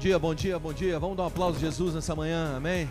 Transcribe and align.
dia, 0.00 0.18
bom 0.18 0.34
dia, 0.34 0.58
bom 0.58 0.72
dia. 0.72 0.98
Vamos 0.98 1.14
dar 1.14 1.24
um 1.24 1.26
aplauso 1.26 1.58
a 1.58 1.60
Jesus 1.60 1.94
nessa 1.94 2.16
manhã, 2.16 2.56
amém? 2.56 2.88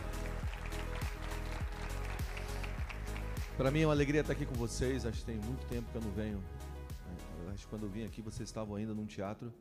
Para 3.58 3.71
mim 3.71 3.82
é 3.82 3.88
uma 3.88 3.94
alegria 3.94 4.21
estar 4.21 4.34
aqui 4.34 4.46
com 4.46 4.54
vocês. 4.54 5.08
Acho 5.08 5.18
que 5.22 5.26
tem 5.26 5.38
muito 5.38 5.66
tempo 5.66 5.90
que 5.91 5.98
eu 5.98 6.02
não 6.04 6.12
venho. 6.12 6.40
Eu 7.44 7.50
acho 7.52 7.64
que 7.64 7.68
quando 7.68 7.88
eu 7.88 7.90
vim 7.90 8.05
aqui 8.05 8.22
vocês 8.22 8.48
estavam 8.48 8.76
ainda 8.76 8.94
num 8.94 9.08
teatro 9.08 9.52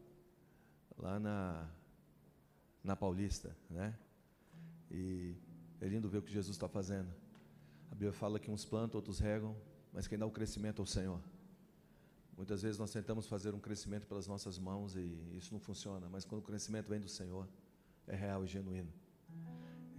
lá 0.99 1.19
na 1.19 1.67
na 2.85 2.95
Paulista, 2.95 3.57
né? 3.71 3.95
E 4.91 5.35
é 5.81 5.89
lindo 5.89 6.07
ver 6.07 6.19
o 6.19 6.23
que 6.23 6.33
Jesus 6.33 6.55
está 6.55 6.69
fazendo. 6.69 7.09
A 7.91 7.95
Bíblia 7.95 8.13
fala 8.13 8.39
que 8.39 8.51
uns 8.51 8.67
plantam, 8.67 8.99
outros 8.99 9.21
regam, 9.21 9.57
mas 9.91 10.07
quem 10.07 10.19
dá 10.19 10.27
o 10.27 10.31
crescimento 10.31 10.83
é 10.83 10.85
o 10.85 10.87
Senhor. 10.87 11.19
Muitas 12.39 12.63
vezes 12.63 12.79
nós 12.79 12.93
tentamos 12.93 13.27
fazer 13.27 13.53
um 13.53 13.59
crescimento 13.59 14.07
pelas 14.07 14.29
nossas 14.29 14.61
mãos 14.61 14.95
e 14.95 15.37
isso 15.37 15.53
não 15.53 15.59
funciona, 15.59 16.09
mas 16.09 16.25
quando 16.25 16.41
o 16.41 16.45
crescimento 16.45 16.89
vem 16.89 17.01
do 17.01 17.09
Senhor, 17.09 17.49
é 18.07 18.15
real 18.15 18.45
e 18.45 18.47
genuíno. 18.47 18.93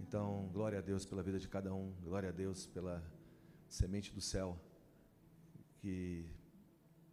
Então, 0.00 0.48
glória 0.50 0.78
a 0.78 0.80
Deus 0.80 1.04
pela 1.04 1.22
vida 1.22 1.38
de 1.38 1.46
cada 1.46 1.74
um, 1.74 1.92
glória 2.02 2.30
a 2.30 2.32
Deus 2.32 2.64
pela 2.64 3.04
semente 3.68 4.10
do 4.10 4.22
céu 4.22 4.58
que 5.80 6.24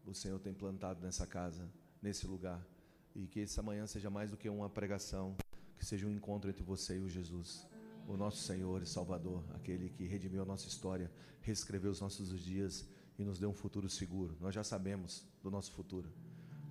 o 0.06 0.14
Senhor 0.14 0.40
tem 0.40 0.54
plantado 0.54 1.02
nessa 1.02 1.28
casa, 1.28 1.70
nesse 2.02 2.26
lugar. 2.26 2.66
E 3.14 3.28
que 3.28 3.42
essa 3.42 3.62
manhã 3.62 3.86
seja 3.86 4.10
mais 4.10 4.32
do 4.32 4.38
que 4.38 4.48
uma 4.48 4.70
pregação, 4.70 5.36
que 5.78 5.86
seja 5.86 6.08
um 6.08 6.12
encontro 6.12 6.50
entre 6.50 6.64
você 6.64 7.00
e 7.00 7.02
o 7.02 7.10
Jesus, 7.10 7.68
o 8.08 8.16
nosso 8.16 8.38
Senhor 8.38 8.82
e 8.82 8.86
Salvador, 8.86 9.44
aquele 9.56 9.90
que 9.90 10.06
redimiu 10.06 10.42
a 10.44 10.46
nossa 10.46 10.70
história, 10.70 11.12
reescreveu 11.42 11.92
os 11.92 12.00
nossos 12.00 12.40
dias 12.40 12.88
e 13.18 13.24
nos 13.24 13.40
deu 13.40 13.50
um 13.50 13.54
futuro 13.54 13.90
seguro. 13.90 14.38
Nós 14.40 14.54
já 14.54 14.64
sabemos 14.64 15.26
do 15.42 15.50
nosso 15.50 15.72
futuro. 15.72 16.10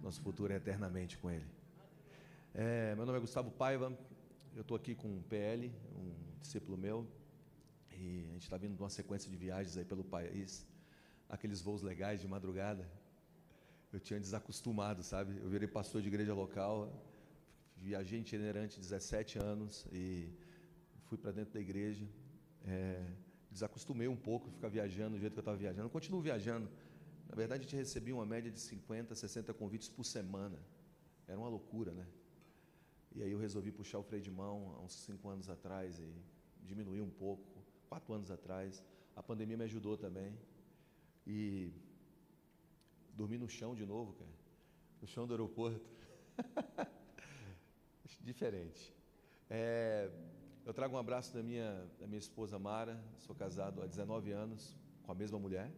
Nosso 0.03 0.21
futuro 0.21 0.53
é 0.53 0.57
eternamente 0.57 1.19
com 1.19 1.31
Ele. 1.31 1.47
É, 2.55 2.95
meu 2.95 3.05
nome 3.05 3.19
é 3.19 3.21
Gustavo 3.21 3.51
Paiva. 3.51 3.97
Eu 4.55 4.63
estou 4.63 4.77
aqui 4.77 4.95
com 4.95 5.19
o 5.19 5.23
PL, 5.23 5.73
um 5.95 6.41
discípulo 6.41 6.79
meu, 6.79 7.07
e 7.91 8.25
a 8.29 8.33
gente 8.33 8.45
está 8.45 8.57
vindo 8.57 8.77
de 8.77 8.83
uma 8.83 8.89
sequência 8.89 9.31
de 9.31 9.37
viagens 9.37 9.77
aí 9.77 9.85
pelo 9.85 10.05
país, 10.05 10.67
aqueles 11.29 11.61
voos 11.61 11.83
legais 11.83 12.21
de 12.21 12.29
madrugada. 12.29 12.89
Eu 13.93 14.01
tinha 14.01 14.19
desacostumado, 14.19 15.03
sabe? 15.03 15.37
Eu 15.43 15.49
virei 15.49 15.69
pastor 15.69 16.01
de 16.01 16.09
igreja 16.09 16.33
local, 16.33 16.91
viajei 17.77 18.21
itinerante 18.21 18.81
17 18.81 19.39
anos 19.39 19.87
e 19.93 20.31
fui 21.05 21.19
para 21.19 21.33
dentro 21.33 21.53
da 21.55 21.61
igreja. 21.61 22.07
É, 22.65 23.05
desacostumei 23.57 24.07
um 24.07 24.21
pouco 24.29 24.51
ficar 24.57 24.69
viajando 24.69 25.13
do 25.17 25.21
jeito 25.21 25.33
que 25.33 25.39
eu 25.39 25.47
estava 25.47 25.57
viajando. 25.57 25.89
Continuo 25.89 26.21
viajando. 26.21 26.69
Na 27.29 27.35
verdade, 27.35 27.61
a 27.61 27.65
gente 27.65 27.77
recebia 27.85 28.15
uma 28.15 28.27
média 28.35 28.51
de 28.51 28.61
50, 28.61 29.15
60 29.15 29.55
convites 29.55 29.89
por 29.89 30.05
semana. 30.05 30.59
Era 31.27 31.39
uma 31.39 31.49
loucura, 31.49 31.93
né? 31.93 32.07
E 33.15 33.23
aí 33.23 33.33
eu 33.37 33.39
resolvi 33.39 33.73
puxar 33.73 33.99
o 33.99 34.03
freio 34.03 34.23
de 34.23 34.31
mão 34.31 34.75
há 34.77 34.81
uns 34.87 34.95
cinco 35.07 35.29
anos 35.35 35.49
atrás 35.49 35.99
e 35.99 36.09
diminuir 36.63 37.01
um 37.01 37.09
pouco, 37.25 37.65
quatro 37.89 38.13
anos 38.13 38.31
atrás. 38.31 38.85
A 39.15 39.23
pandemia 39.23 39.57
me 39.57 39.65
ajudou 39.65 39.97
também. 39.97 40.39
E 41.27 41.73
dormi 43.15 43.39
no 43.39 43.49
chão 43.49 43.75
de 43.75 43.87
novo, 43.87 44.13
cara. 44.13 44.37
No 45.01 45.09
chão 45.09 45.27
do 45.27 45.33
aeroporto. 45.33 45.91
Diferente. 48.21 48.95
É, 49.49 50.11
eu 50.67 50.75
trago 50.75 50.97
um 50.97 50.99
abraço 50.99 51.33
da 51.33 51.45
minha, 51.45 51.87
da 52.01 52.09
minha 52.09 52.19
esposa 52.19 52.59
Mara, 52.59 53.01
sou 53.19 53.37
casado 53.37 53.81
há 53.81 53.87
19 53.87 54.33
anos 54.33 54.75
com 55.05 55.13
a 55.13 55.15
mesma 55.15 55.39
mulher. 55.39 55.71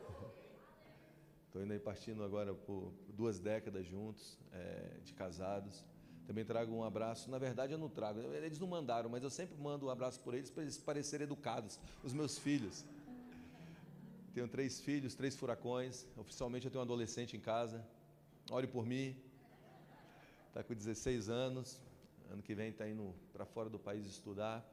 Estou 1.44 1.62
indo 1.62 1.74
aí 1.74 1.78
partindo 1.78 2.24
agora 2.24 2.54
por 2.54 2.94
duas 3.10 3.38
décadas 3.38 3.84
juntos, 3.84 4.38
é, 4.50 4.96
de 5.04 5.12
casados. 5.12 5.84
Também 6.26 6.42
trago 6.42 6.74
um 6.74 6.82
abraço, 6.82 7.30
na 7.30 7.38
verdade 7.38 7.74
eu 7.74 7.78
não 7.78 7.90
trago, 7.90 8.18
eles 8.32 8.58
não 8.58 8.66
mandaram, 8.66 9.10
mas 9.10 9.22
eu 9.22 9.28
sempre 9.28 9.58
mando 9.58 9.86
um 9.86 9.90
abraço 9.90 10.18
por 10.20 10.32
eles 10.32 10.48
para 10.48 10.62
eles 10.62 10.78
parecerem 10.78 11.24
educados, 11.24 11.78
os 12.02 12.14
meus 12.14 12.38
filhos. 12.38 12.82
Tenho 14.32 14.48
três 14.48 14.80
filhos, 14.80 15.14
três 15.14 15.36
furacões, 15.36 16.06
oficialmente 16.16 16.64
eu 16.64 16.70
tenho 16.70 16.80
um 16.80 16.86
adolescente 16.86 17.36
em 17.36 17.40
casa, 17.40 17.86
ore 18.50 18.66
por 18.66 18.86
mim, 18.86 19.14
está 20.48 20.64
com 20.64 20.72
16 20.72 21.28
anos, 21.28 21.78
Ano 22.30 22.42
que 22.42 22.54
vem 22.54 22.70
está 22.70 22.88
indo 22.88 23.14
para 23.32 23.44
fora 23.44 23.70
do 23.70 23.78
país 23.78 24.04
estudar. 24.06 24.64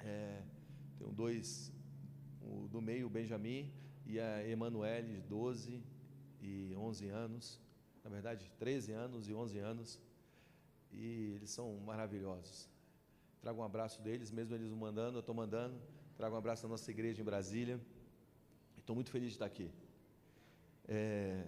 É, 0.00 0.42
tenho 0.98 1.12
dois, 1.12 1.72
o 2.40 2.68
do 2.68 2.80
meio, 2.80 3.06
o 3.06 3.10
Benjamin, 3.10 3.72
e 4.06 4.20
a 4.20 4.46
Emanuele, 4.46 5.20
12 5.22 5.82
e 6.40 6.74
11 6.76 7.08
anos. 7.08 7.60
Na 8.02 8.10
verdade, 8.10 8.50
13 8.58 8.92
anos 8.92 9.28
e 9.28 9.34
11 9.34 9.58
anos. 9.58 10.00
E 10.92 11.32
eles 11.34 11.50
são 11.50 11.74
maravilhosos. 11.78 12.68
Trago 13.40 13.60
um 13.60 13.64
abraço 13.64 14.00
deles, 14.02 14.30
mesmo 14.30 14.54
eles 14.54 14.70
mandando, 14.72 15.18
eu 15.18 15.20
estou 15.20 15.34
mandando. 15.34 15.80
Trago 16.16 16.34
um 16.34 16.38
abraço 16.38 16.62
da 16.62 16.68
nossa 16.68 16.90
igreja 16.90 17.20
em 17.20 17.24
Brasília. 17.24 17.80
Estou 18.76 18.94
muito 18.94 19.10
feliz 19.10 19.28
de 19.28 19.34
estar 19.34 19.46
aqui. 19.46 19.70
É, 20.86 21.44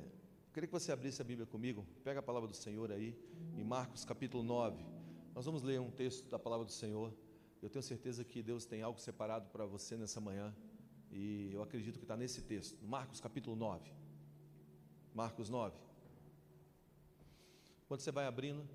queria 0.53 0.67
que 0.67 0.73
você 0.73 0.91
abrisse 0.91 1.21
a 1.21 1.25
Bíblia 1.25 1.47
comigo. 1.47 1.87
Pega 2.03 2.21
a 2.21 2.23
palavra 2.23 2.49
do 2.49 2.57
Senhor 2.57 2.91
aí, 2.91 3.15
em 3.57 3.65
Marcos 3.65 4.05
capítulo 4.05 4.43
9. 4.43 4.96
Nós 5.37 5.45
vamos 5.45 5.63
ler 5.63 5.79
um 5.79 5.91
texto 5.91 6.31
da 6.31 6.39
palavra 6.39 6.65
do 6.65 6.73
Senhor. 6.73 7.13
Eu 7.61 7.69
tenho 7.69 7.83
certeza 7.83 8.25
que 8.25 8.43
Deus 8.43 8.65
tem 8.65 8.81
algo 8.81 8.99
separado 8.99 9.51
para 9.51 9.67
você 9.67 9.95
nessa 9.95 10.19
manhã. 10.19 10.57
E 11.11 11.51
eu 11.53 11.63
acredito 11.63 11.99
que 11.99 12.05
está 12.05 12.17
nesse 12.17 12.41
texto, 12.41 12.83
Marcos 12.87 13.21
capítulo 13.21 13.55
9. 13.55 13.93
Marcos 15.13 15.51
9. 15.51 15.77
Quando 17.87 18.01
você 18.01 18.11
vai 18.11 18.25
abrindo, 18.25 18.67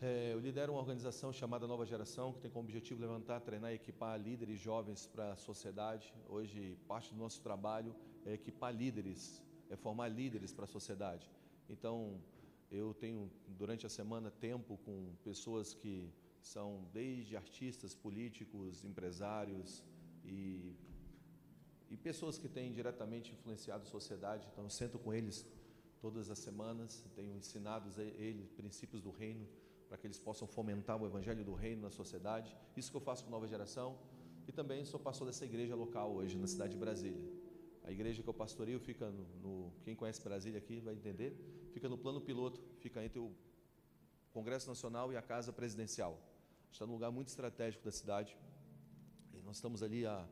é, 0.00 0.32
eu 0.32 0.40
lidero 0.40 0.72
uma 0.72 0.80
organização 0.80 1.34
chamada 1.34 1.66
Nova 1.66 1.84
Geração, 1.84 2.32
que 2.32 2.40
tem 2.40 2.50
como 2.50 2.64
objetivo 2.64 3.02
levantar, 3.02 3.38
treinar 3.42 3.70
e 3.70 3.74
equipar 3.74 4.18
líderes 4.18 4.58
jovens 4.58 5.06
para 5.06 5.32
a 5.34 5.36
sociedade. 5.36 6.14
Hoje, 6.30 6.78
parte 6.88 7.12
do 7.12 7.18
nosso 7.18 7.42
trabalho 7.42 7.94
é 8.24 8.32
equipar 8.32 8.74
líderes, 8.74 9.42
é 9.68 9.76
formar 9.76 10.08
líderes 10.08 10.50
para 10.50 10.64
a 10.64 10.66
sociedade. 10.66 11.30
Então, 11.68 12.18
eu 12.70 12.92
tenho, 12.94 13.30
durante 13.46 13.86
a 13.86 13.88
semana, 13.88 14.30
tempo 14.30 14.78
com 14.84 15.14
pessoas 15.24 15.74
que 15.74 16.12
são 16.40 16.86
desde 16.92 17.36
artistas, 17.36 17.94
políticos, 17.94 18.84
empresários 18.84 19.84
e, 20.24 20.76
e 21.90 21.96
pessoas 21.96 22.38
que 22.38 22.48
têm 22.48 22.72
diretamente 22.72 23.32
influenciado 23.32 23.84
a 23.84 23.86
sociedade. 23.86 24.46
Então, 24.52 24.64
eu 24.64 24.70
sento 24.70 24.98
com 24.98 25.12
eles 25.12 25.46
todas 26.00 26.30
as 26.30 26.38
semanas, 26.38 27.04
tenho 27.16 27.34
ensinado 27.36 27.90
a 28.00 28.02
eles 28.02 28.50
princípios 28.52 29.02
do 29.02 29.10
reino 29.10 29.46
para 29.88 29.96
que 29.96 30.06
eles 30.06 30.18
possam 30.18 30.46
fomentar 30.46 31.00
o 31.00 31.06
evangelho 31.06 31.42
do 31.44 31.54
reino 31.54 31.82
na 31.82 31.90
sociedade. 31.90 32.54
Isso 32.76 32.90
que 32.90 32.96
eu 32.96 33.00
faço 33.00 33.24
com 33.24 33.30
Nova 33.30 33.48
Geração. 33.48 33.98
E 34.46 34.52
também 34.52 34.84
sou 34.84 35.00
pastor 35.00 35.26
dessa 35.26 35.44
igreja 35.44 35.74
local 35.74 36.12
hoje, 36.12 36.36
na 36.38 36.46
cidade 36.46 36.72
de 36.72 36.78
Brasília. 36.78 37.22
A 37.84 37.90
igreja 37.90 38.22
que 38.22 38.28
eu 38.28 38.34
pastoreio 38.34 38.78
fica 38.78 39.10
no, 39.10 39.24
no, 39.42 39.72
Quem 39.82 39.94
conhece 39.94 40.22
Brasília 40.22 40.58
aqui 40.58 40.80
vai 40.80 40.94
entender. 40.94 41.36
Fica 41.72 41.88
no 41.88 41.98
plano 41.98 42.20
piloto, 42.20 42.60
fica 42.78 43.04
entre 43.04 43.18
o 43.18 43.32
Congresso 44.32 44.68
Nacional 44.68 45.12
e 45.12 45.16
a 45.16 45.22
Casa 45.22 45.52
Presidencial. 45.52 46.18
Está 46.70 46.86
num 46.86 46.92
lugar 46.94 47.10
muito 47.10 47.28
estratégico 47.28 47.84
da 47.84 47.92
cidade. 47.92 48.36
E 49.34 49.42
nós 49.42 49.56
estamos 49.56 49.82
ali 49.82 50.06
há, 50.06 50.26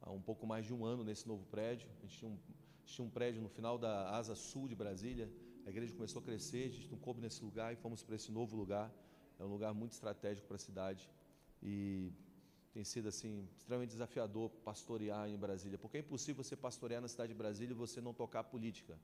há 0.00 0.10
um 0.10 0.20
pouco 0.20 0.46
mais 0.46 0.66
de 0.66 0.74
um 0.74 0.84
ano 0.84 1.04
nesse 1.04 1.26
novo 1.26 1.44
prédio. 1.46 1.88
A 1.98 2.00
gente 2.02 2.18
tinha 2.18 2.30
um, 2.30 2.38
tinha 2.84 3.04
um 3.04 3.10
prédio 3.10 3.40
no 3.42 3.48
final 3.48 3.78
da 3.78 4.10
asa 4.10 4.34
sul 4.34 4.68
de 4.68 4.74
Brasília. 4.74 5.30
A 5.64 5.70
igreja 5.70 5.92
começou 5.92 6.20
a 6.20 6.24
crescer, 6.24 6.68
a 6.68 6.72
gente 6.72 6.90
não 6.90 6.98
coube 6.98 7.20
nesse 7.20 7.42
lugar 7.44 7.72
e 7.72 7.76
fomos 7.76 8.02
para 8.02 8.14
esse 8.14 8.30
novo 8.30 8.56
lugar. 8.56 8.92
É 9.38 9.44
um 9.44 9.48
lugar 9.48 9.74
muito 9.74 9.92
estratégico 9.92 10.46
para 10.46 10.56
a 10.56 10.58
cidade. 10.58 11.10
E 11.62 12.12
tem 12.72 12.84
sido 12.84 13.08
assim 13.08 13.48
extremamente 13.56 13.90
desafiador 13.90 14.50
pastorear 14.64 15.28
em 15.28 15.36
Brasília, 15.36 15.78
porque 15.78 15.96
é 15.96 16.00
impossível 16.00 16.44
você 16.44 16.54
pastorear 16.54 17.00
na 17.00 17.08
cidade 17.08 17.32
de 17.32 17.38
Brasília 17.38 17.72
e 17.72 17.76
você 17.76 18.00
não 18.00 18.12
tocar 18.12 18.40
a 18.40 18.44
política. 18.44 18.98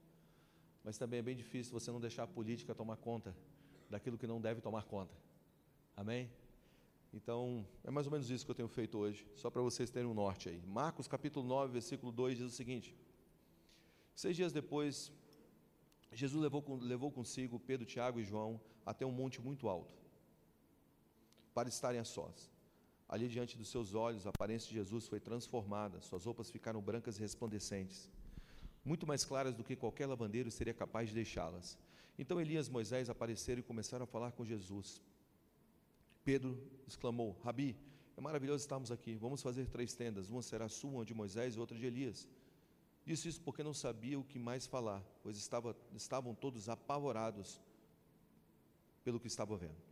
Mas 0.85 0.99
também 0.99 1.21
é 1.21 1.23
bem 1.23 1.37
difícil 1.37 1.73
você 1.73 1.91
não 1.91 2.01
deixar 2.01 2.25
a 2.25 2.27
política 2.27 2.75
tomar 2.75 2.97
conta 2.97 3.35
daquilo 3.89 4.19
que 4.19 4.27
não 4.27 4.41
deve 4.41 4.61
tomar 4.61 4.85
conta. 4.85 5.15
Amém? 5.97 6.31
Então, 7.13 7.67
é 7.85 7.91
mais 7.91 8.07
ou 8.07 8.13
menos 8.13 8.31
isso 8.31 8.45
que 8.45 8.51
eu 8.51 8.55
tenho 8.55 8.69
feito 8.69 8.97
hoje, 8.99 9.27
só 9.37 9.51
para 9.51 9.61
vocês 9.61 9.91
terem 9.91 10.09
um 10.09 10.15
norte 10.15 10.49
aí. 10.49 10.63
Marcos 10.67 11.07
capítulo 11.07 11.47
9, 11.47 11.73
versículo 11.73 12.11
2 12.11 12.39
diz 12.39 12.47
o 12.47 12.51
seguinte: 12.51 12.97
Seis 14.15 14.35
dias 14.35 14.53
depois, 14.53 15.13
Jesus 16.11 16.43
levou, 16.43 16.65
levou 16.81 17.11
consigo 17.11 17.61
Pedro, 17.61 17.85
Tiago 17.85 18.19
e 18.19 18.25
João 18.25 18.59
até 18.85 19.05
um 19.05 19.13
monte 19.13 19.43
muito 19.43 19.69
alto, 19.69 19.95
para 21.53 21.69
estarem 21.69 22.01
a 22.01 22.05
sós. 22.05 22.51
Ali 23.07 23.29
diante 23.29 23.59
dos 23.59 23.69
seus 23.69 23.95
olhos, 23.95 24.27
a 24.27 24.31
aparência 24.31 24.69
de 24.69 24.75
Jesus 24.75 25.07
foi 25.07 25.21
transformada, 25.21 26.01
suas 26.01 26.25
roupas 26.25 26.51
ficaram 26.51 26.81
brancas 26.81 27.19
e 27.19 27.21
resplandecentes, 27.21 28.09
muito 28.85 29.07
mais 29.07 29.25
claras 29.25 29.55
do 29.55 29.65
que 29.65 29.77
qualquer 29.77 30.07
lavandeiro 30.07 30.51
seria 30.51 30.75
capaz 30.75 31.09
de 31.09 31.15
deixá-las. 31.15 31.79
Então 32.19 32.41
Elias 32.41 32.69
e 32.69 32.71
Moisés 32.71 33.09
apareceram 33.09 33.61
e 33.61 33.63
começaram 33.63 34.05
a 34.05 34.07
falar 34.07 34.33
com 34.33 34.45
Jesus. 34.45 35.01
Pedro 36.25 36.59
exclamou: 36.87 37.39
Rabi, 37.43 37.77
é 38.17 38.21
maravilhoso 38.21 38.63
estarmos 38.63 38.91
aqui. 38.91 39.17
Vamos 39.17 39.43
fazer 39.43 39.67
três 39.69 39.95
tendas: 39.95 40.29
uma 40.29 40.43
será 40.43 40.69
sua, 40.69 40.91
uma 40.91 41.05
de 41.05 41.15
Moisés 41.15 41.55
e 41.55 41.61
outra 41.61 41.77
de 41.77 41.87
Elias. 41.87 42.29
Disse 43.05 43.29
isso 43.29 43.41
porque 43.41 43.63
não 43.63 43.75
sabia 43.75 44.19
o 44.19 44.25
que 44.25 44.39
mais 44.39 44.67
falar, 44.67 45.03
pois 45.23 45.37
estava, 45.37 45.77
estavam 45.95 46.35
todos 46.35 46.69
apavorados. 46.69 47.61
pelo 49.03 49.19
que 49.19 49.27
estavam 49.27 49.57
vendo. 49.57 49.83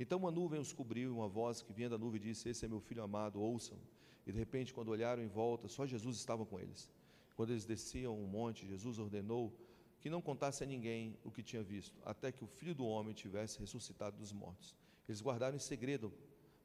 Então 0.00 0.18
uma 0.18 0.30
nuvem 0.30 0.58
os 0.58 0.72
cobriu 0.72 1.10
e 1.10 1.12
uma 1.12 1.28
voz 1.28 1.60
que 1.60 1.72
vinha 1.72 1.88
da 1.88 1.98
nuvem 1.98 2.20
disse: 2.20 2.48
Esse 2.48 2.64
é 2.64 2.68
meu 2.68 2.80
filho 2.80 3.02
amado, 3.02 3.40
ouçam. 3.40 3.78
E 4.26 4.32
de 4.32 4.38
repente, 4.38 4.72
quando 4.72 4.88
olharam 4.88 5.22
em 5.22 5.28
volta, 5.28 5.68
só 5.68 5.84
Jesus 5.84 6.16
estava 6.16 6.46
com 6.46 6.58
eles. 6.58 6.90
Quando 7.34 7.50
eles 7.50 7.64
desciam 7.64 8.18
um 8.18 8.26
monte, 8.26 8.66
Jesus 8.66 8.98
ordenou 8.98 9.52
que 10.00 10.10
não 10.10 10.20
contasse 10.20 10.62
a 10.62 10.66
ninguém 10.66 11.16
o 11.24 11.30
que 11.30 11.42
tinha 11.42 11.62
visto, 11.62 11.98
até 12.04 12.30
que 12.30 12.44
o 12.44 12.46
filho 12.46 12.74
do 12.74 12.84
homem 12.84 13.14
tivesse 13.14 13.58
ressuscitado 13.58 14.16
dos 14.16 14.32
mortos. 14.32 14.76
Eles 15.08 15.20
guardaram 15.20 15.56
em 15.56 15.60
segredo, 15.60 16.12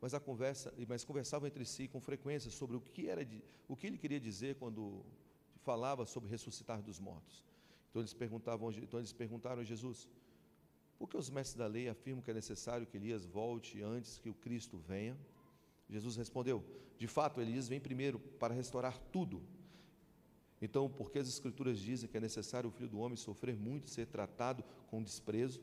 mas, 0.02 0.14
a 0.14 0.20
conversa, 0.20 0.74
mas 0.88 1.04
conversavam 1.04 1.48
entre 1.48 1.66
si 1.66 1.88
com 1.88 2.00
frequência 2.00 2.52
sobre 2.52 2.76
o 2.76 2.82
que, 2.82 3.08
era, 3.08 3.26
o 3.68 3.76
que 3.76 3.88
ele 3.88 3.98
queria 3.98 4.20
dizer 4.20 4.56
quando 4.56 5.06
falava 5.62 6.06
sobre 6.06 6.30
ressuscitar 6.30 6.82
dos 6.82 7.00
mortos. 7.00 7.44
Então 7.90 8.02
eles, 8.02 8.14
perguntavam, 8.14 8.72
então 8.72 9.00
eles 9.00 9.14
perguntaram 9.14 9.62
a 9.62 9.64
Jesus: 9.64 10.08
por 10.98 11.08
que 11.08 11.16
os 11.16 11.30
mestres 11.30 11.58
da 11.58 11.66
lei 11.66 11.88
afirmam 11.88 12.22
que 12.22 12.30
é 12.30 12.34
necessário 12.34 12.86
que 12.86 12.98
Elias 12.98 13.26
volte 13.26 13.82
antes 13.82 14.20
que 14.20 14.30
o 14.30 14.34
Cristo 14.34 14.78
venha? 14.78 15.18
Jesus 15.90 16.18
respondeu: 16.18 16.62
De 16.98 17.08
fato, 17.08 17.40
Elias 17.40 17.70
vem 17.70 17.80
primeiro 17.80 18.20
para 18.20 18.54
restaurar 18.54 18.98
tudo. 18.98 19.42
Então, 20.62 20.90
porque 20.90 21.20
as 21.20 21.28
Escrituras 21.28 21.80
dizem 21.80 22.10
que 22.10 22.18
é 22.18 22.20
necessário 22.20 22.70
o 22.70 22.72
filho 22.72 22.90
do 22.90 23.00
homem 23.00 23.16
sofrer 23.16 23.56
muito 23.56 23.90
ser 23.90 24.08
tratado 24.08 24.64
com 24.88 25.02
desprezo, 25.02 25.62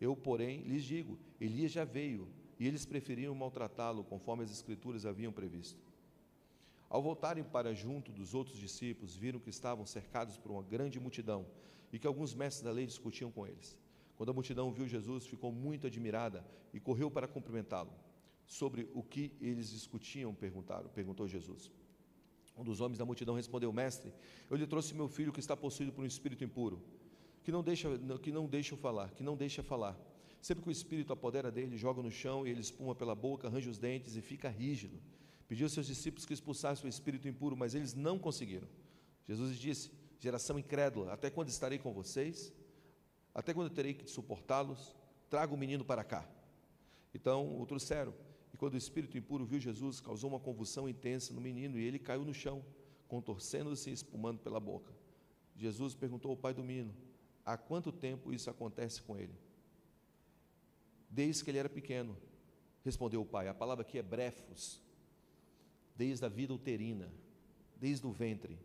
eu, 0.00 0.14
porém, 0.14 0.62
lhes 0.62 0.84
digo: 0.84 1.18
Elias 1.40 1.72
já 1.72 1.84
veio 1.84 2.28
e 2.58 2.66
eles 2.66 2.86
preferiram 2.86 3.34
maltratá-lo, 3.34 4.04
conforme 4.04 4.44
as 4.44 4.50
Escrituras 4.50 5.04
haviam 5.04 5.32
previsto. 5.32 5.82
Ao 6.88 7.02
voltarem 7.02 7.44
para 7.44 7.74
junto 7.74 8.10
dos 8.10 8.34
outros 8.34 8.58
discípulos, 8.58 9.14
viram 9.14 9.38
que 9.38 9.50
estavam 9.50 9.84
cercados 9.84 10.38
por 10.38 10.50
uma 10.50 10.62
grande 10.62 10.98
multidão 10.98 11.46
e 11.92 11.98
que 11.98 12.06
alguns 12.06 12.34
mestres 12.34 12.64
da 12.64 12.70
lei 12.70 12.86
discutiam 12.86 13.30
com 13.30 13.46
eles. 13.46 13.76
Quando 14.16 14.30
a 14.30 14.32
multidão 14.32 14.72
viu 14.72 14.88
Jesus, 14.88 15.26
ficou 15.26 15.52
muito 15.52 15.86
admirada 15.86 16.44
e 16.72 16.80
correu 16.80 17.10
para 17.10 17.28
cumprimentá-lo. 17.28 17.92
Sobre 18.46 18.88
o 18.94 19.02
que 19.02 19.32
eles 19.40 19.70
discutiam, 19.70 20.34
perguntaram, 20.34 20.88
perguntou 20.88 21.28
Jesus. 21.28 21.70
Um 22.58 22.64
dos 22.64 22.80
homens 22.80 22.98
da 22.98 23.04
multidão 23.04 23.36
respondeu: 23.36 23.72
Mestre, 23.72 24.12
eu 24.50 24.56
lhe 24.56 24.66
trouxe 24.66 24.92
meu 24.94 25.08
filho 25.08 25.32
que 25.32 25.38
está 25.38 25.56
possuído 25.56 25.92
por 25.92 26.02
um 26.02 26.06
espírito 26.06 26.42
impuro, 26.42 26.82
que 27.44 27.52
não 27.52 27.62
deixa, 27.62 27.88
que 28.20 28.32
não 28.32 28.46
deixa 28.46 28.76
falar, 28.76 29.12
que 29.12 29.22
não 29.22 29.36
deixa 29.36 29.62
falar. 29.62 29.96
Sempre 30.40 30.64
que 30.64 30.68
o 30.68 30.72
espírito 30.72 31.12
apodera 31.12 31.50
dele, 31.50 31.76
joga 31.76 32.02
no 32.02 32.10
chão 32.10 32.46
e 32.46 32.50
ele 32.50 32.60
espuma 32.60 32.94
pela 32.94 33.14
boca, 33.14 33.46
arranja 33.46 33.70
os 33.70 33.78
dentes 33.78 34.16
e 34.16 34.20
fica 34.20 34.48
rígido. 34.48 35.00
Pediu 35.46 35.66
aos 35.66 35.72
seus 35.72 35.86
discípulos 35.86 36.26
que 36.26 36.34
expulsassem 36.34 36.86
o 36.86 36.88
espírito 36.88 37.28
impuro, 37.28 37.56
mas 37.56 37.74
eles 37.74 37.94
não 37.94 38.18
conseguiram. 38.18 38.68
Jesus 39.26 39.56
disse: 39.56 39.90
Geração 40.18 40.58
incrédula, 40.58 41.12
até 41.12 41.30
quando 41.30 41.48
estarei 41.48 41.78
com 41.78 41.92
vocês? 41.92 42.52
Até 43.32 43.54
quando 43.54 43.70
terei 43.70 43.94
que 43.94 44.10
suportá-los? 44.10 44.96
Traga 45.30 45.54
o 45.54 45.56
menino 45.56 45.84
para 45.84 46.02
cá. 46.02 46.28
Então 47.14 47.60
o 47.60 47.64
trouxeram. 47.66 48.12
E 48.52 48.56
quando 48.56 48.74
o 48.74 48.78
espírito 48.78 49.16
impuro 49.18 49.44
viu 49.44 49.60
Jesus, 49.60 50.00
causou 50.00 50.30
uma 50.30 50.40
convulsão 50.40 50.88
intensa 50.88 51.32
no 51.34 51.40
menino 51.40 51.78
e 51.78 51.84
ele 51.84 51.98
caiu 51.98 52.24
no 52.24 52.34
chão, 52.34 52.64
contorcendo-se 53.06 53.90
e 53.90 53.92
espumando 53.92 54.38
pela 54.38 54.58
boca. 54.60 54.92
Jesus 55.56 55.94
perguntou 55.94 56.30
ao 56.30 56.36
pai 56.36 56.54
do 56.54 56.62
menino: 56.62 56.94
Há 57.44 57.56
quanto 57.56 57.90
tempo 57.90 58.32
isso 58.32 58.48
acontece 58.48 59.02
com 59.02 59.16
ele? 59.16 59.34
Desde 61.10 61.42
que 61.42 61.50
ele 61.50 61.58
era 61.58 61.68
pequeno, 61.68 62.16
respondeu 62.84 63.22
o 63.22 63.26
pai. 63.26 63.48
A 63.48 63.54
palavra 63.54 63.82
aqui 63.82 63.98
é 63.98 64.02
brefos, 64.02 64.80
desde 65.96 66.24
a 66.24 66.28
vida 66.28 66.52
uterina, 66.52 67.10
desde 67.76 68.06
o 68.06 68.12
ventre. 68.12 68.58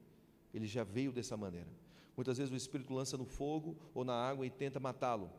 Ele 0.54 0.68
já 0.68 0.84
veio 0.84 1.12
dessa 1.12 1.36
maneira. 1.36 1.70
Muitas 2.16 2.38
vezes 2.38 2.54
o 2.54 2.56
Espírito 2.56 2.94
lança 2.94 3.18
no 3.18 3.26
fogo 3.26 3.76
ou 3.94 4.04
na 4.04 4.14
água 4.14 4.46
e 4.46 4.50
tenta 4.52 4.80
matá-lo. 4.80 5.32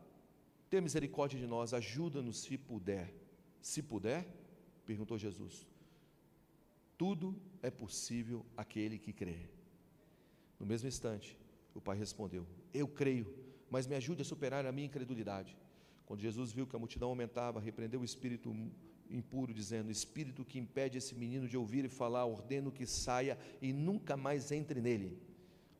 Tenha 0.69 0.81
misericórdia 0.81 1.39
de 1.39 1.47
nós, 1.47 1.73
ajuda-nos 1.73 2.39
se 2.41 2.57
puder. 2.57 3.13
Se 3.65 3.81
puder, 3.81 4.23
perguntou 4.85 5.17
Jesus. 5.17 5.67
Tudo 6.95 7.35
é 7.63 7.71
possível 7.71 8.45
aquele 8.55 8.99
que 8.99 9.11
crê. 9.11 9.39
No 10.59 10.67
mesmo 10.67 10.87
instante, 10.87 11.35
o 11.73 11.81
pai 11.81 11.97
respondeu: 11.97 12.45
Eu 12.71 12.87
creio, 12.87 13.25
mas 13.67 13.87
me 13.87 13.95
ajude 13.95 14.21
a 14.21 14.25
superar 14.25 14.67
a 14.67 14.71
minha 14.71 14.85
incredulidade. 14.85 15.57
Quando 16.05 16.21
Jesus 16.21 16.53
viu 16.53 16.67
que 16.67 16.75
a 16.75 16.79
multidão 16.79 17.09
aumentava, 17.09 17.59
repreendeu 17.59 18.01
o 18.01 18.05
espírito 18.05 18.55
impuro, 19.09 19.51
dizendo: 19.51 19.89
Espírito 19.89 20.45
que 20.45 20.59
impede 20.59 20.99
esse 20.99 21.15
menino 21.15 21.47
de 21.47 21.57
ouvir 21.57 21.85
e 21.85 21.89
falar, 21.89 22.23
ordeno 22.25 22.71
que 22.71 22.85
saia 22.85 23.35
e 23.59 23.73
nunca 23.73 24.15
mais 24.15 24.51
entre 24.51 24.79
nele. 24.79 25.17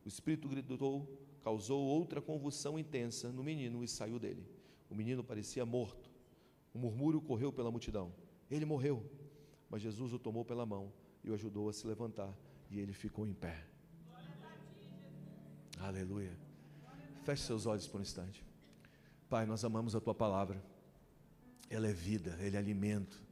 O 0.04 0.08
espírito 0.08 0.48
gritou, 0.48 1.08
causou 1.40 1.86
outra 1.86 2.20
convulsão 2.20 2.76
intensa 2.76 3.30
no 3.30 3.44
menino 3.44 3.84
e 3.84 3.86
saiu 3.86 4.18
dele. 4.18 4.44
O 4.90 4.94
menino 4.96 5.22
parecia 5.22 5.64
morto. 5.64 6.05
O 6.76 6.78
murmúrio 6.78 7.22
correu 7.22 7.50
pela 7.50 7.70
multidão. 7.70 8.12
Ele 8.50 8.66
morreu. 8.66 9.02
Mas 9.70 9.80
Jesus 9.80 10.12
o 10.12 10.18
tomou 10.18 10.44
pela 10.44 10.66
mão 10.66 10.92
e 11.24 11.30
o 11.30 11.34
ajudou 11.34 11.70
a 11.70 11.72
se 11.72 11.86
levantar, 11.86 12.32
e 12.70 12.78
ele 12.78 12.92
ficou 12.92 13.26
em 13.26 13.32
pé. 13.32 13.66
Aleluia. 15.80 16.36
Feche 17.24 17.44
seus 17.44 17.64
olhos 17.64 17.88
por 17.88 17.98
um 17.98 18.02
instante. 18.02 18.44
Pai, 19.26 19.46
nós 19.46 19.64
amamos 19.64 19.96
a 19.96 20.00
tua 20.00 20.14
palavra. 20.14 20.62
Ela 21.70 21.88
é 21.88 21.92
vida, 21.94 22.36
ela 22.40 22.56
é 22.56 22.58
alimento. 22.58 23.24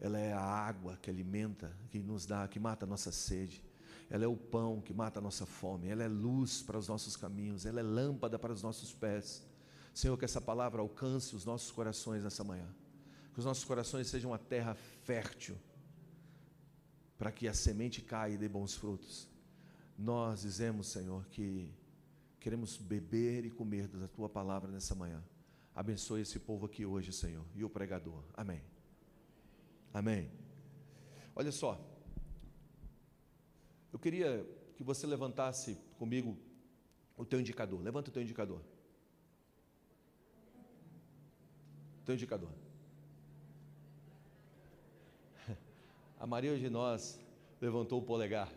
Ela 0.00 0.18
é 0.18 0.32
a 0.32 0.40
água 0.40 0.96
que 1.02 1.10
alimenta, 1.10 1.76
que 1.90 1.98
nos 1.98 2.24
dá, 2.24 2.48
que 2.48 2.58
mata 2.58 2.86
a 2.86 2.88
nossa 2.88 3.12
sede 3.12 3.62
ela 4.10 4.24
é 4.24 4.26
o 4.26 4.36
pão 4.36 4.80
que 4.80 4.92
mata 4.92 5.20
a 5.20 5.22
nossa 5.22 5.46
fome, 5.46 5.86
ela 5.86 6.02
é 6.02 6.08
luz 6.08 6.62
para 6.62 6.76
os 6.76 6.88
nossos 6.88 7.16
caminhos, 7.16 7.64
ela 7.64 7.78
é 7.78 7.82
lâmpada 7.82 8.40
para 8.40 8.52
os 8.52 8.60
nossos 8.60 8.92
pés. 8.92 9.48
Senhor, 10.00 10.16
que 10.16 10.24
essa 10.24 10.40
palavra 10.40 10.80
alcance 10.80 11.36
os 11.36 11.44
nossos 11.44 11.70
corações 11.70 12.22
nessa 12.22 12.42
manhã, 12.42 12.66
que 13.34 13.38
os 13.38 13.44
nossos 13.44 13.64
corações 13.64 14.06
sejam 14.06 14.30
uma 14.30 14.38
terra 14.38 14.74
fértil, 14.74 15.58
para 17.18 17.30
que 17.30 17.46
a 17.46 17.52
semente 17.52 18.00
caia 18.00 18.32
e 18.32 18.38
dê 18.38 18.48
bons 18.48 18.74
frutos. 18.74 19.28
Nós 19.98 20.40
dizemos, 20.40 20.86
Senhor, 20.86 21.26
que 21.26 21.70
queremos 22.40 22.78
beber 22.78 23.44
e 23.44 23.50
comer 23.50 23.88
da 23.88 24.08
tua 24.08 24.26
palavra 24.26 24.70
nessa 24.70 24.94
manhã. 24.94 25.22
Abençoe 25.74 26.22
esse 26.22 26.38
povo 26.38 26.64
aqui 26.64 26.86
hoje, 26.86 27.12
Senhor, 27.12 27.44
e 27.54 27.62
o 27.62 27.68
pregador. 27.68 28.24
Amém. 28.32 28.62
Amém. 29.92 30.30
Olha 31.36 31.52
só. 31.52 31.78
Eu 33.92 33.98
queria 33.98 34.48
que 34.76 34.82
você 34.82 35.06
levantasse 35.06 35.76
comigo 35.98 36.38
o 37.18 37.24
teu 37.26 37.38
indicador. 37.38 37.82
Levanta 37.82 38.08
o 38.08 38.12
teu 38.14 38.22
indicador. 38.22 38.62
Teu 42.04 42.14
indicador. 42.14 42.50
A 46.18 46.26
maioria 46.26 46.58
de 46.58 46.68
nós 46.68 47.18
levantou 47.60 48.00
o 48.00 48.02
polegar. 48.02 48.52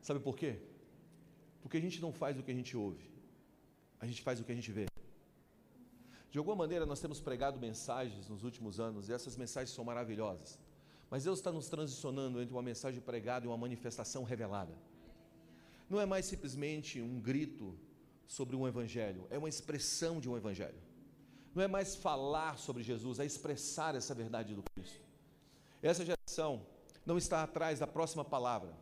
Sabe 0.00 0.18
por 0.18 0.36
quê? 0.36 0.58
Porque 1.62 1.76
a 1.76 1.80
gente 1.80 2.00
não 2.00 2.12
faz 2.12 2.38
o 2.38 2.42
que 2.42 2.50
a 2.50 2.54
gente 2.54 2.76
ouve, 2.76 3.08
a 4.00 4.06
gente 4.06 4.20
faz 4.22 4.40
o 4.40 4.44
que 4.44 4.50
a 4.50 4.54
gente 4.54 4.72
vê. 4.72 4.86
De 6.32 6.38
alguma 6.38 6.56
maneira, 6.56 6.84
nós 6.84 7.00
temos 7.00 7.20
pregado 7.20 7.60
mensagens 7.60 8.28
nos 8.28 8.42
últimos 8.42 8.80
anos 8.80 9.08
e 9.08 9.12
essas 9.12 9.36
mensagens 9.36 9.70
são 9.70 9.84
maravilhosas. 9.84 10.58
Mas 11.10 11.24
Deus 11.24 11.38
está 11.38 11.52
nos 11.52 11.68
transicionando 11.68 12.40
entre 12.40 12.54
uma 12.54 12.62
mensagem 12.62 13.00
pregada 13.00 13.44
e 13.44 13.48
uma 13.48 13.56
manifestação 13.56 14.24
revelada. 14.24 14.74
Não 15.88 16.00
é 16.00 16.06
mais 16.06 16.24
simplesmente 16.24 17.00
um 17.02 17.20
grito 17.20 17.78
sobre 18.26 18.56
um 18.56 18.66
evangelho, 18.66 19.26
é 19.28 19.36
uma 19.36 19.48
expressão 19.48 20.18
de 20.18 20.28
um 20.28 20.36
evangelho. 20.36 20.91
Não 21.54 21.62
é 21.62 21.68
mais 21.68 21.94
falar 21.94 22.58
sobre 22.58 22.82
Jesus, 22.82 23.18
é 23.18 23.24
expressar 23.24 23.94
essa 23.94 24.14
verdade 24.14 24.54
do 24.54 24.62
Cristo. 24.62 25.00
Essa 25.82 26.04
geração 26.04 26.66
não 27.04 27.18
está 27.18 27.42
atrás 27.42 27.78
da 27.78 27.86
próxima 27.86 28.24
palavra. 28.24 28.74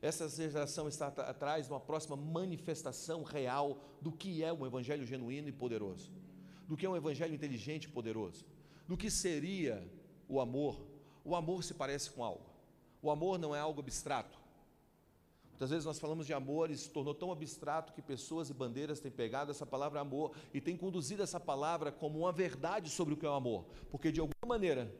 Essa 0.00 0.28
geração 0.28 0.88
está 0.88 1.08
atrás 1.08 1.66
de 1.66 1.72
uma 1.72 1.80
próxima 1.80 2.16
manifestação 2.16 3.22
real 3.22 3.78
do 4.00 4.12
que 4.12 4.44
é 4.44 4.52
um 4.52 4.66
evangelho 4.66 5.04
genuíno 5.04 5.48
e 5.48 5.52
poderoso, 5.52 6.12
do 6.68 6.76
que 6.76 6.86
é 6.86 6.88
um 6.88 6.96
evangelho 6.96 7.34
inteligente 7.34 7.84
e 7.84 7.88
poderoso, 7.88 8.44
do 8.86 8.96
que 8.96 9.10
seria 9.10 9.84
o 10.28 10.40
amor 10.40 10.88
o 11.28 11.36
amor 11.36 11.62
se 11.62 11.74
parece 11.74 12.10
com 12.10 12.24
algo. 12.24 12.46
O 13.02 13.10
amor 13.10 13.38
não 13.38 13.54
é 13.54 13.60
algo 13.60 13.80
abstrato. 13.80 14.37
Muitas 15.58 15.70
vezes 15.70 15.84
nós 15.84 15.98
falamos 15.98 16.24
de 16.24 16.32
amor 16.32 16.70
e 16.70 16.76
se 16.76 16.88
tornou 16.88 17.12
tão 17.12 17.32
abstrato 17.32 17.92
que 17.92 18.00
pessoas 18.00 18.48
e 18.48 18.54
bandeiras 18.54 19.00
têm 19.00 19.10
pegado 19.10 19.50
essa 19.50 19.66
palavra 19.66 19.98
amor 19.98 20.30
e 20.54 20.60
têm 20.60 20.76
conduzido 20.76 21.20
essa 21.20 21.40
palavra 21.40 21.90
como 21.90 22.20
uma 22.20 22.30
verdade 22.30 22.88
sobre 22.88 23.14
o 23.14 23.16
que 23.16 23.26
é 23.26 23.28
o 23.28 23.32
amor. 23.32 23.64
Porque 23.90 24.12
de 24.12 24.20
alguma 24.20 24.46
maneira, 24.46 24.94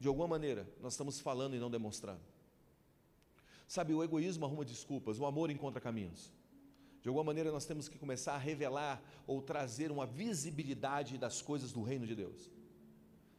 de 0.00 0.08
alguma 0.08 0.26
maneira, 0.26 0.66
nós 0.80 0.94
estamos 0.94 1.20
falando 1.20 1.54
e 1.54 1.58
não 1.58 1.70
demonstrando. 1.70 2.22
Sabe, 3.68 3.92
o 3.92 4.02
egoísmo 4.02 4.46
arruma 4.46 4.64
desculpas, 4.64 5.18
o 5.18 5.26
amor 5.26 5.50
encontra 5.50 5.78
caminhos. 5.78 6.32
De 7.02 7.08
alguma 7.08 7.24
maneira, 7.24 7.52
nós 7.52 7.66
temos 7.66 7.90
que 7.90 7.98
começar 7.98 8.32
a 8.32 8.38
revelar 8.38 9.02
ou 9.26 9.42
trazer 9.42 9.92
uma 9.92 10.06
visibilidade 10.06 11.18
das 11.18 11.42
coisas 11.42 11.70
do 11.70 11.82
reino 11.82 12.06
de 12.06 12.14
Deus. 12.14 12.50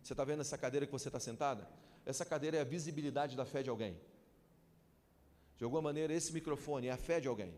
Você 0.03 0.13
está 0.13 0.24
vendo 0.24 0.42
essa 0.42 0.56
cadeira 0.56 0.86
que 0.86 0.92
você 0.92 1.10
está 1.10 1.20
sentada? 1.20 1.68
Essa 2.06 2.24
cadeira 2.24 2.58
é 2.58 2.62
a 2.62 2.63
visibilidade 2.63 3.36
da 3.36 3.44
fé 3.44 3.63
de 3.63 3.72
alguém. 3.72 3.98
De 5.57 5.63
alguma 5.63 5.81
maneira, 5.81 6.13
esse 6.13 6.33
microfone 6.33 6.88
é 6.88 6.91
a 6.91 6.98
fé 6.98 7.19
de 7.19 7.27
alguém. 7.27 7.53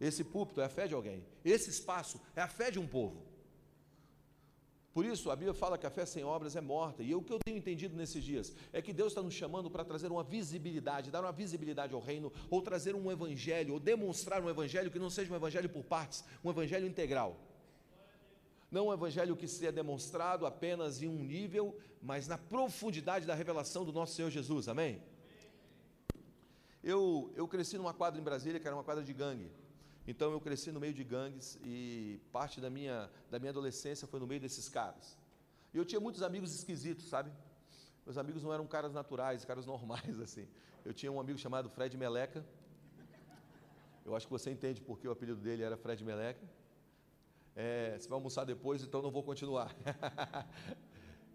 Esse 0.00 0.22
púlpito 0.22 0.60
é 0.60 0.64
a 0.64 0.68
fé 0.68 0.86
de 0.86 0.94
alguém. 0.94 1.24
Esse 1.44 1.70
espaço 1.70 2.20
é 2.36 2.40
a 2.40 2.48
fé 2.48 2.70
de 2.70 2.78
um 2.78 2.86
povo. 2.86 3.28
Por 4.92 5.04
isso, 5.04 5.30
a 5.30 5.36
Bíblia 5.36 5.54
fala 5.54 5.78
que 5.78 5.86
a 5.86 5.90
fé 5.90 6.04
sem 6.04 6.24
obras 6.24 6.56
é 6.56 6.60
morta. 6.60 7.02
E 7.02 7.14
o 7.14 7.22
que 7.22 7.32
eu 7.32 7.38
tenho 7.38 7.56
entendido 7.56 7.96
nesses 7.96 8.22
dias 8.24 8.52
é 8.72 8.82
que 8.82 8.92
Deus 8.92 9.12
está 9.12 9.22
nos 9.22 9.34
chamando 9.34 9.70
para 9.70 9.84
trazer 9.84 10.10
uma 10.10 10.24
visibilidade, 10.24 11.10
dar 11.10 11.20
uma 11.20 11.30
visibilidade 11.30 11.94
ao 11.94 12.00
reino, 12.00 12.32
ou 12.50 12.60
trazer 12.62 12.94
um 12.96 13.10
evangelho, 13.10 13.74
ou 13.74 13.80
demonstrar 13.80 14.42
um 14.42 14.50
evangelho 14.50 14.90
que 14.90 14.98
não 14.98 15.08
seja 15.08 15.32
um 15.32 15.36
evangelho 15.36 15.68
por 15.68 15.84
partes, 15.84 16.24
um 16.42 16.50
evangelho 16.50 16.86
integral. 16.86 17.36
Não 18.70 18.88
um 18.88 18.92
evangelho 18.92 19.36
que 19.36 19.46
seja 19.46 19.70
demonstrado 19.70 20.44
apenas 20.44 21.00
em 21.00 21.08
um 21.08 21.22
nível, 21.22 21.76
mas 22.02 22.26
na 22.26 22.36
profundidade 22.36 23.24
da 23.24 23.34
revelação 23.34 23.84
do 23.84 23.92
nosso 23.92 24.14
Senhor 24.14 24.30
Jesus. 24.30 24.68
Amém? 24.68 25.00
Eu, 26.82 27.32
eu 27.34 27.48
cresci 27.48 27.76
numa 27.76 27.92
quadra 27.92 28.20
em 28.20 28.24
Brasília 28.24 28.60
que 28.60 28.66
era 28.66 28.76
uma 28.76 28.84
quadra 28.84 29.02
de 29.02 29.12
gangue. 29.12 29.50
Então 30.06 30.32
eu 30.32 30.40
cresci 30.40 30.72
no 30.72 30.80
meio 30.80 30.94
de 30.94 31.04
gangues 31.04 31.58
e 31.64 32.20
parte 32.32 32.60
da 32.60 32.70
minha, 32.70 33.10
da 33.30 33.38
minha 33.38 33.50
adolescência 33.50 34.06
foi 34.06 34.18
no 34.18 34.26
meio 34.26 34.40
desses 34.40 34.68
caras. 34.68 35.18
E 35.74 35.76
eu 35.76 35.84
tinha 35.84 36.00
muitos 36.00 36.22
amigos 36.22 36.54
esquisitos, 36.54 37.08
sabe? 37.08 37.30
Meus 38.06 38.16
amigos 38.16 38.42
não 38.42 38.54
eram 38.54 38.66
caras 38.66 38.94
naturais, 38.94 39.44
caras 39.44 39.66
normais, 39.66 40.18
assim. 40.20 40.48
Eu 40.84 40.94
tinha 40.94 41.12
um 41.12 41.20
amigo 41.20 41.38
chamado 41.38 41.68
Fred 41.68 41.94
Meleca. 41.96 42.42
Eu 44.06 44.16
acho 44.16 44.26
que 44.26 44.32
você 44.32 44.50
entende 44.50 44.80
porque 44.80 45.06
o 45.06 45.10
apelido 45.10 45.40
dele 45.40 45.62
era 45.62 45.76
Fred 45.76 46.02
Meleca. 46.02 46.48
É, 47.54 47.98
você 47.98 48.08
vai 48.08 48.16
almoçar 48.16 48.44
depois, 48.44 48.82
então 48.82 49.02
não 49.02 49.10
vou 49.10 49.22
continuar. 49.22 49.74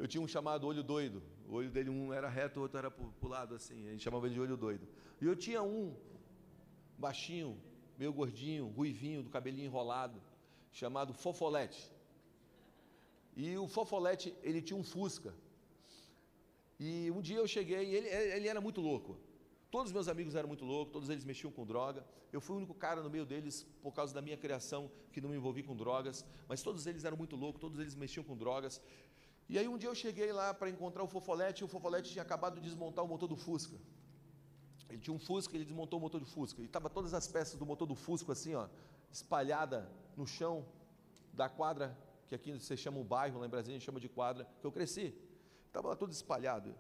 eu 0.04 0.08
tinha 0.08 0.22
um 0.22 0.28
chamado 0.28 0.68
Olho 0.68 0.84
Doido. 0.84 1.24
O 1.48 1.54
olho 1.54 1.72
dele, 1.72 1.90
um 1.90 2.12
era 2.12 2.28
reto, 2.28 2.60
o 2.60 2.64
outro 2.64 2.78
era 2.78 2.92
para 2.92 3.06
o 3.22 3.28
lado, 3.36 3.56
assim. 3.56 3.88
A 3.88 3.92
gente 3.92 4.04
chamava 4.04 4.26
ele 4.26 4.34
de 4.34 4.42
Olho 4.42 4.58
Doido. 4.58 4.86
E 5.22 5.26
eu 5.26 5.34
tinha 5.34 5.64
um 5.64 5.96
baixinho, 6.98 7.58
meio 7.98 8.12
gordinho, 8.12 8.68
ruivinho, 8.68 9.24
do 9.24 9.30
cabelinho 9.30 9.66
enrolado, 9.66 10.22
chamado 10.74 11.14
Fofolete. 11.14 11.90
E 13.38 13.58
o 13.58 13.66
Fofolete, 13.66 14.36
ele 14.44 14.62
tinha 14.62 14.78
um 14.78 14.84
Fusca. 14.84 15.34
E 16.78 17.10
um 17.10 17.22
dia 17.22 17.38
eu 17.38 17.48
cheguei, 17.48 17.86
e 17.92 17.96
ele, 17.96 18.10
ele 18.10 18.48
era 18.50 18.60
muito 18.60 18.82
louco. 18.82 19.18
Todos 19.72 19.88
os 19.88 19.94
meus 19.94 20.10
amigos 20.10 20.36
eram 20.36 20.50
muito 20.50 20.66
loucos, 20.66 20.92
todos 20.92 21.10
eles 21.10 21.24
mexiam 21.24 21.50
com 21.50 21.66
droga. 21.66 22.06
Eu 22.32 22.42
fui 22.42 22.56
o 22.56 22.58
único 22.58 22.74
cara 22.74 23.02
no 23.02 23.10
meio 23.10 23.26
deles, 23.26 23.66
por 23.82 23.94
causa 23.94 24.14
da 24.14 24.22
minha 24.22 24.36
criação, 24.36 24.92
que 25.14 25.22
não 25.22 25.30
me 25.30 25.38
envolvi 25.38 25.64
com 25.64 25.76
drogas. 25.78 26.26
Mas 26.46 26.62
todos 26.62 26.86
eles 26.86 27.06
eram 27.06 27.16
muito 27.16 27.38
loucos, 27.38 27.62
todos 27.62 27.80
eles 27.80 27.96
mexiam 27.96 28.24
com 28.24 28.36
drogas. 28.36 28.82
E 29.50 29.60
aí 29.60 29.68
um 29.68 29.78
dia 29.78 29.90
eu 29.90 29.96
cheguei 29.96 30.32
lá 30.32 30.54
para 30.54 30.70
encontrar 30.70 31.04
o 31.04 31.08
Fofolete, 31.08 31.64
e 31.64 31.66
o 31.66 31.68
Fofolete 31.68 32.12
tinha 32.12 32.22
acabado 32.22 32.56
de 32.56 32.62
desmontar 32.62 33.04
o 33.04 33.08
motor 33.08 33.28
do 33.28 33.36
Fusca. 33.36 33.78
Ele 34.90 35.00
tinha 35.00 35.14
um 35.14 35.20
Fusca, 35.20 35.56
ele 35.56 35.66
desmontou 35.66 36.00
o 36.00 36.02
motor 36.02 36.20
do 36.20 36.26
Fusca. 36.26 36.62
E 36.62 36.66
estava 36.66 36.90
todas 36.90 37.14
as 37.14 37.28
peças 37.28 37.58
do 37.58 37.66
motor 37.66 37.88
do 37.88 37.96
Fusca 37.96 38.32
assim, 38.32 38.54
ó, 38.56 38.68
espalhada 39.12 39.90
no 40.16 40.26
chão 40.26 40.66
da 41.34 41.50
quadra, 41.50 41.98
que 42.28 42.36
aqui 42.36 42.52
você 42.54 42.78
chama 42.78 43.00
o 43.00 43.04
bairro, 43.04 43.40
lá 43.40 43.46
em 43.46 43.50
Brasília 43.50 43.76
a 43.76 43.80
gente 43.80 43.86
chama 43.86 44.00
de 44.00 44.10
quadra, 44.10 44.48
que 44.62 44.66
eu 44.66 44.72
cresci. 44.72 45.14
Estava 45.68 45.90
lá 45.90 45.96
todo 45.96 46.12
espalhado. 46.12 46.76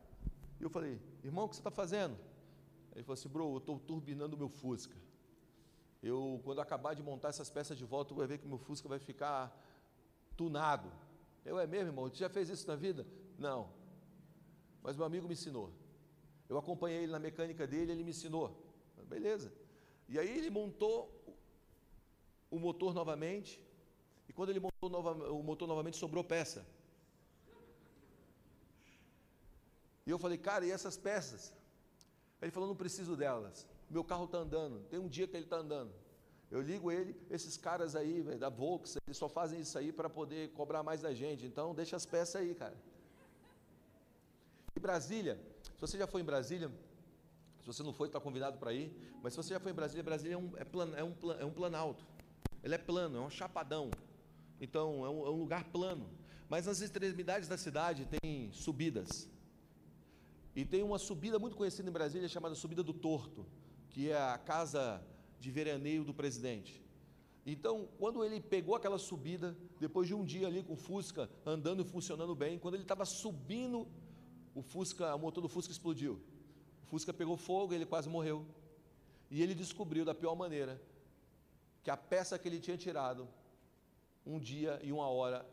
E 0.59 0.63
eu 0.63 0.69
falei, 0.69 1.01
irmão, 1.23 1.45
o 1.45 1.49
que 1.49 1.55
você 1.55 1.59
está 1.59 1.71
fazendo? 1.71 2.15
Ele 2.93 3.03
falou 3.03 3.15
assim, 3.15 3.29
bro, 3.29 3.53
eu 3.53 3.57
estou 3.57 3.79
turbinando 3.79 4.35
o 4.35 4.39
meu 4.39 4.49
Fusca. 4.49 4.95
Eu, 6.01 6.39
quando 6.43 6.61
acabar 6.61 6.93
de 6.93 7.01
montar 7.01 7.29
essas 7.29 7.49
peças 7.49 7.77
de 7.77 7.85
volta, 7.85 8.13
vai 8.13 8.27
ver 8.27 8.37
que 8.37 8.45
o 8.45 8.49
meu 8.49 8.59
Fusca 8.59 8.87
vai 8.87 8.99
ficar 8.99 9.51
tunado. 10.37 10.91
Eu, 11.45 11.59
é 11.59 11.67
mesmo, 11.67 11.89
irmão? 11.89 12.09
Você 12.09 12.17
já 12.17 12.29
fez 12.29 12.49
isso 12.49 12.67
na 12.67 12.75
vida? 12.75 13.05
Não. 13.37 13.69
Mas 14.81 14.95
meu 14.95 15.05
amigo 15.05 15.27
me 15.27 15.33
ensinou. 15.33 15.71
Eu 16.47 16.57
acompanhei 16.57 17.03
ele 17.03 17.11
na 17.11 17.19
mecânica 17.19 17.65
dele, 17.65 17.91
ele 17.91 18.03
me 18.03 18.11
ensinou. 18.11 18.61
Beleza. 19.07 19.53
E 20.07 20.19
aí 20.19 20.37
ele 20.37 20.49
montou 20.49 20.97
o 22.49 22.59
motor 22.59 22.93
novamente. 22.93 23.61
E 24.27 24.33
quando 24.33 24.49
ele 24.49 24.59
montou 24.59 24.89
o 25.39 25.43
motor 25.43 25.67
novamente, 25.67 25.97
sobrou 25.97 26.23
peça. 26.23 26.65
E 30.05 30.09
eu 30.09 30.19
falei, 30.19 30.37
cara, 30.37 30.65
e 30.65 30.71
essas 30.71 30.97
peças? 30.97 31.53
Ele 32.41 32.51
falou, 32.51 32.67
não 32.67 32.75
preciso 32.75 33.15
delas. 33.15 33.65
Meu 33.89 34.03
carro 34.03 34.25
está 34.25 34.39
andando. 34.39 34.83
Tem 34.89 34.99
um 34.99 35.07
dia 35.07 35.27
que 35.27 35.35
ele 35.35 35.45
está 35.45 35.57
andando. 35.57 35.93
Eu 36.53 36.61
ligo 36.61 36.91
ele, 36.91 37.15
esses 37.31 37.57
caras 37.57 37.95
aí, 37.95 38.21
véio, 38.21 38.37
da 38.37 38.47
Volks, 38.47 38.95
eles 39.07 39.17
só 39.17 39.27
fazem 39.27 39.59
isso 39.59 39.75
aí 39.75 39.91
para 39.91 40.07
poder 40.07 40.51
cobrar 40.51 40.83
mais 40.83 41.01
da 41.01 41.11
gente. 41.11 41.47
Então, 41.47 41.73
deixa 41.73 41.95
as 41.95 42.05
peças 42.05 42.35
aí, 42.35 42.53
cara. 42.53 42.77
E 44.75 44.79
Brasília, 44.79 45.41
se 45.63 45.81
você 45.81 45.97
já 45.97 46.05
foi 46.05 46.21
em 46.21 46.23
Brasília, 46.23 46.69
se 47.61 47.65
você 47.65 47.81
não 47.81 47.91
foi, 47.91 48.07
está 48.07 48.19
convidado 48.19 48.59
para 48.59 48.71
ir. 48.71 48.95
Mas 49.23 49.33
se 49.33 49.37
você 49.37 49.55
já 49.55 49.59
foi 49.59 49.71
em 49.71 49.73
Brasília, 49.73 50.03
Brasília 50.03 50.35
é 50.35 50.37
um, 50.37 50.51
é, 50.55 50.63
plan, 50.63 50.91
é, 50.95 51.03
um, 51.03 51.15
é 51.39 51.43
um 51.43 51.51
planalto. 51.51 52.05
Ele 52.63 52.75
é 52.75 52.77
plano, 52.77 53.17
é 53.17 53.21
um 53.21 53.31
chapadão. 53.31 53.89
Então, 54.61 55.03
é 55.03 55.09
um, 55.09 55.25
é 55.25 55.29
um 55.31 55.39
lugar 55.39 55.63
plano. 55.71 56.07
Mas 56.47 56.67
nas 56.67 56.81
extremidades 56.81 57.49
da 57.49 57.57
cidade 57.57 58.07
tem 58.21 58.51
subidas. 58.51 59.27
E 60.55 60.63
tem 60.63 60.83
uma 60.83 60.99
subida 60.99 61.39
muito 61.39 61.55
conhecida 61.55 61.89
em 61.89 61.91
Brasília 61.91 62.29
chamada 62.29 62.53
Subida 62.53 62.83
do 62.83 62.93
Torto, 62.93 63.43
que 63.89 64.11
é 64.11 64.21
a 64.21 64.37
casa 64.37 65.03
de 65.43 65.51
veraneio 65.51 66.05
do 66.05 66.13
presidente. 66.13 66.81
Então, 67.45 67.89
quando 67.99 68.23
ele 68.23 68.39
pegou 68.39 68.75
aquela 68.75 68.97
subida, 68.97 69.57
depois 69.77 70.07
de 70.07 70.13
um 70.13 70.23
dia 70.23 70.47
ali 70.47 70.63
com 70.63 70.71
o 70.71 70.77
Fusca 70.77 71.29
andando 71.45 71.81
e 71.81 71.85
funcionando 71.85 72.33
bem, 72.33 72.57
quando 72.57 72.75
ele 72.75 72.83
estava 72.83 73.03
subindo 73.03 73.85
o 74.55 74.61
Fusca, 74.61 75.13
o 75.13 75.19
motor 75.19 75.41
do 75.41 75.49
Fusca 75.49 75.73
explodiu. 75.73 76.13
O 76.83 76.85
Fusca 76.85 77.13
pegou 77.13 77.35
fogo, 77.35 77.73
ele 77.73 77.85
quase 77.85 78.07
morreu. 78.07 78.45
E 79.29 79.43
ele 79.43 79.53
descobriu 79.53 80.05
da 80.05 80.15
pior 80.15 80.33
maneira 80.33 80.81
que 81.83 81.91
a 81.91 81.97
peça 81.97 82.39
que 82.39 82.47
ele 82.47 82.61
tinha 82.61 82.77
tirado 82.77 83.27
um 84.25 84.39
dia 84.39 84.79
e 84.81 84.93
uma 84.93 85.09
hora 85.09 85.45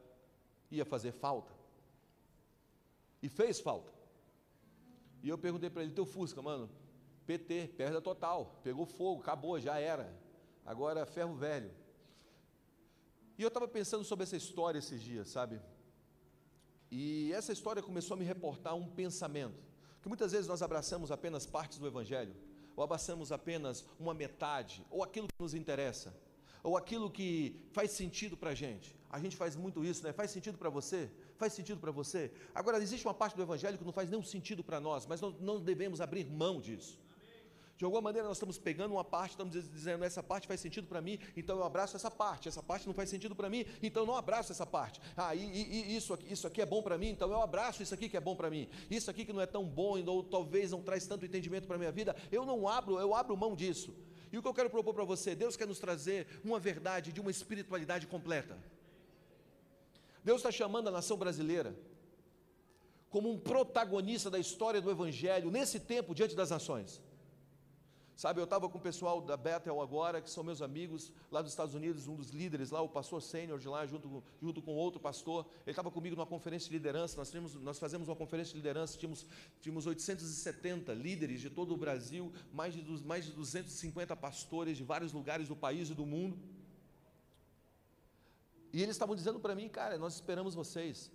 ia 0.70 0.84
fazer 0.84 1.10
falta. 1.10 1.52
E 3.20 3.28
fez 3.28 3.58
falta. 3.58 3.92
E 5.20 5.28
eu 5.28 5.36
perguntei 5.36 5.68
para 5.68 5.82
ele: 5.82 5.90
"Teu 5.90 6.06
Fusca, 6.06 6.40
mano, 6.40 6.70
PT, 7.30 7.74
perda 7.76 8.00
total, 8.00 8.60
pegou 8.64 8.84
fogo, 8.84 9.20
acabou, 9.20 9.60
já 9.60 9.78
era. 9.78 10.12
Agora 10.66 11.06
ferro 11.06 11.34
velho". 11.34 11.70
E 13.38 13.42
eu 13.42 13.48
estava 13.48 13.68
pensando 13.68 14.02
sobre 14.02 14.24
essa 14.24 14.36
história 14.36 14.80
esses 14.80 15.00
dias, 15.00 15.28
sabe? 15.28 15.60
E 16.90 17.32
essa 17.32 17.52
história 17.52 17.80
começou 17.80 18.16
a 18.16 18.18
me 18.18 18.24
reportar 18.24 18.74
um 18.74 18.88
pensamento, 18.88 19.62
que 20.02 20.08
muitas 20.08 20.32
vezes 20.32 20.48
nós 20.48 20.60
abraçamos 20.60 21.12
apenas 21.12 21.46
partes 21.46 21.78
do 21.78 21.86
Evangelho, 21.86 22.34
ou 22.74 22.82
abraçamos 22.82 23.30
apenas 23.30 23.86
uma 23.98 24.12
metade, 24.12 24.84
ou 24.90 25.04
aquilo 25.04 25.28
que 25.28 25.40
nos 25.40 25.54
interessa, 25.54 26.12
ou 26.64 26.76
aquilo 26.76 27.08
que 27.08 27.64
faz 27.70 27.92
sentido 27.92 28.36
para 28.36 28.50
a 28.50 28.54
gente. 28.56 28.92
A 29.08 29.20
gente 29.20 29.36
faz 29.36 29.54
muito 29.54 29.84
isso, 29.84 30.02
né? 30.02 30.12
Faz 30.12 30.32
sentido 30.32 30.58
para 30.58 30.68
você? 30.68 31.08
Faz 31.36 31.52
sentido 31.52 31.80
para 31.80 31.92
você? 31.92 32.32
Agora, 32.52 32.82
existe 32.82 33.06
uma 33.06 33.14
parte 33.14 33.36
do 33.36 33.42
Evangelho 33.42 33.78
que 33.78 33.84
não 33.84 33.92
faz 33.92 34.10
nenhum 34.10 34.24
sentido 34.24 34.64
para 34.64 34.80
nós, 34.80 35.06
mas 35.06 35.20
não 35.20 35.60
devemos 35.60 36.00
abrir 36.00 36.28
mão 36.28 36.60
disso. 36.60 36.98
De 37.80 37.84
alguma 37.86 38.02
maneira 38.02 38.28
nós 38.28 38.36
estamos 38.36 38.58
pegando 38.58 38.92
uma 38.92 39.02
parte, 39.02 39.30
estamos 39.30 39.54
dizendo 39.54 40.04
essa 40.04 40.22
parte 40.22 40.46
faz 40.46 40.60
sentido 40.60 40.86
para 40.86 41.00
mim, 41.00 41.18
então 41.34 41.56
eu 41.56 41.64
abraço 41.64 41.96
essa 41.96 42.10
parte. 42.10 42.46
Essa 42.46 42.62
parte 42.62 42.86
não 42.86 42.92
faz 42.92 43.08
sentido 43.08 43.34
para 43.34 43.48
mim, 43.48 43.64
então 43.82 44.02
eu 44.02 44.06
não 44.06 44.14
abraço 44.14 44.52
essa 44.52 44.66
parte. 44.66 45.00
Ah, 45.16 45.34
e, 45.34 45.40
e 45.40 45.96
isso, 45.96 46.12
aqui, 46.12 46.30
isso 46.30 46.46
aqui 46.46 46.60
é 46.60 46.66
bom 46.66 46.82
para 46.82 46.98
mim, 46.98 47.08
então 47.08 47.30
eu 47.30 47.40
abraço 47.40 47.82
isso 47.82 47.94
aqui 47.94 48.06
que 48.06 48.18
é 48.18 48.20
bom 48.20 48.36
para 48.36 48.50
mim. 48.50 48.68
Isso 48.90 49.10
aqui 49.10 49.24
que 49.24 49.32
não 49.32 49.40
é 49.40 49.46
tão 49.46 49.64
bom, 49.64 49.98
ou 50.04 50.22
talvez 50.22 50.72
não 50.72 50.82
traz 50.82 51.06
tanto 51.06 51.24
entendimento 51.24 51.66
para 51.66 51.78
minha 51.78 51.90
vida, 51.90 52.14
eu 52.30 52.44
não 52.44 52.68
abro, 52.68 53.00
eu 53.00 53.14
abro 53.14 53.34
mão 53.34 53.56
disso. 53.56 53.96
E 54.30 54.36
o 54.36 54.42
que 54.42 54.48
eu 54.48 54.52
quero 54.52 54.68
propor 54.68 54.92
para 54.92 55.04
você, 55.04 55.34
Deus 55.34 55.56
quer 55.56 55.66
nos 55.66 55.78
trazer 55.78 56.26
uma 56.44 56.60
verdade 56.60 57.14
de 57.14 57.20
uma 57.22 57.30
espiritualidade 57.30 58.06
completa. 58.06 58.58
Deus 60.22 60.40
está 60.40 60.52
chamando 60.52 60.88
a 60.88 60.90
nação 60.90 61.16
brasileira 61.16 61.74
como 63.08 63.30
um 63.30 63.38
protagonista 63.38 64.28
da 64.28 64.38
história 64.38 64.82
do 64.82 64.90
Evangelho 64.90 65.50
nesse 65.50 65.80
tempo 65.80 66.14
diante 66.14 66.36
das 66.36 66.50
nações. 66.50 67.00
Sabe, 68.20 68.38
eu 68.38 68.44
estava 68.44 68.68
com 68.68 68.76
o 68.76 68.80
pessoal 68.82 69.22
da 69.22 69.34
Bethel 69.34 69.80
agora, 69.80 70.20
que 70.20 70.28
são 70.28 70.44
meus 70.44 70.60
amigos 70.60 71.10
lá 71.32 71.40
dos 71.40 71.52
Estados 71.52 71.74
Unidos, 71.74 72.06
um 72.06 72.14
dos 72.14 72.28
líderes 72.28 72.70
lá, 72.70 72.82
o 72.82 72.86
pastor 72.86 73.22
sênior 73.22 73.58
de 73.58 73.66
lá, 73.66 73.86
junto, 73.86 74.22
junto 74.42 74.60
com 74.60 74.74
outro 74.74 75.00
pastor. 75.00 75.46
Ele 75.62 75.70
estava 75.70 75.90
comigo 75.90 76.14
numa 76.14 76.26
conferência 76.26 76.68
de 76.68 76.74
liderança. 76.74 77.16
Nós, 77.16 77.30
tínhamos, 77.30 77.54
nós 77.54 77.78
fazemos 77.78 78.08
uma 78.08 78.14
conferência 78.14 78.52
de 78.52 78.58
liderança, 78.58 78.98
tínhamos, 78.98 79.26
tínhamos 79.62 79.86
870 79.86 80.92
líderes 80.92 81.40
de 81.40 81.48
todo 81.48 81.72
o 81.72 81.78
Brasil, 81.78 82.30
mais 82.52 82.74
de, 82.74 82.82
mais 83.06 83.24
de 83.24 83.32
250 83.32 84.14
pastores 84.16 84.76
de 84.76 84.84
vários 84.84 85.14
lugares 85.14 85.48
do 85.48 85.56
país 85.56 85.88
e 85.88 85.94
do 85.94 86.04
mundo. 86.04 86.38
E 88.70 88.82
eles 88.82 88.96
estavam 88.96 89.16
dizendo 89.16 89.40
para 89.40 89.54
mim, 89.54 89.66
cara, 89.66 89.96
nós 89.96 90.12
esperamos 90.12 90.54
vocês. 90.54 91.10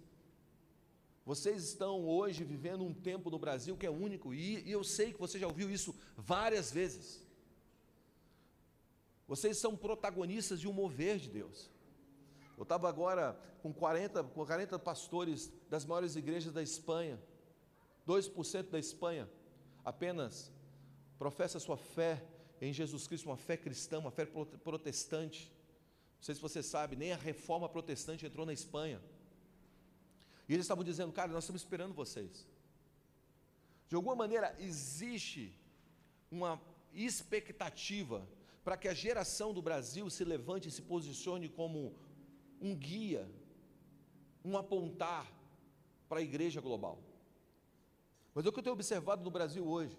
Vocês 1.26 1.64
estão 1.64 2.08
hoje 2.08 2.44
vivendo 2.44 2.84
um 2.84 2.94
tempo 2.94 3.32
no 3.32 3.40
Brasil 3.40 3.76
que 3.76 3.86
é 3.86 3.90
único, 3.90 4.32
e, 4.32 4.62
e 4.64 4.72
eu 4.72 4.84
sei 4.84 5.12
que 5.12 5.20
você 5.20 5.40
já 5.40 5.48
ouviu 5.48 5.72
isso 5.72 5.96
várias 6.16 6.72
vezes. 6.72 7.26
Vocês 9.28 9.58
são 9.58 9.76
protagonistas 9.76 10.60
de 10.60 10.68
um 10.68 10.74
mover 10.74 11.18
de 11.18 11.30
Deus. 11.30 11.72
Eu 12.56 12.62
estava 12.62 12.88
agora 12.88 13.38
com 13.64 13.74
40, 13.74 14.24
com 14.24 14.46
40 14.46 14.78
pastores 14.78 15.52
das 15.68 15.84
maiores 15.84 16.16
igrejas 16.16 16.54
da 16.54 16.62
Espanha, 16.62 17.20
2% 18.08 18.70
da 18.70 18.78
Espanha 18.78 19.28
apenas 19.84 20.52
professa 21.18 21.60
sua 21.60 21.76
fé 21.76 22.24
em 22.62 22.72
Jesus 22.72 23.08
Cristo, 23.08 23.28
uma 23.28 23.36
fé 23.38 23.58
cristã, 23.58 23.98
uma 23.98 24.12
fé 24.12 24.26
protestante. 24.26 25.52
Não 26.18 26.24
sei 26.24 26.36
se 26.36 26.42
você 26.42 26.62
sabe, 26.62 26.96
nem 26.96 27.14
a 27.14 27.18
reforma 27.18 27.68
protestante 27.68 28.28
entrou 28.28 28.46
na 28.46 28.54
Espanha. 28.54 29.02
E 30.48 30.54
eles 30.54 30.66
estavam 30.66 30.84
dizendo, 30.84 31.12
cara, 31.12 31.32
nós 31.32 31.44
estamos 31.44 31.62
esperando 31.62 31.94
vocês. 31.94 32.48
De 33.88 33.96
alguma 33.96 34.16
maneira, 34.16 34.56
existe 34.60 35.54
uma 36.32 36.62
expectativa 36.94 38.28
para 38.64 38.78
que 38.78 38.88
a 38.88 38.94
geração 38.94 39.54
do 39.54 39.62
Brasil 39.62 40.10
se 40.10 40.24
levante 40.24 40.70
e 40.70 40.72
se 40.72 40.82
posicione 40.82 41.48
como 41.50 41.94
um 42.62 42.76
guia, 42.76 43.30
um 44.44 44.58
apontar 44.58 45.32
para 46.10 46.20
a 46.20 46.24
igreja 46.24 46.62
global. 46.62 47.00
Mas 48.34 48.46
o 48.46 48.52
que 48.52 48.60
eu 48.60 48.64
tenho 48.64 48.74
observado 48.74 49.24
no 49.24 49.32
Brasil 49.32 49.66
hoje 49.66 49.98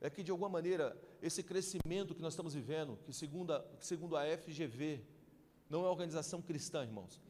é 0.00 0.08
que, 0.08 0.22
de 0.22 0.30
alguma 0.30 0.48
maneira, 0.48 0.96
esse 1.20 1.42
crescimento 1.42 2.14
que 2.14 2.22
nós 2.22 2.32
estamos 2.32 2.54
vivendo, 2.54 2.98
que 3.04 3.12
segundo 3.12 3.52
a, 3.52 3.64
segundo 3.78 4.16
a 4.16 4.24
FGV, 4.38 5.04
não 5.68 5.84
é 5.84 5.88
organização 5.88 6.40
cristã, 6.40 6.82
irmãos. 6.82 7.20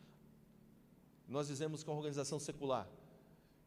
Nós 1.30 1.46
dizemos 1.46 1.84
que 1.84 1.88
é 1.88 1.92
uma 1.92 1.98
organização 1.98 2.40
secular. 2.40 2.88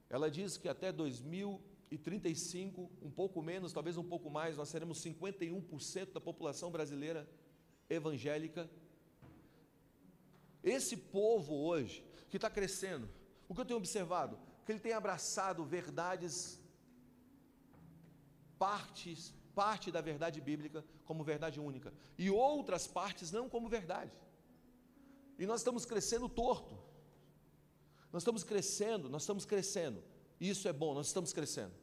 Ela 0.10 0.30
diz 0.30 0.58
que 0.58 0.68
até 0.68 0.92
2035, 0.92 2.92
um 3.02 3.10
pouco 3.10 3.42
menos, 3.42 3.72
talvez 3.72 3.96
um 3.96 4.04
pouco 4.04 4.30
mais, 4.30 4.58
nós 4.58 4.68
seremos 4.68 5.02
51% 5.02 6.12
da 6.12 6.20
população 6.20 6.70
brasileira 6.70 7.26
evangélica. 7.90 8.70
Esse 10.62 10.98
povo 10.98 11.56
hoje, 11.56 12.06
que 12.30 12.36
está 12.36 12.50
crescendo, 12.50 13.10
o 13.48 13.56
que 13.56 13.62
eu 13.62 13.66
tenho 13.66 13.80
observado? 13.80 14.38
Que 14.66 14.74
ele 14.74 14.82
tem 14.82 14.92
abraçado 14.92 15.64
verdades, 15.64 16.60
partes, 18.60 19.34
parte 19.56 19.90
da 19.90 20.02
verdade 20.02 20.42
bíblica 20.42 20.84
como 21.06 21.24
verdade 21.24 21.62
única, 21.62 21.94
e 22.18 22.30
outras 22.30 22.88
partes 22.88 23.32
não 23.32 23.48
como 23.48 23.70
verdade. 23.70 24.12
E 25.40 25.46
nós 25.46 25.62
estamos 25.62 25.86
crescendo 25.86 26.28
torto. 26.28 26.92
Nós 28.14 28.22
estamos 28.22 28.44
crescendo, 28.44 29.10
nós 29.10 29.24
estamos 29.24 29.44
crescendo. 29.44 30.04
Isso 30.40 30.68
é 30.68 30.74
bom, 30.74 30.94
nós 30.94 31.08
estamos 31.08 31.34
crescendo. 31.34 31.74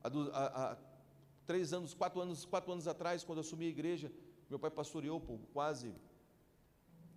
Há, 0.00 0.08
há, 0.08 0.72
há, 0.72 0.78
três 1.44 1.72
anos, 1.72 1.92
quatro 1.92 2.20
anos, 2.20 2.44
quatro 2.44 2.70
anos 2.70 2.86
atrás, 2.86 3.24
quando 3.24 3.38
eu 3.38 3.40
assumi 3.40 3.66
a 3.66 3.70
igreja, 3.70 4.12
meu 4.48 4.58
pai 4.58 4.70
pastoreou 4.70 5.20
por 5.20 5.36
quase, 5.52 5.92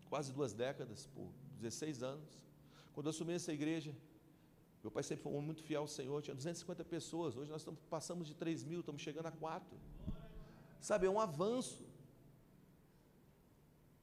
quase 0.09 0.33
duas 0.33 0.53
décadas, 0.53 1.05
por 1.13 1.31
16 1.59 2.01
anos. 2.01 2.39
Quando 2.93 3.05
eu 3.05 3.11
assumi 3.11 3.33
essa 3.33 3.53
igreja, 3.53 3.95
meu 4.81 4.89
pai 4.89 5.03
sempre 5.03 5.21
foi 5.23 5.33
um 5.33 5.41
muito 5.41 5.61
fiel 5.61 5.81
ao 5.81 5.87
Senhor, 5.87 6.19
tinha 6.23 6.33
250 6.33 6.83
pessoas, 6.85 7.37
hoje 7.37 7.51
nós 7.51 7.61
estamos, 7.61 7.79
passamos 7.89 8.27
de 8.27 8.33
3 8.33 8.63
mil, 8.63 8.79
estamos 8.79 9.03
chegando 9.03 9.27
a 9.27 9.31
4. 9.31 9.77
Sabe, 10.81 11.05
é 11.05 11.09
um 11.09 11.19
avanço. 11.19 11.85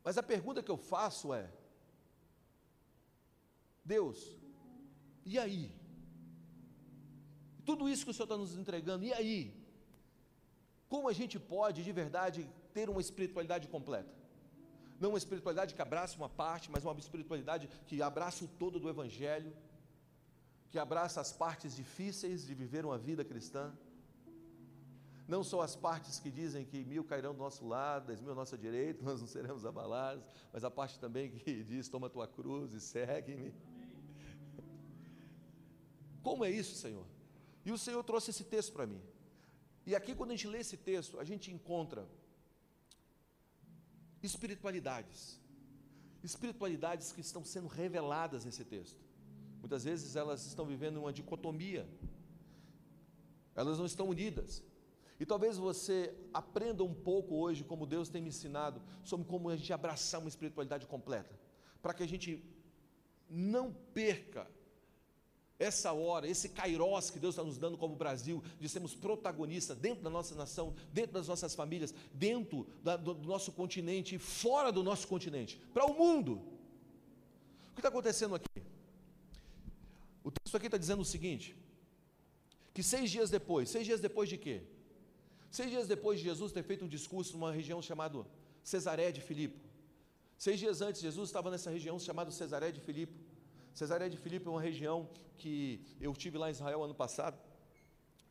Mas 0.05 0.17
a 0.17 0.23
pergunta 0.23 0.63
que 0.63 0.71
eu 0.71 0.77
faço 0.77 1.35
é: 1.35 1.51
Deus, 3.85 4.37
e 5.25 5.39
aí? 5.39 5.75
Tudo 7.65 7.89
isso 7.89 8.05
que 8.05 8.11
o 8.11 8.15
Senhor 8.15 8.25
está 8.25 8.37
nos 8.37 8.57
entregando, 8.57 9.05
e 9.05 9.13
aí? 9.13 9.41
Como 10.89 11.09
a 11.09 11.13
gente 11.13 11.39
pode 11.39 11.83
de 11.83 11.93
verdade 11.93 12.49
ter 12.75 12.91
uma 12.91 13.01
espiritualidade 13.01 13.69
completa? 13.69 14.13
Não 15.01 15.11
uma 15.11 15.19
espiritualidade 15.19 15.75
que 15.75 15.83
abraça 15.83 16.17
uma 16.17 16.29
parte, 16.29 16.71
mas 16.71 16.85
uma 16.85 16.99
espiritualidade 16.99 17.69
que 17.87 18.01
abraça 18.01 18.45
o 18.45 18.49
todo 18.49 18.79
do 18.79 18.89
Evangelho, 18.89 19.53
que 20.71 20.79
abraça 20.79 21.21
as 21.21 21.33
partes 21.33 21.75
difíceis 21.75 22.47
de 22.47 22.55
viver 22.55 22.85
uma 22.85 22.99
vida 22.99 23.25
cristã. 23.25 23.73
Não 25.27 25.43
só 25.43 25.61
as 25.63 25.75
partes 25.75 26.21
que 26.21 26.31
dizem 26.31 26.65
que 26.65 26.85
mil 26.85 27.05
cairão 27.05 27.33
do 27.33 27.39
nosso 27.39 27.67
lado, 27.67 28.07
dez 28.07 28.21
mil 28.21 28.33
à 28.33 28.35
nossa 28.35 28.57
direita, 28.57 29.03
nós 29.09 29.21
não 29.21 29.27
seremos 29.27 29.65
abalados, 29.65 30.25
mas 30.53 30.65
a 30.65 30.71
parte 30.71 30.99
também 30.99 31.31
que 31.31 31.63
diz: 31.71 31.89
toma 31.89 32.11
tua 32.11 32.27
cruz 32.27 32.73
e 32.75 32.81
segue-me. 32.81 33.53
Como 36.23 36.45
é 36.45 36.51
isso, 36.51 36.75
Senhor? 36.77 37.07
E 37.65 37.73
o 37.73 37.79
Senhor 37.79 38.03
trouxe 38.03 38.31
esse 38.31 38.45
texto 38.45 38.73
para 38.73 38.87
mim. 38.87 39.01
E 39.87 39.95
aqui, 39.95 40.15
quando 40.15 40.31
a 40.31 40.37
gente 40.37 40.49
lê 40.49 40.59
esse 40.59 40.77
texto, 40.77 41.19
a 41.19 41.25
gente 41.25 41.51
encontra 41.51 42.09
espiritualidades. 44.23 45.41
Espiritualidades 46.23 47.13
que 47.13 47.21
estão 47.21 47.45
sendo 47.45 47.67
reveladas 47.67 48.45
nesse 48.45 48.65
texto. 48.65 49.01
Muitas 49.59 49.85
vezes 49.85 50.15
elas 50.15 50.47
estão 50.47 50.65
vivendo 50.65 50.99
uma 50.99 51.13
dicotomia. 51.13 51.89
Elas 53.55 53.79
não 53.79 53.87
estão 53.87 54.09
unidas. 54.09 54.63
E 55.19 55.27
talvez 55.27 55.57
você 55.57 56.15
aprenda 56.33 56.83
um 56.83 56.95
pouco 56.95 57.37
hoje, 57.37 57.65
como 57.65 57.87
Deus 57.87 58.09
tem 58.09 58.23
me 58.23 58.29
ensinado, 58.29 58.81
sobre 59.05 59.27
como 59.27 59.49
a 59.49 59.57
gente 59.57 59.73
abraçar 59.73 60.21
uma 60.21 60.29
espiritualidade 60.29 60.87
completa. 60.87 61.39
Para 61.81 61.95
que 61.95 62.03
a 62.03 62.09
gente 62.09 62.45
não 63.29 63.73
perca 63.73 64.49
essa 65.63 65.93
hora, 65.93 66.27
esse 66.29 66.49
kairós 66.49 67.11
que 67.11 67.19
Deus 67.19 67.35
está 67.35 67.45
nos 67.45 67.57
dando 67.57 67.79
como 67.79 67.95
Brasil, 67.95 68.43
de 68.61 68.69
sermos 68.69 68.95
protagonistas 68.95 69.77
dentro 69.79 70.03
da 70.03 70.11
nossa 70.11 70.35
nação, 70.35 70.75
dentro 70.93 71.13
das 71.13 71.29
nossas 71.29 71.55
famílias, 71.55 71.95
dentro 72.13 72.67
da, 72.83 72.97
do, 72.97 73.15
do 73.15 73.29
nosso 73.29 73.53
continente 73.53 74.17
e 74.17 74.19
fora 74.19 74.73
do 74.73 74.83
nosso 74.83 75.07
continente, 75.07 75.61
para 75.73 75.87
o 75.87 75.95
mundo. 75.95 76.35
O 77.71 77.75
que 77.75 77.81
está 77.81 77.89
acontecendo 77.89 78.35
aqui? 78.35 78.63
O 80.25 80.31
texto 80.31 80.57
aqui 80.57 80.67
está 80.67 80.79
dizendo 80.79 81.01
o 81.01 81.05
seguinte: 81.05 81.57
que 82.75 82.83
seis 82.83 83.11
dias 83.11 83.31
depois, 83.31 83.69
seis 83.69 83.87
dias 83.87 84.01
depois 84.01 84.29
de 84.29 84.37
quê? 84.37 84.63
Seis 85.51 85.71
dias 85.71 85.87
depois 85.87 86.19
de 86.19 86.25
Jesus 86.25 86.51
ter 86.51 86.63
feito 86.63 86.85
um 86.85 86.89
discurso 86.89 87.33
numa 87.35 87.53
região 87.53 87.81
chamada 87.83 88.27
Cesaré 88.65 89.13
de 89.13 89.21
Filipe. 89.21 89.61
Seis 90.39 90.59
dias 90.59 90.81
antes, 90.81 91.01
Jesus 91.01 91.29
estava 91.29 91.51
nessa 91.51 91.71
região 91.71 91.99
chamada 91.99 92.31
Cesaré 92.31 92.73
de 92.73 92.81
Filipe. 92.81 93.15
Cesaré 93.75 94.09
de 94.09 94.17
Filipe 94.17 94.47
é 94.47 94.51
uma 94.51 94.61
região 94.61 95.09
que 95.37 95.81
eu 96.01 96.13
tive 96.15 96.39
lá 96.39 96.49
em 96.49 96.53
Israel 96.53 96.83
ano 96.83 96.95
passado. 96.95 97.39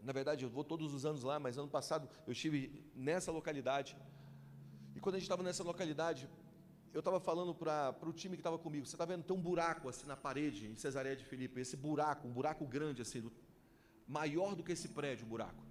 Na 0.01 0.13
verdade, 0.13 0.43
eu 0.45 0.49
vou 0.49 0.63
todos 0.63 0.93
os 0.93 1.05
anos 1.05 1.23
lá, 1.23 1.39
mas 1.39 1.57
ano 1.57 1.67
passado 1.67 2.07
eu 2.25 2.33
estive 2.33 2.83
nessa 2.95 3.31
localidade. 3.31 3.95
E 4.95 4.99
quando 4.99 5.15
a 5.15 5.17
gente 5.19 5.25
estava 5.25 5.43
nessa 5.43 5.63
localidade, 5.63 6.29
eu 6.93 6.99
estava 6.99 7.19
falando 7.19 7.53
para 7.55 7.95
o 8.03 8.13
time 8.13 8.35
que 8.35 8.41
estava 8.41 8.57
comigo, 8.57 8.85
você 8.85 8.95
está 8.95 9.05
vendo, 9.05 9.23
tem 9.23 9.35
um 9.35 9.41
buraco 9.41 9.87
assim 9.87 10.05
na 10.05 10.17
parede 10.17 10.67
em 10.67 10.75
Cesareia 10.75 11.15
de 11.15 11.23
Filipe, 11.23 11.59
esse 11.59 11.77
buraco, 11.77 12.27
um 12.27 12.31
buraco 12.31 12.65
grande 12.65 13.01
assim, 13.01 13.21
do, 13.21 13.31
maior 14.07 14.55
do 14.55 14.63
que 14.63 14.73
esse 14.73 14.89
prédio, 14.89 15.25
o 15.25 15.29
buraco. 15.29 15.63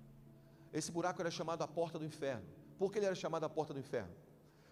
Esse 0.72 0.90
buraco 0.90 1.20
era 1.20 1.30
chamado 1.30 1.62
a 1.62 1.68
porta 1.68 1.98
do 1.98 2.04
inferno. 2.04 2.46
Por 2.78 2.90
que 2.90 2.98
ele 2.98 3.06
era 3.06 3.14
chamado 3.14 3.44
a 3.44 3.48
porta 3.48 3.74
do 3.74 3.80
inferno? 3.80 4.14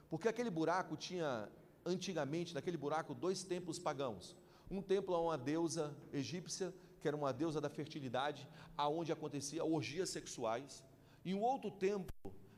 Porque 0.08 0.28
aquele 0.28 0.50
buraco 0.50 0.96
tinha, 0.96 1.48
antigamente, 1.84 2.54
naquele 2.54 2.76
buraco, 2.76 3.14
dois 3.14 3.42
templos 3.42 3.78
pagãos. 3.78 4.34
Um 4.70 4.82
templo 4.82 5.14
a 5.14 5.20
uma 5.20 5.38
deusa 5.38 5.96
egípcia, 6.12 6.74
que 7.00 7.08
era 7.08 7.16
uma 7.16 7.32
deusa 7.32 7.60
da 7.60 7.68
fertilidade, 7.68 8.46
aonde 8.76 9.12
acontecia 9.12 9.64
orgias 9.64 10.10
sexuais, 10.10 10.84
e 11.24 11.34
um 11.34 11.40
outro 11.40 11.70
templo, 11.70 12.12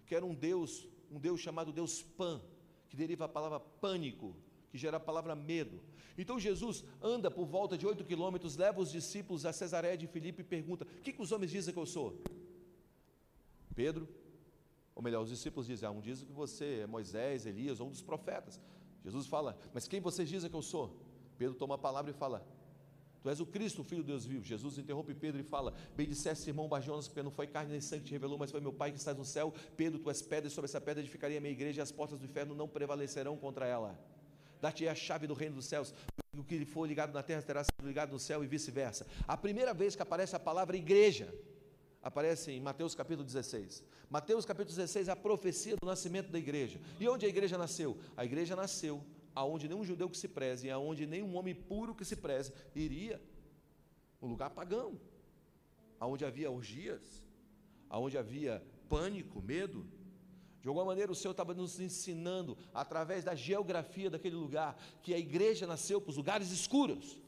que 0.07 0.14
era 0.14 0.25
um 0.25 0.35
deus, 0.35 0.88
um 1.11 1.18
deus 1.18 1.40
chamado 1.40 1.73
Deus 1.73 2.03
Pan, 2.03 2.40
que 2.88 2.96
deriva 2.96 3.25
a 3.27 3.29
palavra 3.29 3.61
pânico, 3.61 4.35
que 4.70 4.79
gera 4.79 4.96
a 4.96 5.01
palavra 5.01 5.35
medo. 5.35 5.81
Então 6.16 6.38
Jesus 6.38 6.85
anda 7.01 7.31
por 7.31 7.46
volta 7.46 7.79
de 7.79 7.87
oito 7.87 8.05
quilômetros, 8.05 8.57
leva 8.57 8.81
os 8.81 8.90
discípulos 8.90 9.46
a 9.46 9.53
Cesareia 9.53 9.96
de 9.96 10.07
Filipe 10.07 10.42
e 10.42 10.44
pergunta: 10.44 10.85
O 10.85 11.03
que, 11.03 11.12
que 11.12 11.23
os 11.23 11.33
homens 11.33 11.51
dizem 11.51 11.73
que 11.73 11.81
eu 11.81 11.87
sou? 11.87 12.20
Pedro, 13.75 14.09
ou 14.94 15.03
melhor, 15.03 15.23
os 15.23 15.31
discípulos 15.31 15.66
dizem: 15.66 15.88
Ah, 15.88 15.92
um 15.92 16.01
diz 16.01 16.23
que 16.23 16.33
você 16.33 16.81
é 16.81 16.87
Moisés, 16.87 17.46
Elias 17.46 17.81
ou 17.81 17.87
um 17.87 17.90
dos 17.90 18.03
profetas. 18.03 18.61
Jesus 19.03 19.27
fala: 19.27 19.59
Mas 19.73 19.88
quem 19.88 20.01
vocês 20.01 20.29
dizem 20.29 20.51
que 20.51 20.57
eu 20.57 20.62
sou? 20.62 20.96
Pedro 21.40 21.55
toma 21.55 21.76
a 21.76 21.79
palavra 21.79 22.11
e 22.11 22.12
fala: 22.12 22.46
Tu 23.22 23.31
és 23.31 23.40
o 23.40 23.46
Cristo, 23.46 23.81
o 23.81 23.85
Filho 23.85 24.03
de 24.03 24.09
Deus 24.09 24.26
vivo. 24.26 24.44
Jesus 24.44 24.76
interrompe 24.76 25.14
Pedro 25.14 25.40
e 25.40 25.42
fala: 25.42 25.72
Bem 25.96 26.07
disseste, 26.07 26.50
irmão 26.50 26.68
Barjonas, 26.68 27.09
porque 27.09 27.22
não 27.22 27.31
foi 27.31 27.46
carne 27.46 27.72
nem 27.72 27.81
sangue 27.81 28.03
que 28.03 28.09
te 28.09 28.12
revelou, 28.12 28.37
mas 28.37 28.50
foi 28.50 28.61
meu 28.61 28.74
Pai 28.74 28.92
que 28.92 28.98
está 28.98 29.14
no 29.14 29.24
céu. 29.24 29.55
Pedro, 29.74 29.98
tu 29.98 30.11
és 30.11 30.20
pedra, 30.20 30.48
e 30.48 30.50
sobre 30.50 30.66
essa 30.66 30.79
pedra 30.83 31.03
edificaria 31.03 31.38
a 31.38 31.40
minha 31.40 31.50
igreja, 31.50 31.81
e 31.81 31.83
as 31.83 31.90
portas 31.90 32.18
do 32.18 32.26
inferno 32.26 32.55
não 32.55 32.68
prevalecerão 32.68 33.38
contra 33.38 33.66
ela. 33.66 33.98
Dar-te 34.61 34.87
a 34.87 34.94
chave 34.94 35.26
do 35.26 35.33
reino 35.33 35.55
dos 35.55 35.64
céus. 35.64 35.94
O 36.37 36.44
que 36.44 36.62
for 36.66 36.87
ligado 36.87 37.14
na 37.14 37.22
terra 37.22 37.40
terá 37.40 37.64
sido 37.64 37.88
ligado 37.88 38.12
no 38.12 38.18
céu 38.18 38.44
e 38.44 38.46
vice-versa. 38.46 39.07
A 39.26 39.35
primeira 39.35 39.72
vez 39.72 39.96
que 39.96 40.03
aparece 40.03 40.37
a 40.37 40.38
palavra 40.38 40.76
igreja 40.76 41.35
aparece 42.03 42.53
em 42.53 42.61
Mateus 42.61 42.94
capítulo 42.94 43.24
16. 43.24 43.83
Mateus 44.11 44.44
capítulo 44.44 44.76
16 44.76 45.09
é 45.09 45.12
a 45.12 45.16
profecia 45.16 45.74
do 45.76 45.87
nascimento 45.87 46.31
da 46.31 46.38
igreja. 46.38 46.79
E 47.00 47.09
onde 47.09 47.24
a 47.24 47.29
igreja 47.31 47.57
nasceu? 47.57 47.96
A 48.14 48.26
igreja 48.26 48.55
nasceu 48.55 49.03
aonde 49.34 49.68
nenhum 49.68 49.84
judeu 49.84 50.08
que 50.08 50.18
se 50.18 50.28
preze, 50.28 50.70
aonde 50.70 51.06
nenhum 51.06 51.36
homem 51.36 51.54
puro 51.54 51.94
que 51.94 52.04
se 52.04 52.16
preze 52.16 52.52
iria, 52.74 53.20
um 54.20 54.26
lugar 54.26 54.50
pagão, 54.50 55.00
aonde 55.98 56.24
havia 56.24 56.50
orgias, 56.50 57.22
aonde 57.88 58.16
havia 58.18 58.62
pânico, 58.88 59.40
medo. 59.40 59.86
De 60.60 60.68
alguma 60.68 60.84
maneira, 60.84 61.10
o 61.10 61.14
Senhor 61.14 61.32
estava 61.32 61.54
nos 61.54 61.80
ensinando, 61.80 62.56
através 62.74 63.24
da 63.24 63.34
geografia 63.34 64.10
daquele 64.10 64.36
lugar, 64.36 64.76
que 65.02 65.14
a 65.14 65.18
igreja 65.18 65.66
nasceu 65.66 66.00
para 66.00 66.10
os 66.10 66.16
lugares 66.16 66.50
escuros. 66.50 67.18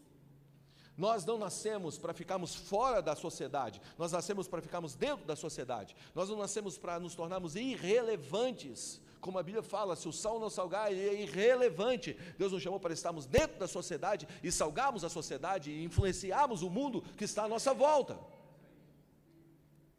Nós 0.97 1.25
não 1.25 1.39
nascemos 1.39 1.97
para 1.97 2.13
ficarmos 2.13 2.55
fora 2.55 3.01
da 3.01 3.17
sociedade, 3.17 3.81
nós 3.97 4.13
nascemos 4.13 4.47
para 4.47 4.61
ficarmos 4.61 4.95
dentro 4.95 5.25
da 5.25 5.35
sociedade. 5.35 5.97
Nós 6.15 6.29
não 6.29 6.37
nascemos 6.37 6.77
para 6.77 7.01
nos 7.01 7.15
tornarmos 7.15 7.57
irrelevantes. 7.57 9.01
Como 9.23 9.39
a 9.39 9.43
Bíblia 9.43 9.63
fala, 9.63 9.95
se 9.95 10.09
o 10.09 10.13
sal 10.13 10.41
não 10.41 10.51
salgar, 10.51 10.91
ele 10.91 11.09
é 11.09 11.23
irrelevante. 11.23 12.15
Deus 12.37 12.51
nos 12.51 12.61
chamou 12.61 12.81
para 12.81 12.93
estarmos 12.93 13.25
dentro 13.25 13.57
da 13.57 13.69
sociedade 13.69 14.27
e 14.43 14.51
salgarmos 14.51 15.05
a 15.05 15.09
sociedade 15.09 15.71
e 15.71 15.85
influenciarmos 15.85 16.61
o 16.61 16.69
mundo 16.69 17.03
que 17.17 17.23
está 17.23 17.45
à 17.45 17.49
nossa 17.49 17.73
volta. 17.73 18.19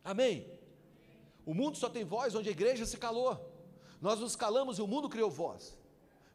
Amém? 0.04 0.46
O 1.46 1.54
mundo 1.54 1.78
só 1.78 1.90
tem 1.90 2.04
voz 2.04 2.36
onde 2.36 2.50
a 2.50 2.52
igreja 2.52 2.86
se 2.86 2.98
calou. 2.98 3.40
Nós 4.02 4.20
nos 4.20 4.36
calamos 4.36 4.78
e 4.78 4.82
o 4.82 4.88
mundo 4.88 5.08
criou 5.08 5.32
voz. 5.32 5.74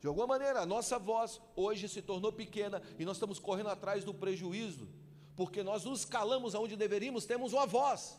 De 0.00 0.06
alguma 0.06 0.26
maneira, 0.26 0.60
a 0.60 0.66
nossa 0.66 0.98
voz 0.98 1.42
hoje 1.54 1.90
se 1.90 2.00
tornou 2.00 2.32
pequena 2.32 2.80
e 2.98 3.04
nós 3.04 3.18
estamos 3.18 3.38
correndo 3.38 3.68
atrás 3.68 4.02
do 4.02 4.14
prejuízo, 4.14 4.88
porque 5.36 5.62
nós 5.62 5.84
nos 5.84 6.06
calamos 6.06 6.54
aonde 6.54 6.74
deveríamos, 6.74 7.26
temos 7.26 7.52
uma 7.52 7.66
voz. 7.66 8.18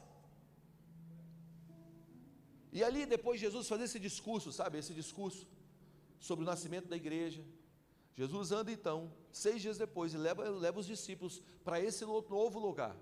E 2.71 2.83
ali, 2.83 3.05
depois 3.05 3.39
de 3.39 3.45
Jesus 3.45 3.67
fazer 3.67 3.85
esse 3.85 3.99
discurso, 3.99 4.51
sabe, 4.51 4.77
esse 4.77 4.93
discurso 4.93 5.47
sobre 6.19 6.43
o 6.43 6.45
nascimento 6.45 6.87
da 6.87 6.95
igreja, 6.95 7.43
Jesus 8.15 8.51
anda 8.51 8.71
então, 8.71 9.11
seis 9.31 9.61
dias 9.61 9.77
depois, 9.77 10.13
e 10.13 10.17
leva, 10.17 10.47
leva 10.49 10.79
os 10.79 10.85
discípulos 10.85 11.41
para 11.63 11.79
esse 11.79 12.05
novo 12.05 12.59
lugar. 12.59 12.95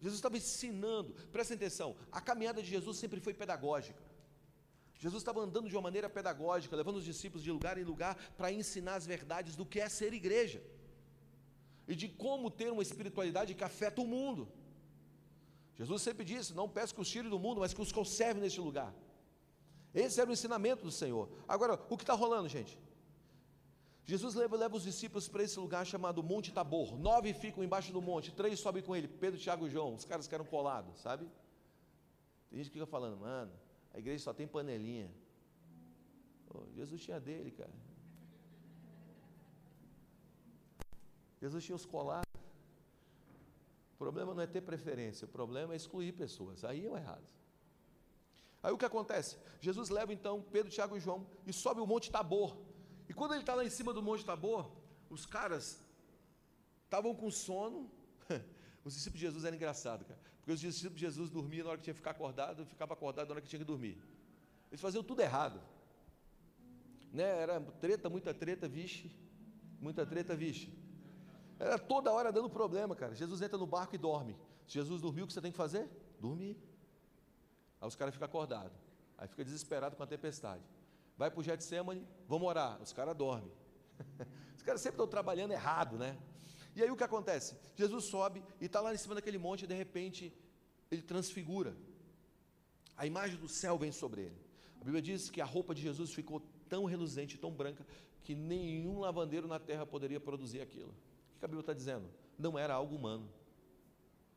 Jesus 0.00 0.18
estava 0.18 0.36
ensinando, 0.36 1.14
presta 1.30 1.54
atenção, 1.54 1.96
a 2.10 2.20
caminhada 2.20 2.60
de 2.60 2.68
Jesus 2.68 2.98
sempre 2.98 3.20
foi 3.20 3.32
pedagógica. 3.32 4.02
Jesus 4.98 5.22
estava 5.22 5.40
andando 5.40 5.68
de 5.68 5.74
uma 5.74 5.82
maneira 5.82 6.10
pedagógica, 6.10 6.76
levando 6.76 6.96
os 6.96 7.04
discípulos 7.04 7.42
de 7.42 7.50
lugar 7.50 7.78
em 7.78 7.84
lugar 7.84 8.16
para 8.36 8.52
ensinar 8.52 8.96
as 8.96 9.06
verdades 9.06 9.56
do 9.56 9.64
que 9.64 9.80
é 9.80 9.88
ser 9.88 10.12
igreja 10.12 10.62
e 11.86 11.94
de 11.94 12.08
como 12.08 12.50
ter 12.50 12.70
uma 12.70 12.82
espiritualidade 12.82 13.54
que 13.54 13.64
afeta 13.64 14.00
o 14.00 14.06
mundo. 14.06 14.48
Jesus 15.74 16.02
sempre 16.02 16.24
disse: 16.24 16.54
Não 16.54 16.68
peço 16.68 16.94
que 16.94 17.00
os 17.00 17.08
tire 17.08 17.28
do 17.28 17.38
mundo, 17.38 17.60
mas 17.60 17.72
que 17.74 17.80
os 17.80 17.92
conserve 17.92 18.40
neste 18.40 18.60
lugar. 18.60 18.94
Esse 19.94 20.20
era 20.20 20.30
o 20.30 20.32
ensinamento 20.32 20.82
do 20.84 20.90
Senhor. 20.90 21.28
Agora, 21.46 21.74
o 21.88 21.96
que 21.96 22.02
está 22.02 22.14
rolando, 22.14 22.48
gente? 22.48 22.78
Jesus 24.04 24.34
leva, 24.34 24.56
leva 24.56 24.76
os 24.76 24.82
discípulos 24.82 25.28
para 25.28 25.42
esse 25.42 25.58
lugar 25.58 25.86
chamado 25.86 26.22
Monte 26.22 26.52
Tabor. 26.52 26.98
Nove 26.98 27.32
ficam 27.32 27.62
embaixo 27.62 27.92
do 27.92 28.02
monte, 28.02 28.32
três 28.32 28.58
sobem 28.58 28.82
com 28.82 28.96
ele: 28.96 29.06
Pedro, 29.06 29.38
Tiago 29.38 29.66
e 29.66 29.70
João. 29.70 29.94
Os 29.94 30.04
caras 30.04 30.30
eram 30.32 30.44
colados, 30.44 31.00
sabe? 31.00 31.28
Tem 32.48 32.58
gente 32.58 32.70
que 32.70 32.78
fica 32.78 32.86
falando, 32.86 33.16
mano, 33.16 33.52
a 33.94 33.98
igreja 33.98 34.24
só 34.24 34.34
tem 34.34 34.46
panelinha. 34.46 35.10
Oh, 36.52 36.64
Jesus 36.74 37.00
tinha 37.02 37.20
dele, 37.20 37.50
cara. 37.50 37.72
Jesus 41.40 41.64
tinha 41.64 41.76
os 41.76 41.86
colados. 41.86 42.31
O 44.02 44.04
problema 44.04 44.34
não 44.34 44.42
é 44.42 44.48
ter 44.48 44.60
preferência, 44.62 45.26
o 45.26 45.28
problema 45.28 45.74
é 45.74 45.76
excluir 45.76 46.10
pessoas. 46.10 46.64
Aí 46.64 46.84
é 46.84 46.90
o 46.90 46.96
errado. 46.96 47.32
Aí 48.60 48.72
o 48.72 48.76
que 48.76 48.84
acontece? 48.84 49.38
Jesus 49.60 49.90
leva 49.90 50.12
então 50.12 50.42
Pedro, 50.42 50.72
Tiago 50.72 50.96
e 50.96 51.00
João 51.00 51.24
e 51.46 51.52
sobe 51.52 51.80
o 51.80 51.86
Monte 51.86 52.10
Tabor. 52.10 52.56
E 53.08 53.14
quando 53.14 53.34
ele 53.34 53.42
está 53.42 53.54
lá 53.54 53.64
em 53.64 53.70
cima 53.70 53.92
do 53.92 54.02
Monte 54.02 54.24
Tabor, 54.24 54.72
os 55.08 55.24
caras 55.24 55.80
estavam 56.82 57.14
com 57.14 57.30
sono. 57.30 57.88
Os 58.84 58.94
discípulos 58.94 59.20
de 59.20 59.26
Jesus 59.26 59.44
eram 59.44 59.56
engraçados, 59.56 60.04
cara. 60.04 60.18
Porque 60.38 60.50
os 60.50 60.58
discípulos 60.58 60.98
de 60.98 61.06
Jesus 61.06 61.30
dormiam 61.30 61.62
na 61.62 61.70
hora 61.70 61.78
que 61.78 61.84
tinha 61.84 61.94
que 61.94 62.00
ficar 62.00 62.10
acordado, 62.10 62.66
ficava 62.66 62.94
acordado 62.94 63.28
na 63.28 63.34
hora 63.34 63.40
que 63.40 63.46
tinha 63.46 63.60
que 63.60 63.64
dormir. 63.64 63.96
Eles 64.68 64.80
faziam 64.80 65.04
tudo 65.04 65.22
errado. 65.22 65.62
Né? 67.12 67.22
Era 67.22 67.60
treta, 67.60 68.10
muita 68.10 68.34
treta, 68.34 68.66
vixe. 68.66 69.14
Muita 69.80 70.04
treta, 70.04 70.34
vixe. 70.34 70.81
Era 71.62 71.78
toda 71.78 72.10
hora 72.10 72.32
dando 72.32 72.50
problema, 72.50 72.96
cara. 72.96 73.14
Jesus 73.14 73.40
entra 73.40 73.56
no 73.56 73.68
barco 73.68 73.94
e 73.94 73.98
dorme. 73.98 74.36
Se 74.66 74.74
Jesus 74.74 75.00
dormiu, 75.00 75.24
o 75.24 75.26
que 75.28 75.32
você 75.32 75.40
tem 75.40 75.52
que 75.52 75.56
fazer? 75.56 75.88
Dormir. 76.18 76.56
Aí 77.80 77.86
os 77.86 77.94
caras 77.94 78.12
ficam 78.12 78.26
acordados. 78.26 78.76
Aí 79.16 79.28
fica 79.28 79.44
desesperado 79.44 79.94
com 79.94 80.02
a 80.02 80.06
tempestade. 80.06 80.64
Vai 81.16 81.30
para 81.30 81.38
o 81.38 81.42
Getsemane, 81.42 82.04
vamos 82.26 82.48
orar. 82.48 82.82
Os 82.82 82.92
caras 82.92 83.16
dormem. 83.16 83.52
Os 84.56 84.62
caras 84.62 84.80
sempre 84.80 84.94
estão 84.94 85.06
trabalhando 85.06 85.52
errado, 85.52 85.96
né? 85.96 86.18
E 86.74 86.82
aí 86.82 86.90
o 86.90 86.96
que 86.96 87.04
acontece? 87.04 87.56
Jesus 87.76 88.04
sobe 88.04 88.42
e 88.60 88.66
está 88.66 88.80
lá 88.80 88.92
em 88.92 88.96
cima 88.96 89.14
daquele 89.14 89.38
monte 89.38 89.62
e 89.62 89.66
de 89.66 89.74
repente 89.74 90.32
ele 90.90 91.02
transfigura. 91.02 91.76
A 92.96 93.06
imagem 93.06 93.36
do 93.36 93.48
céu 93.48 93.78
vem 93.78 93.92
sobre 93.92 94.22
ele. 94.22 94.40
A 94.80 94.84
Bíblia 94.84 95.02
diz 95.02 95.30
que 95.30 95.40
a 95.40 95.44
roupa 95.44 95.74
de 95.74 95.82
Jesus 95.82 96.12
ficou 96.12 96.40
tão 96.68 96.84
reluzente, 96.84 97.38
tão 97.38 97.52
branca, 97.52 97.86
que 98.22 98.34
nenhum 98.34 99.00
lavandeiro 99.00 99.46
na 99.46 99.58
terra 99.58 99.86
poderia 99.86 100.20
produzir 100.20 100.60
aquilo. 100.60 100.94
Que 101.42 101.46
a 101.46 101.48
Bíblia 101.48 101.62
está 101.62 101.72
dizendo? 101.72 102.08
Não 102.38 102.56
era 102.56 102.72
algo 102.72 102.94
humano. 102.94 103.28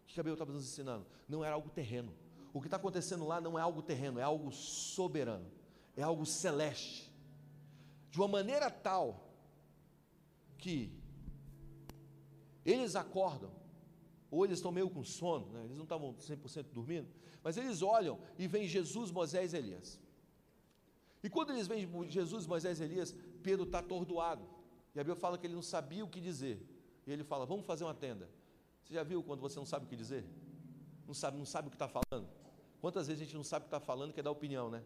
O 0.05 0.07
que 0.07 0.19
a 0.19 0.23
Bíblia 0.23 0.33
está 0.33 0.51
nos 0.51 0.63
ensinando? 0.63 1.05
Não 1.29 1.45
era 1.45 1.53
algo 1.53 1.69
terreno. 1.69 2.11
O 2.51 2.59
que 2.59 2.65
está 2.65 2.77
acontecendo 2.77 3.27
lá 3.27 3.39
não 3.39 3.59
é 3.59 3.61
algo 3.61 3.83
terreno, 3.83 4.19
é 4.19 4.23
algo 4.23 4.51
soberano, 4.51 5.45
é 5.95 6.01
algo 6.01 6.25
celeste. 6.25 7.13
De 8.09 8.17
uma 8.19 8.27
maneira 8.27 8.71
tal 8.71 9.29
que 10.57 10.99
eles 12.65 12.95
acordam, 12.95 13.51
ou 14.31 14.43
eles 14.43 14.57
estão 14.57 14.71
meio 14.71 14.89
com 14.89 15.03
sono, 15.03 15.51
né? 15.51 15.63
eles 15.65 15.77
não 15.77 15.83
estavam 15.83 16.11
100% 16.15 16.71
dormindo, 16.73 17.07
mas 17.43 17.55
eles 17.55 17.83
olham 17.83 18.17
e 18.35 18.47
vêm 18.47 18.67
Jesus, 18.67 19.11
Moisés 19.11 19.53
e 19.53 19.57
Elias. 19.57 20.01
E 21.21 21.29
quando 21.29 21.51
eles 21.51 21.67
veem 21.67 21.87
Jesus, 22.09 22.47
Moisés 22.47 22.79
e 22.79 22.83
Elias, 22.83 23.15
Pedro 23.43 23.65
está 23.65 23.77
atordoado. 23.77 24.49
E 24.95 24.99
a 24.99 25.03
Bíblia 25.03 25.15
fala 25.15 25.37
que 25.37 25.45
ele 25.45 25.53
não 25.53 25.61
sabia 25.61 26.03
o 26.03 26.09
que 26.09 26.19
dizer. 26.19 26.74
E 27.05 27.11
ele 27.11 27.23
fala: 27.23 27.45
Vamos 27.45 27.65
fazer 27.65 27.83
uma 27.83 27.93
tenda. 27.93 28.29
Você 28.83 28.93
já 28.93 29.03
viu 29.03 29.23
quando 29.23 29.41
você 29.41 29.57
não 29.57 29.65
sabe 29.65 29.85
o 29.85 29.87
que 29.87 29.95
dizer? 29.95 30.25
Não 31.07 31.13
sabe, 31.13 31.37
não 31.37 31.45
sabe 31.45 31.67
o 31.67 31.71
que 31.71 31.75
está 31.75 31.87
falando? 31.87 32.27
Quantas 32.79 33.07
vezes 33.07 33.21
a 33.21 33.25
gente 33.25 33.35
não 33.35 33.43
sabe 33.43 33.63
o 33.63 33.69
que 33.69 33.75
está 33.75 33.79
falando 33.79 34.11
e 34.11 34.13
quer 34.13 34.21
dar 34.21 34.31
opinião, 34.31 34.69
né? 34.69 34.83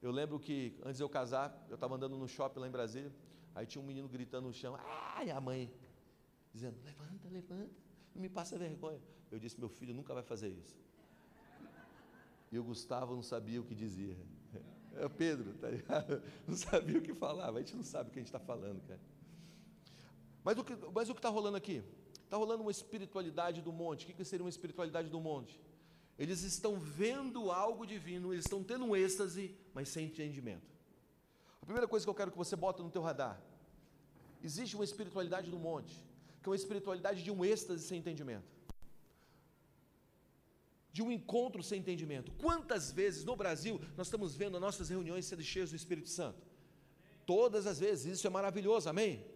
Eu 0.00 0.10
lembro 0.10 0.38
que 0.38 0.78
antes 0.82 0.96
de 0.96 1.02
eu 1.02 1.08
casar, 1.08 1.66
eu 1.68 1.74
estava 1.74 1.94
andando 1.94 2.16
no 2.16 2.28
shopping 2.28 2.60
lá 2.60 2.68
em 2.68 2.70
Brasília, 2.70 3.12
aí 3.54 3.66
tinha 3.66 3.82
um 3.82 3.86
menino 3.86 4.08
gritando 4.08 4.46
no 4.46 4.52
chão, 4.52 4.76
ai, 5.14 5.30
a 5.30 5.40
mãe, 5.40 5.72
dizendo: 6.52 6.78
levanta, 6.84 7.28
levanta, 7.28 7.70
não 8.14 8.22
me 8.22 8.28
passa 8.28 8.58
vergonha. 8.58 9.00
Eu 9.30 9.38
disse: 9.38 9.58
meu 9.58 9.68
filho 9.68 9.94
nunca 9.94 10.14
vai 10.14 10.22
fazer 10.22 10.48
isso. 10.48 10.78
E 12.50 12.58
o 12.58 12.64
Gustavo 12.64 13.14
não 13.14 13.22
sabia 13.22 13.60
o 13.60 13.64
que 13.64 13.74
dizia. 13.74 14.16
É 14.98 15.04
o 15.04 15.10
Pedro, 15.10 15.52
tá 15.58 15.68
ligado? 15.68 16.22
Não 16.48 16.56
sabia 16.56 16.98
o 16.98 17.02
que 17.02 17.12
falava. 17.12 17.58
A 17.58 17.60
gente 17.60 17.76
não 17.76 17.82
sabe 17.82 18.08
o 18.08 18.12
que 18.14 18.18
a 18.18 18.22
gente 18.22 18.28
está 18.28 18.40
falando, 18.40 18.80
cara. 18.80 18.98
Mas 20.46 21.08
o 21.10 21.12
que 21.14 21.18
está 21.18 21.28
rolando 21.28 21.56
aqui? 21.56 21.82
Está 22.24 22.36
rolando 22.36 22.62
uma 22.62 22.70
espiritualidade 22.70 23.60
do 23.60 23.72
monte. 23.72 24.04
O 24.04 24.14
que 24.14 24.24
seria 24.24 24.44
uma 24.44 24.54
espiritualidade 24.56 25.08
do 25.08 25.20
monte? 25.20 25.60
Eles 26.18 26.42
estão 26.42 26.78
vendo 26.78 27.50
algo 27.50 27.84
divino, 27.84 28.32
eles 28.32 28.44
estão 28.46 28.62
tendo 28.62 28.84
um 28.84 28.94
êxtase, 28.94 29.54
mas 29.74 29.88
sem 29.88 30.06
entendimento. 30.06 30.66
A 31.60 31.66
primeira 31.66 31.88
coisa 31.88 32.06
que 32.06 32.10
eu 32.10 32.14
quero 32.14 32.30
que 32.30 32.38
você 32.38 32.54
bota 32.54 32.82
no 32.82 32.90
teu 32.90 33.02
radar, 33.02 33.42
existe 34.42 34.76
uma 34.76 34.84
espiritualidade 34.84 35.50
do 35.50 35.58
monte 35.58 36.06
que 36.46 36.48
é 36.48 36.52
uma 36.52 36.56
espiritualidade 36.56 37.24
de 37.24 37.30
um 37.32 37.44
êxtase 37.44 37.82
sem 37.82 37.98
entendimento. 37.98 38.46
De 40.92 41.02
um 41.02 41.10
encontro 41.10 41.60
sem 41.60 41.80
entendimento. 41.80 42.30
Quantas 42.38 42.92
vezes 42.92 43.24
no 43.24 43.34
Brasil 43.34 43.80
nós 43.96 44.06
estamos 44.06 44.36
vendo 44.36 44.60
nossas 44.60 44.88
reuniões 44.88 45.26
sendo 45.26 45.42
cheias 45.42 45.70
do 45.70 45.76
Espírito 45.76 46.08
Santo? 46.08 46.40
Todas 47.26 47.66
as 47.66 47.80
vezes, 47.80 48.18
isso 48.18 48.26
é 48.28 48.30
maravilhoso, 48.30 48.88
amém? 48.88 49.26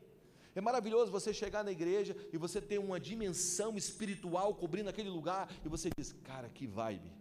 É 0.54 0.60
maravilhoso 0.60 1.12
você 1.12 1.32
chegar 1.32 1.62
na 1.62 1.70
igreja 1.70 2.16
e 2.32 2.36
você 2.36 2.60
ter 2.60 2.78
uma 2.78 2.98
dimensão 2.98 3.76
espiritual 3.76 4.54
cobrindo 4.54 4.90
aquele 4.90 5.08
lugar 5.08 5.52
e 5.64 5.68
você 5.68 5.90
diz: 5.96 6.12
Cara, 6.24 6.48
que 6.48 6.66
vibe! 6.66 7.12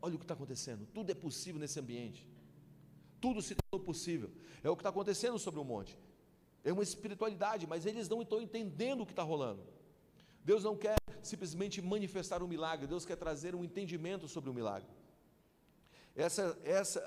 Olha 0.00 0.14
o 0.14 0.18
que 0.18 0.24
está 0.24 0.34
acontecendo. 0.34 0.86
Tudo 0.92 1.10
é 1.10 1.14
possível 1.14 1.60
nesse 1.60 1.80
ambiente. 1.80 2.28
Tudo 3.20 3.40
se 3.40 3.54
tornou 3.54 3.84
possível. 3.84 4.30
É 4.62 4.68
o 4.68 4.76
que 4.76 4.80
está 4.80 4.90
acontecendo 4.90 5.38
sobre 5.38 5.58
o 5.58 5.64
monte 5.64 5.98
é 6.66 6.72
uma 6.72 6.82
espiritualidade, 6.82 7.64
mas 7.64 7.86
eles 7.86 8.08
não 8.08 8.22
estão 8.22 8.40
entendendo 8.40 9.02
o 9.02 9.06
que 9.06 9.12
está 9.12 9.22
rolando. 9.22 9.62
Deus 10.44 10.64
não 10.64 10.76
quer 10.76 10.96
simplesmente 11.22 11.80
manifestar 11.80 12.42
um 12.42 12.48
milagre, 12.48 12.88
Deus 12.88 13.06
quer 13.06 13.16
trazer 13.16 13.54
um 13.54 13.64
entendimento 13.64 14.26
sobre 14.26 14.50
o 14.50 14.54
milagre. 14.54 14.88
Essa, 16.16 16.58
essa, 16.64 17.00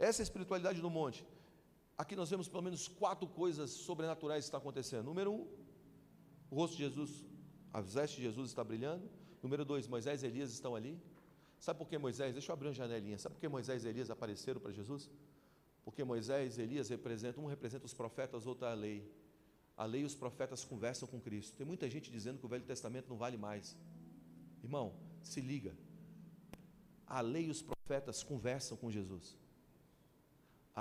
essa 0.00 0.20
espiritualidade 0.20 0.80
do 0.80 0.90
monte. 0.90 1.24
Aqui 1.98 2.14
nós 2.14 2.30
vemos 2.30 2.48
pelo 2.48 2.62
menos 2.62 2.86
quatro 2.86 3.26
coisas 3.26 3.70
sobrenaturais 3.70 4.44
que 4.44 4.46
estão 4.46 4.60
acontecendo. 4.60 5.04
Número 5.04 5.32
um, 5.32 5.48
o 6.48 6.54
rosto 6.54 6.76
de 6.76 6.84
Jesus, 6.84 7.24
a 7.72 7.80
veste 7.80 8.16
de 8.18 8.22
Jesus 8.22 8.50
está 8.50 8.62
brilhando. 8.62 9.10
Número 9.42 9.64
dois, 9.64 9.88
Moisés 9.88 10.22
e 10.22 10.26
Elias 10.26 10.52
estão 10.52 10.76
ali. 10.76 10.96
Sabe 11.58 11.78
por 11.78 11.88
que 11.88 11.98
Moisés? 11.98 12.32
Deixa 12.32 12.50
eu 12.50 12.54
abrir 12.54 12.68
uma 12.68 12.74
janelinha. 12.74 13.18
Sabe 13.18 13.34
por 13.34 13.40
que 13.40 13.48
Moisés 13.48 13.84
e 13.84 13.88
Elias 13.88 14.10
apareceram 14.10 14.60
para 14.60 14.70
Jesus? 14.70 15.10
Porque 15.84 16.04
Moisés 16.04 16.56
e 16.56 16.62
Elias 16.62 16.88
representam, 16.88 17.42
um 17.42 17.48
representa 17.48 17.84
os 17.84 17.94
profetas, 17.94 18.46
outro 18.46 18.66
a 18.66 18.74
lei. 18.74 19.10
A 19.76 19.84
lei 19.84 20.02
e 20.02 20.04
os 20.04 20.14
profetas 20.14 20.64
conversam 20.64 21.08
com 21.08 21.20
Cristo. 21.20 21.56
Tem 21.56 21.66
muita 21.66 21.90
gente 21.90 22.12
dizendo 22.12 22.38
que 22.38 22.46
o 22.46 22.48
Velho 22.48 22.64
Testamento 22.64 23.08
não 23.08 23.16
vale 23.16 23.36
mais. 23.36 23.76
Irmão, 24.62 24.94
se 25.22 25.40
liga. 25.40 25.76
A 27.06 27.20
lei 27.20 27.46
e 27.46 27.50
os 27.50 27.60
profetas 27.60 28.22
conversam 28.22 28.76
com 28.76 28.88
Jesus. 28.88 29.36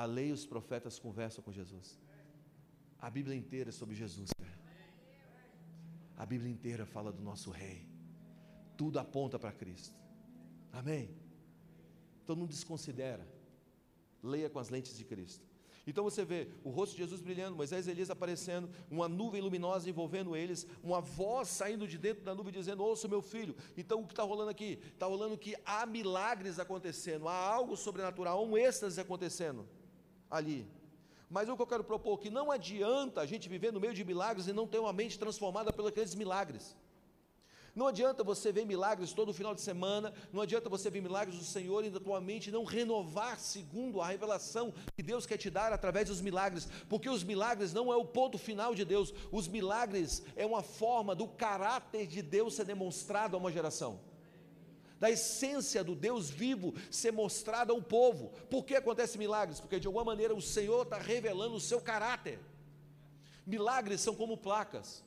A 0.01 0.05
lei 0.05 0.27
e 0.29 0.31
os 0.31 0.45
profetas 0.45 0.99
conversam 0.99 1.43
com 1.43 1.51
Jesus. 1.51 1.99
A 2.99 3.09
Bíblia 3.09 3.35
inteira 3.35 3.69
é 3.69 3.71
sobre 3.71 3.95
Jesus, 3.95 4.29
a 6.15 6.23
Bíblia 6.23 6.51
inteira 6.51 6.85
fala 6.85 7.11
do 7.11 7.23
nosso 7.23 7.49
Rei. 7.49 7.79
Tudo 8.75 8.99
aponta 8.99 9.39
para 9.39 9.51
Cristo. 9.51 9.95
Amém? 10.71 11.09
Então 12.23 12.35
não 12.35 12.45
desconsidera. 12.45 13.27
Leia 14.21 14.51
com 14.51 14.59
as 14.59 14.69
lentes 14.69 14.95
de 14.95 15.03
Cristo. 15.03 15.43
Então 15.87 16.03
você 16.03 16.23
vê 16.23 16.47
o 16.63 16.69
rosto 16.69 16.91
de 16.91 16.99
Jesus 16.99 17.19
brilhando, 17.19 17.55
Moisés 17.55 17.87
e 17.87 17.91
Elias 17.91 18.11
aparecendo, 18.11 18.69
uma 18.91 19.07
nuvem 19.07 19.41
luminosa 19.41 19.89
envolvendo 19.89 20.35
eles, 20.35 20.67
uma 20.83 21.01
voz 21.01 21.47
saindo 21.47 21.87
de 21.87 21.97
dentro 21.97 22.23
da 22.23 22.35
nuvem 22.35 22.53
dizendo: 22.53 22.83
Ouça, 22.83 23.07
meu 23.07 23.23
filho. 23.23 23.55
Então 23.75 24.01
o 24.01 24.05
que 24.05 24.13
está 24.13 24.21
rolando 24.21 24.51
aqui? 24.51 24.79
Está 24.93 25.07
rolando 25.07 25.35
que 25.39 25.55
há 25.65 25.87
milagres 25.87 26.59
acontecendo, 26.59 27.27
há 27.27 27.33
algo 27.33 27.75
sobrenatural, 27.75 28.37
há 28.37 28.43
um 28.43 28.55
êxtase 28.55 29.01
acontecendo 29.01 29.67
ali. 30.29 30.67
Mas 31.29 31.49
o 31.49 31.55
que 31.55 31.61
eu 31.61 31.67
quero 31.67 31.83
propor 31.83 32.17
que 32.19 32.29
não 32.29 32.51
adianta 32.51 33.21
a 33.21 33.25
gente 33.25 33.49
viver 33.49 33.71
no 33.73 33.79
meio 33.79 33.93
de 33.93 34.03
milagres 34.03 34.47
e 34.47 34.53
não 34.53 34.67
ter 34.67 34.79
uma 34.79 34.93
mente 34.93 35.19
transformada 35.19 35.73
pelos 35.73 35.89
aqueles 35.89 36.15
milagres. 36.15 36.75
Não 37.75 37.85
adianta 37.85 38.23
você 38.23 38.51
ver 38.51 38.65
milagres 38.65 39.13
todo 39.13 39.31
final 39.31 39.53
de 39.53 39.61
semana, 39.61 40.11
não 40.33 40.41
adianta 40.41 40.67
você 40.67 40.89
ver 40.89 40.99
milagres 40.99 41.37
do 41.37 41.43
Senhor 41.43 41.85
e 41.85 41.91
da 41.91 41.99
tua 41.99 42.19
mente 42.19 42.49
não 42.49 42.63
renovar 42.63 43.39
segundo 43.39 44.01
a 44.01 44.07
revelação 44.07 44.73
que 44.95 45.03
Deus 45.03 45.27
quer 45.27 45.37
te 45.37 45.51
dar 45.51 45.71
através 45.71 46.07
dos 46.07 46.19
milagres, 46.19 46.67
porque 46.89 47.07
os 47.07 47.23
milagres 47.23 47.73
não 47.73 47.93
é 47.93 47.95
o 47.95 48.03
ponto 48.03 48.35
final 48.39 48.73
de 48.73 48.83
Deus, 48.83 49.13
os 49.31 49.47
milagres 49.47 50.23
é 50.35 50.43
uma 50.43 50.63
forma 50.63 51.13
do 51.13 51.27
caráter 51.27 52.07
de 52.07 52.23
Deus 52.23 52.55
ser 52.55 52.65
demonstrado 52.65 53.35
a 53.35 53.39
uma 53.39 53.51
geração 53.51 53.99
da 54.99 55.09
essência 55.09 55.83
do 55.83 55.95
Deus 55.95 56.29
vivo 56.29 56.73
ser 56.89 57.11
mostrada 57.11 57.71
ao 57.71 57.81
povo. 57.81 58.29
Por 58.49 58.65
que 58.65 58.75
acontece 58.75 59.17
milagres? 59.17 59.59
Porque 59.59 59.79
de 59.79 59.87
alguma 59.87 60.05
maneira 60.05 60.33
o 60.33 60.41
Senhor 60.41 60.83
está 60.83 60.97
revelando 60.97 61.55
o 61.55 61.59
seu 61.59 61.79
caráter. 61.79 62.39
Milagres 63.45 64.01
são 64.01 64.15
como 64.15 64.37
placas. 64.37 65.03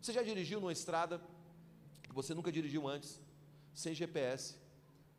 Você 0.00 0.12
já 0.12 0.22
dirigiu 0.22 0.60
numa 0.60 0.72
estrada 0.72 1.20
que 2.02 2.12
você 2.14 2.34
nunca 2.34 2.50
dirigiu 2.50 2.86
antes, 2.88 3.20
sem 3.72 3.94
GPS? 3.94 4.56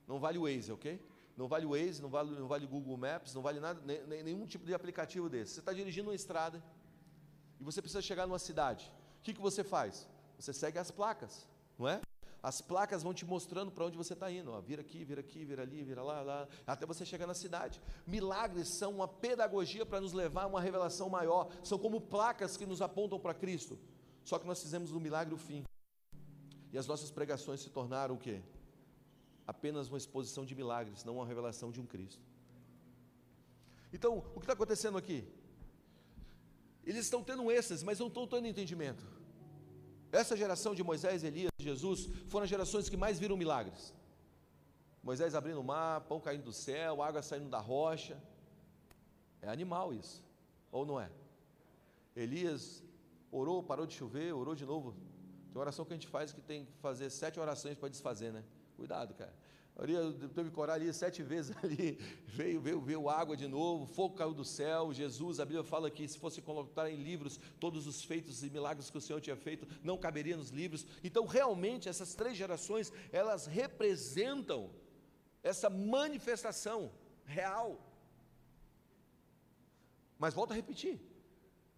Não 0.07 0.19
vale 0.19 0.37
o 0.37 0.43
Waze, 0.43 0.71
ok? 0.71 1.01
Não 1.35 1.47
vale 1.47 1.65
o 1.65 1.71
Waze, 1.71 2.01
não 2.01 2.09
vale, 2.09 2.31
não 2.31 2.47
vale 2.47 2.65
Google 2.65 2.97
Maps, 2.97 3.33
não 3.33 3.41
vale 3.41 3.59
nada, 3.59 3.81
nem, 3.85 4.23
nenhum 4.23 4.45
tipo 4.45 4.65
de 4.65 4.73
aplicativo 4.73 5.29
desse. 5.29 5.53
Você 5.53 5.59
está 5.59 5.73
dirigindo 5.73 6.09
uma 6.09 6.15
estrada 6.15 6.63
e 7.59 7.63
você 7.63 7.81
precisa 7.81 8.01
chegar 8.01 8.25
numa 8.25 8.39
cidade. 8.39 8.91
O 9.19 9.23
que, 9.23 9.33
que 9.33 9.41
você 9.41 9.63
faz? 9.63 10.07
Você 10.39 10.53
segue 10.53 10.77
as 10.77 10.91
placas, 10.91 11.47
não 11.77 11.87
é? 11.87 11.99
As 12.45 12.61
placas 12.61 13.01
vão 13.01 13.11
te 13.11 13.25
mostrando 13.25 13.71
para 13.71 13.85
onde 13.85 13.97
você 13.97 14.13
está 14.13 14.31
indo. 14.31 14.51
Ó, 14.51 14.61
vira 14.61 14.79
aqui, 14.79 15.03
vira 15.03 15.19
aqui, 15.19 15.43
vira 15.43 15.63
ali, 15.63 15.83
vira 15.83 16.03
lá, 16.03 16.21
lá, 16.21 16.47
até 16.67 16.85
você 16.85 17.03
chegar 17.03 17.25
na 17.25 17.33
cidade. 17.33 17.81
Milagres 18.05 18.67
são 18.67 18.91
uma 18.91 19.07
pedagogia 19.07 19.83
para 19.83 19.99
nos 19.99 20.13
levar 20.13 20.43
a 20.43 20.45
uma 20.45 20.61
revelação 20.61 21.09
maior. 21.09 21.49
São 21.63 21.79
como 21.79 21.99
placas 21.99 22.55
que 22.55 22.63
nos 22.63 22.83
apontam 22.83 23.19
para 23.19 23.33
Cristo. 23.33 23.79
Só 24.23 24.37
que 24.37 24.45
nós 24.45 24.61
fizemos 24.61 24.91
do 24.91 24.99
milagre 24.99 25.33
o 25.33 25.39
fim. 25.39 25.63
E 26.71 26.77
as 26.77 26.85
nossas 26.85 27.09
pregações 27.09 27.61
se 27.61 27.71
tornaram 27.71 28.13
o 28.13 28.19
quê? 28.19 28.43
Apenas 29.47 29.87
uma 29.87 29.97
exposição 29.97 30.45
de 30.45 30.53
milagres, 30.53 31.03
não 31.03 31.15
uma 31.15 31.25
revelação 31.25 31.71
de 31.71 31.81
um 31.81 31.85
Cristo. 31.87 32.21
Então, 33.91 34.19
o 34.19 34.39
que 34.39 34.41
está 34.41 34.53
acontecendo 34.53 34.99
aqui? 34.99 35.27
Eles 36.83 37.05
estão 37.05 37.23
tendo 37.23 37.51
êxtase, 37.51 37.83
mas 37.83 37.97
não 37.97 38.05
estão 38.05 38.27
tendo 38.27 38.45
entendimento. 38.45 39.03
Essa 40.15 40.35
geração 40.35 40.73
de 40.73 40.83
Moisés, 40.83 41.23
Elias 41.23 41.51
e 41.59 41.63
Jesus 41.63 42.09
foram 42.29 42.45
as 42.45 42.49
gerações 42.49 42.89
que 42.89 42.97
mais 42.97 43.19
viram 43.19 43.35
milagres. 43.35 43.93
Moisés 45.03 45.35
abrindo 45.35 45.59
o 45.59 45.63
mar, 45.63 46.01
pão 46.01 46.19
caindo 46.19 46.43
do 46.43 46.53
céu, 46.53 47.01
água 47.01 47.21
saindo 47.21 47.49
da 47.49 47.59
rocha. 47.59 48.17
É 49.41 49.49
animal 49.49 49.93
isso, 49.93 50.23
ou 50.71 50.85
não 50.85 50.99
é? 50.99 51.09
Elias 52.15 52.83
orou, 53.31 53.61
parou 53.61 53.85
de 53.85 53.93
chover, 53.93 54.33
orou 54.33 54.55
de 54.55 54.65
novo. 54.65 54.95
Tem 55.51 55.61
oração 55.61 55.85
que 55.85 55.93
a 55.93 55.95
gente 55.95 56.07
faz 56.07 56.31
que 56.31 56.41
tem 56.41 56.65
que 56.65 56.73
fazer 56.77 57.09
sete 57.09 57.39
orações 57.39 57.77
para 57.77 57.89
desfazer, 57.89 58.31
né? 58.31 58.43
Cuidado, 58.75 59.13
cara. 59.13 59.33
Maria 59.77 59.99
teve 60.33 60.49
orar 60.55 60.77
ali 60.77 60.91
sete 60.93 61.21
vezes 61.21 61.55
ali, 61.61 61.99
veio, 62.25 62.61
veio, 62.61 62.79
veio 62.79 63.09
água 63.09 63.35
de 63.35 63.45
novo, 63.45 63.85
fogo 63.85 64.15
caiu 64.15 64.33
do 64.33 64.45
céu, 64.45 64.93
Jesus, 64.93 65.39
a 65.39 65.45
Bíblia 65.45 65.65
fala 65.65 65.91
que 65.91 66.07
se 66.07 66.17
fosse 66.17 66.41
colocar 66.41 66.89
em 66.89 66.95
livros 66.95 67.37
todos 67.59 67.85
os 67.85 68.01
feitos 68.01 68.41
e 68.41 68.49
milagres 68.49 68.89
que 68.89 68.97
o 68.97 69.01
Senhor 69.01 69.19
tinha 69.19 69.35
feito, 69.35 69.67
não 69.83 69.97
caberia 69.97 70.37
nos 70.37 70.49
livros. 70.49 70.87
Então, 71.03 71.25
realmente, 71.25 71.89
essas 71.89 72.15
três 72.15 72.37
gerações, 72.37 72.91
elas 73.11 73.47
representam 73.47 74.69
essa 75.43 75.69
manifestação 75.69 76.91
real. 77.25 77.77
Mas 80.17 80.33
volto 80.33 80.51
a 80.51 80.55
repetir, 80.55 81.01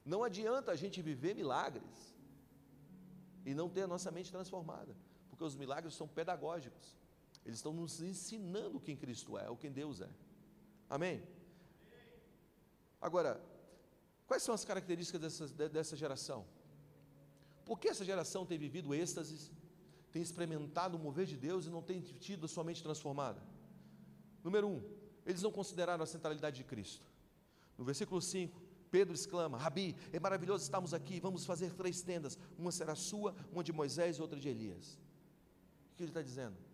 não 0.05 0.23
adianta 0.23 0.71
a 0.71 0.75
gente 0.75 1.01
viver 1.01 1.33
milagres 1.33 2.15
e 3.43 3.55
não 3.55 3.67
ter 3.67 3.81
a 3.81 3.87
nossa 3.87 4.11
mente 4.11 4.31
transformada, 4.31 4.95
porque 5.29 5.43
os 5.43 5.55
milagres 5.55 5.95
são 5.95 6.07
pedagógicos. 6.07 6.95
Eles 7.47 7.59
estão 7.59 7.71
nos 7.71 8.01
ensinando 8.01 8.77
quem 8.77 8.97
Cristo 8.97 9.37
é, 9.37 9.49
ou 9.49 9.55
quem 9.55 9.71
Deus 9.71 10.01
é. 10.01 10.09
Amém? 10.89 11.23
Agora, 13.01 13.41
quais 14.27 14.43
são 14.43 14.53
as 14.53 14.65
características 14.65 15.21
dessa, 15.21 15.69
dessa 15.69 15.95
geração? 15.95 16.45
Por 17.63 17.79
que 17.79 17.87
essa 17.87 18.03
geração 18.03 18.45
tem 18.45 18.57
vivido 18.57 18.93
êxtases, 18.93 19.49
tem 20.11 20.21
experimentado 20.21 20.97
o 20.97 20.99
mover 20.99 21.25
de 21.25 21.37
Deus 21.37 21.65
e 21.65 21.69
não 21.69 21.81
tem 21.81 22.01
tido 22.01 22.45
a 22.45 22.49
sua 22.49 22.65
mente 22.65 22.83
transformada? 22.83 23.41
Número 24.43 24.67
um, 24.67 24.83
eles 25.25 25.41
não 25.41 25.51
consideraram 25.51 26.03
a 26.03 26.07
centralidade 26.07 26.57
de 26.57 26.65
Cristo. 26.65 27.05
No 27.77 27.85
versículo 27.85 28.21
5, 28.21 28.61
Pedro 28.91 29.15
exclama: 29.15 29.57
Rabi, 29.57 29.95
é 30.11 30.19
maravilhoso 30.19 30.65
estarmos 30.65 30.93
aqui, 30.93 31.21
vamos 31.21 31.45
fazer 31.45 31.73
três 31.73 32.01
tendas: 32.01 32.37
uma 32.57 32.73
será 32.73 32.93
sua, 32.93 33.33
uma 33.53 33.63
de 33.63 33.71
Moisés 33.71 34.17
e 34.17 34.21
outra 34.21 34.37
de 34.37 34.49
Elias. 34.49 34.99
O 35.93 35.95
que 35.95 36.03
ele 36.03 36.09
está 36.09 36.21
dizendo? 36.21 36.66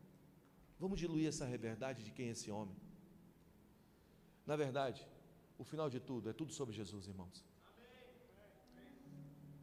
Vamos 0.84 1.00
diluir 1.00 1.28
essa 1.30 1.46
verdade 1.58 2.04
de 2.04 2.12
quem 2.16 2.28
é 2.28 2.32
esse 2.32 2.52
homem. 2.52 2.76
Na 4.46 4.56
verdade, 4.64 5.00
o 5.58 5.64
final 5.64 5.90
de 5.90 6.00
tudo 6.10 6.30
é 6.30 6.34
tudo 6.34 6.52
sobre 6.52 6.74
Jesus, 6.80 7.08
irmãos. 7.08 7.38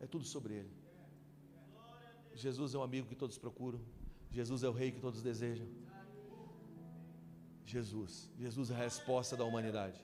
É 0.04 0.06
tudo 0.06 0.24
sobre 0.24 0.54
Ele. 0.60 0.72
Jesus 2.34 2.74
é 2.74 2.78
um 2.78 2.82
amigo 2.82 3.06
que 3.06 3.14
todos 3.14 3.36
procuram. 3.36 3.82
Jesus 4.30 4.62
é 4.62 4.68
o 4.70 4.72
rei 4.72 4.92
que 4.92 5.02
todos 5.06 5.20
desejam. 5.22 5.68
Jesus. 7.66 8.30
Jesus 8.38 8.70
é 8.70 8.74
a 8.74 8.78
resposta 8.78 9.36
da 9.36 9.44
humanidade. 9.44 10.02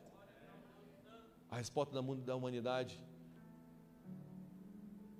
A 1.50 1.56
resposta 1.56 1.94
da 2.28 2.36
humanidade 2.36 3.02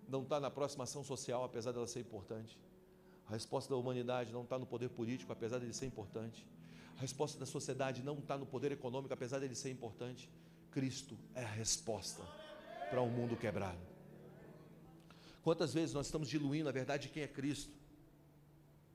não 0.07 0.23
está 0.25 0.39
na 0.41 0.51
próxima 0.51 0.85
ação 0.85 1.03
social, 1.03 1.43
apesar 1.43 1.73
dela 1.73 1.87
ser 1.87 2.01
importante. 2.01 2.66
A 3.29 3.33
resposta 3.33 3.71
da 3.71 3.77
humanidade 3.77 4.33
não 4.33 4.43
está 4.43 4.59
no 4.59 4.67
poder 4.67 4.89
político, 4.91 5.33
apesar 5.33 5.59
dele 5.59 5.73
ser 5.73 5.87
importante. 5.87 6.47
A 6.97 7.01
resposta 7.01 7.39
da 7.39 7.47
sociedade 7.47 8.03
não 8.03 8.19
está 8.19 8.39
no 8.39 8.47
poder 8.47 8.73
econômico, 8.73 9.13
apesar 9.13 9.39
dele 9.39 9.55
ser 9.55 9.71
importante. 9.71 10.31
Cristo 10.71 11.19
é 11.35 11.45
a 11.45 11.49
resposta 11.49 12.23
para 12.89 13.03
um 13.03 13.11
mundo 13.11 13.37
quebrado. 13.37 13.81
Quantas 15.43 15.75
vezes 15.75 15.95
nós 15.95 16.07
estamos 16.07 16.29
diluindo 16.29 16.69
a 16.69 16.73
verdade 16.73 17.05
de 17.05 17.09
quem 17.09 17.23
é 17.23 17.29
Cristo? 17.29 17.73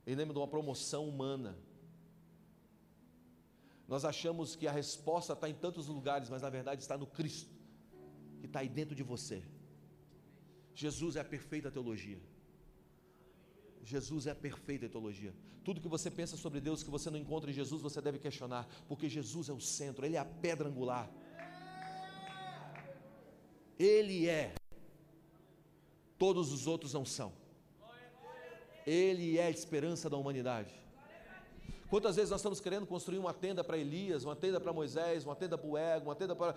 Em 0.06 0.15
nome 0.15 0.34
de 0.34 0.39
uma 0.39 0.48
promoção 0.48 1.08
humana. 1.08 1.58
Nós 3.88 4.06
achamos 4.06 4.56
que 4.56 4.67
a 4.67 4.72
resposta 4.72 5.34
está 5.34 5.50
em 5.50 5.54
tantos 5.54 5.88
lugares, 5.88 6.30
mas 6.30 6.41
na 6.41 6.50
verdade 6.50 6.82
está 6.82 6.98
no 6.98 7.06
Cristo, 7.06 7.50
que 8.39 8.46
está 8.46 8.60
aí 8.60 8.70
dentro 8.70 8.96
de 8.96 9.04
você. 9.04 9.44
Jesus 10.74 11.15
é 11.17 11.20
a 11.20 11.26
perfeita 11.26 11.70
teologia. 11.70 12.22
Jesus 13.84 14.28
é 14.28 14.32
a 14.32 14.36
perfeita 14.36 14.88
teologia. 14.88 15.34
Tudo 15.63 15.82
que 15.82 15.88
você 15.88 16.10
pensa 16.10 16.38
sobre 16.38 16.60
Deus 16.60 16.84
que 16.84 16.89
você 16.89 17.10
não 17.10 17.17
encontra 17.17 17.50
em 17.50 17.54
Jesus, 17.54 17.82
você 17.82 18.02
deve 18.02 18.20
questionar, 18.20 18.67
porque 18.88 19.10
Jesus 19.10 19.50
é 19.50 19.54
o 19.54 19.60
centro, 19.60 20.06
Ele 20.06 20.15
é 20.15 20.20
a 20.20 20.26
pedra 20.26 20.67
angular. 20.67 21.10
Ele 23.78 24.28
é. 24.28 24.54
Todos 26.17 26.52
os 26.52 26.67
outros 26.67 26.94
não 26.94 27.06
são. 27.06 27.34
Ele 28.86 29.38
é 29.38 29.46
a 29.46 29.50
esperança 29.50 30.10
da 30.10 30.17
humanidade. 30.17 30.74
Quantas 31.89 32.15
vezes 32.15 32.32
nós 32.32 32.39
estamos 32.39 32.60
querendo 32.60 32.88
construir 32.88 33.17
uma 33.17 33.34
tenda 33.34 33.63
para 33.63 33.78
Elias, 33.78 34.24
uma 34.24 34.36
tenda 34.36 34.62
para 34.62 34.72
Moisés, 34.72 35.26
uma 35.26 35.36
tenda 35.36 35.58
para 35.58 35.67
o 35.70 35.78
ego, 35.78 36.06
uma 36.06 36.15
tenda 36.15 36.36
para 36.36 36.56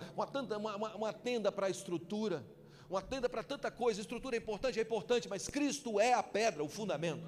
uma, 0.57 0.75
uma, 0.75 0.95
uma 0.95 1.13
tenda 1.13 1.51
para 1.51 1.67
a 1.67 1.69
estrutura 1.69 2.45
uma 2.89 3.01
tenda 3.01 3.27
para 3.27 3.43
tanta 3.43 3.71
coisa, 3.71 4.01
estrutura 4.01 4.35
é 4.35 4.39
importante, 4.39 4.79
é 4.79 4.81
importante, 4.81 5.27
mas 5.27 5.47
Cristo 5.47 5.99
é 5.99 6.13
a 6.13 6.23
pedra, 6.23 6.63
o 6.63 6.69
fundamento. 6.69 7.23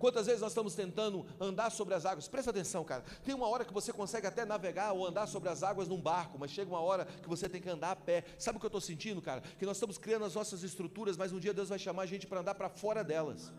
Quantas 0.00 0.24
vezes 0.24 0.40
nós 0.40 0.52
estamos 0.52 0.74
tentando 0.74 1.26
andar 1.38 1.70
sobre 1.70 1.92
as 1.92 2.06
águas? 2.06 2.26
Presta 2.26 2.50
atenção, 2.50 2.82
cara. 2.82 3.04
Tem 3.22 3.34
uma 3.34 3.46
hora 3.46 3.66
que 3.66 3.72
você 3.72 3.92
consegue 3.92 4.26
até 4.26 4.46
navegar 4.46 4.92
ou 4.92 5.06
andar 5.06 5.26
sobre 5.26 5.50
as 5.50 5.62
águas 5.62 5.88
num 5.88 6.00
barco, 6.00 6.38
mas 6.38 6.50
chega 6.50 6.70
uma 6.70 6.80
hora 6.80 7.04
que 7.04 7.28
você 7.28 7.50
tem 7.50 7.60
que 7.60 7.68
andar 7.68 7.90
a 7.90 7.96
pé. 7.96 8.24
Sabe 8.38 8.56
o 8.56 8.60
que 8.60 8.64
eu 8.64 8.68
estou 8.68 8.80
sentindo, 8.80 9.20
cara? 9.20 9.42
Que 9.58 9.66
nós 9.66 9.76
estamos 9.76 9.98
criando 9.98 10.24
as 10.24 10.34
nossas 10.34 10.62
estruturas, 10.62 11.18
mas 11.18 11.32
um 11.32 11.38
dia 11.38 11.52
Deus 11.52 11.68
vai 11.68 11.78
chamar 11.78 12.04
a 12.04 12.06
gente 12.06 12.26
para 12.26 12.40
andar 12.40 12.54
para 12.54 12.70
fora 12.70 13.04
delas. 13.04 13.52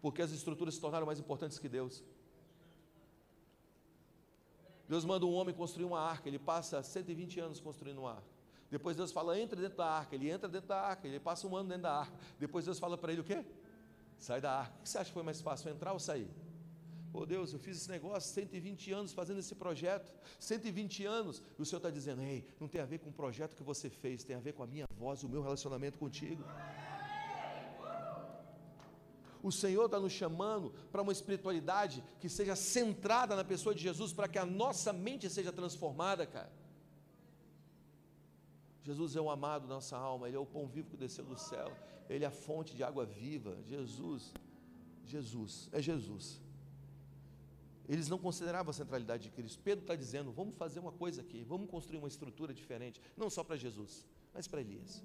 Porque 0.00 0.22
as 0.22 0.32
estruturas 0.32 0.74
se 0.74 0.80
tornaram 0.80 1.04
mais 1.04 1.18
importantes 1.18 1.58
que 1.58 1.68
Deus. 1.68 2.02
Deus 4.88 5.04
manda 5.04 5.26
um 5.26 5.34
homem 5.34 5.54
construir 5.54 5.84
uma 5.84 6.00
arca, 6.00 6.26
ele 6.26 6.38
passa 6.38 6.82
120 6.82 7.38
anos 7.38 7.60
construindo 7.60 7.98
uma 7.98 8.12
arca. 8.12 8.33
Depois 8.70 8.96
Deus 8.96 9.12
fala, 9.12 9.38
entra 9.38 9.60
dentro 9.60 9.78
da 9.78 9.86
arca. 9.86 10.14
Ele 10.14 10.30
entra 10.30 10.48
dentro 10.48 10.68
da 10.68 10.80
arca, 10.80 11.06
ele 11.06 11.20
passa 11.20 11.46
um 11.46 11.56
ano 11.56 11.68
dentro 11.68 11.84
da 11.84 12.00
arca. 12.00 12.16
Depois 12.38 12.64
Deus 12.64 12.78
fala 12.78 12.98
para 12.98 13.12
ele 13.12 13.20
o 13.20 13.24
quê? 13.24 13.44
Sai 14.18 14.40
da 14.40 14.52
arca. 14.60 14.74
O 14.78 14.82
que 14.82 14.88
você 14.88 14.98
acha 14.98 15.10
que 15.10 15.14
foi 15.14 15.22
mais 15.22 15.40
fácil, 15.40 15.70
entrar 15.70 15.92
ou 15.92 15.98
sair? 15.98 16.30
Oh 17.16 17.24
Deus, 17.24 17.52
eu 17.52 17.60
fiz 17.60 17.76
esse 17.76 17.88
negócio 17.88 18.34
120 18.34 18.90
anos 18.90 19.12
fazendo 19.12 19.38
esse 19.38 19.54
projeto, 19.54 20.12
120 20.40 21.06
anos, 21.06 21.40
e 21.56 21.62
o 21.62 21.64
Senhor 21.64 21.78
está 21.78 21.88
dizendo, 21.88 22.20
ei, 22.22 22.44
não 22.58 22.66
tem 22.66 22.80
a 22.80 22.84
ver 22.84 22.98
com 22.98 23.10
o 23.10 23.12
projeto 23.12 23.54
que 23.54 23.62
você 23.62 23.88
fez, 23.88 24.24
tem 24.24 24.34
a 24.34 24.40
ver 24.40 24.52
com 24.52 24.64
a 24.64 24.66
minha 24.66 24.84
voz, 24.98 25.22
o 25.22 25.28
meu 25.28 25.40
relacionamento 25.40 25.96
contigo. 25.96 26.42
O 29.40 29.52
Senhor 29.52 29.84
está 29.84 30.00
nos 30.00 30.12
chamando 30.12 30.74
para 30.90 31.02
uma 31.02 31.12
espiritualidade 31.12 32.02
que 32.18 32.28
seja 32.28 32.56
centrada 32.56 33.36
na 33.36 33.44
pessoa 33.44 33.72
de 33.72 33.82
Jesus, 33.82 34.12
para 34.12 34.26
que 34.26 34.38
a 34.38 34.44
nossa 34.44 34.92
mente 34.92 35.30
seja 35.30 35.52
transformada, 35.52 36.26
cara. 36.26 36.50
Jesus 38.84 39.16
é 39.16 39.20
o 39.20 39.30
amado 39.30 39.66
da 39.66 39.74
nossa 39.74 39.96
alma, 39.96 40.28
Ele 40.28 40.36
é 40.36 40.40
o 40.40 40.44
pão 40.44 40.68
vivo 40.68 40.90
que 40.90 40.96
desceu 40.96 41.24
do 41.24 41.38
céu, 41.38 41.74
Ele 42.08 42.22
é 42.22 42.28
a 42.28 42.30
fonte 42.30 42.76
de 42.76 42.84
água 42.84 43.06
viva. 43.06 43.56
Jesus, 43.64 44.32
Jesus, 45.06 45.70
é 45.72 45.80
Jesus. 45.80 46.40
Eles 47.88 48.08
não 48.08 48.18
consideravam 48.18 48.70
a 48.70 48.74
centralidade 48.74 49.24
de 49.24 49.30
Cristo. 49.30 49.58
Pedro 49.62 49.84
está 49.84 49.96
dizendo: 49.96 50.30
vamos 50.30 50.54
fazer 50.56 50.80
uma 50.80 50.92
coisa 50.92 51.22
aqui, 51.22 51.42
vamos 51.44 51.68
construir 51.68 51.98
uma 51.98 52.08
estrutura 52.08 52.52
diferente, 52.52 53.00
não 53.16 53.30
só 53.30 53.42
para 53.42 53.56
Jesus, 53.56 54.06
mas 54.34 54.46
para 54.46 54.60
Elias. 54.60 55.02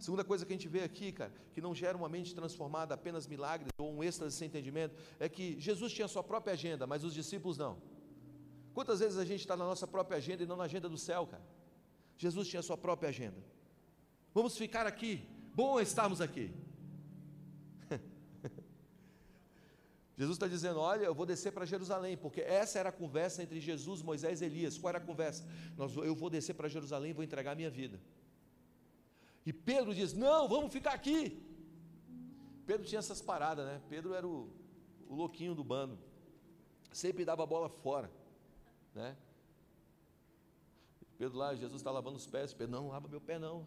Segunda 0.00 0.24
coisa 0.24 0.44
que 0.44 0.52
a 0.52 0.56
gente 0.56 0.66
vê 0.66 0.82
aqui, 0.82 1.12
cara, 1.12 1.32
que 1.52 1.60
não 1.60 1.72
gera 1.72 1.96
uma 1.96 2.08
mente 2.08 2.34
transformada, 2.34 2.92
apenas 2.92 3.28
milagres 3.28 3.70
ou 3.78 3.92
um 3.92 4.02
êxtase 4.02 4.36
sem 4.36 4.48
entendimento, 4.48 4.96
é 5.20 5.28
que 5.28 5.60
Jesus 5.60 5.92
tinha 5.92 6.06
a 6.06 6.08
sua 6.08 6.24
própria 6.24 6.54
agenda, 6.54 6.88
mas 6.88 7.04
os 7.04 7.14
discípulos 7.14 7.56
não. 7.56 7.80
Quantas 8.74 8.98
vezes 8.98 9.16
a 9.16 9.24
gente 9.24 9.40
está 9.40 9.56
na 9.56 9.64
nossa 9.64 9.86
própria 9.86 10.16
agenda 10.16 10.42
e 10.42 10.46
não 10.46 10.56
na 10.56 10.64
agenda 10.64 10.88
do 10.88 10.98
céu, 10.98 11.24
cara? 11.24 11.44
Jesus 12.16 12.48
tinha 12.48 12.62
sua 12.62 12.76
própria 12.76 13.08
agenda. 13.08 13.42
Vamos 14.34 14.56
ficar 14.56 14.86
aqui, 14.86 15.26
bom 15.54 15.80
estarmos 15.80 16.20
aqui. 16.20 16.52
Jesus 20.16 20.36
está 20.36 20.46
dizendo: 20.46 20.80
Olha, 20.80 21.04
eu 21.04 21.14
vou 21.14 21.26
descer 21.26 21.52
para 21.52 21.64
Jerusalém, 21.64 22.16
porque 22.16 22.40
essa 22.40 22.78
era 22.78 22.88
a 22.88 22.92
conversa 22.92 23.42
entre 23.42 23.60
Jesus, 23.60 24.02
Moisés 24.02 24.40
e 24.40 24.44
Elias. 24.44 24.78
Qual 24.78 24.88
era 24.90 24.98
a 24.98 25.00
conversa? 25.00 25.44
Nós, 25.76 25.94
eu 25.96 26.14
vou 26.14 26.30
descer 26.30 26.54
para 26.54 26.68
Jerusalém 26.68 27.10
e 27.10 27.14
vou 27.14 27.24
entregar 27.24 27.52
a 27.52 27.54
minha 27.54 27.70
vida. 27.70 28.00
E 29.44 29.52
Pedro 29.52 29.94
diz: 29.94 30.12
Não, 30.12 30.48
vamos 30.48 30.72
ficar 30.72 30.92
aqui. 30.92 31.42
Pedro 32.64 32.86
tinha 32.86 33.00
essas 33.00 33.20
paradas, 33.20 33.66
né? 33.66 33.80
Pedro 33.88 34.14
era 34.14 34.26
o, 34.26 34.48
o 35.08 35.14
louquinho 35.14 35.54
do 35.54 35.64
bando, 35.64 35.98
sempre 36.92 37.24
dava 37.24 37.42
a 37.42 37.46
bola 37.46 37.68
fora, 37.68 38.10
né? 38.94 39.16
Pedro 41.22 41.38
lá, 41.38 41.54
Jesus 41.54 41.76
está 41.76 41.88
lavando 41.92 42.16
os 42.16 42.26
pés. 42.26 42.52
Pedro, 42.52 42.72
não, 42.72 42.88
lava 42.88 43.06
meu 43.06 43.20
pé 43.20 43.38
não. 43.38 43.64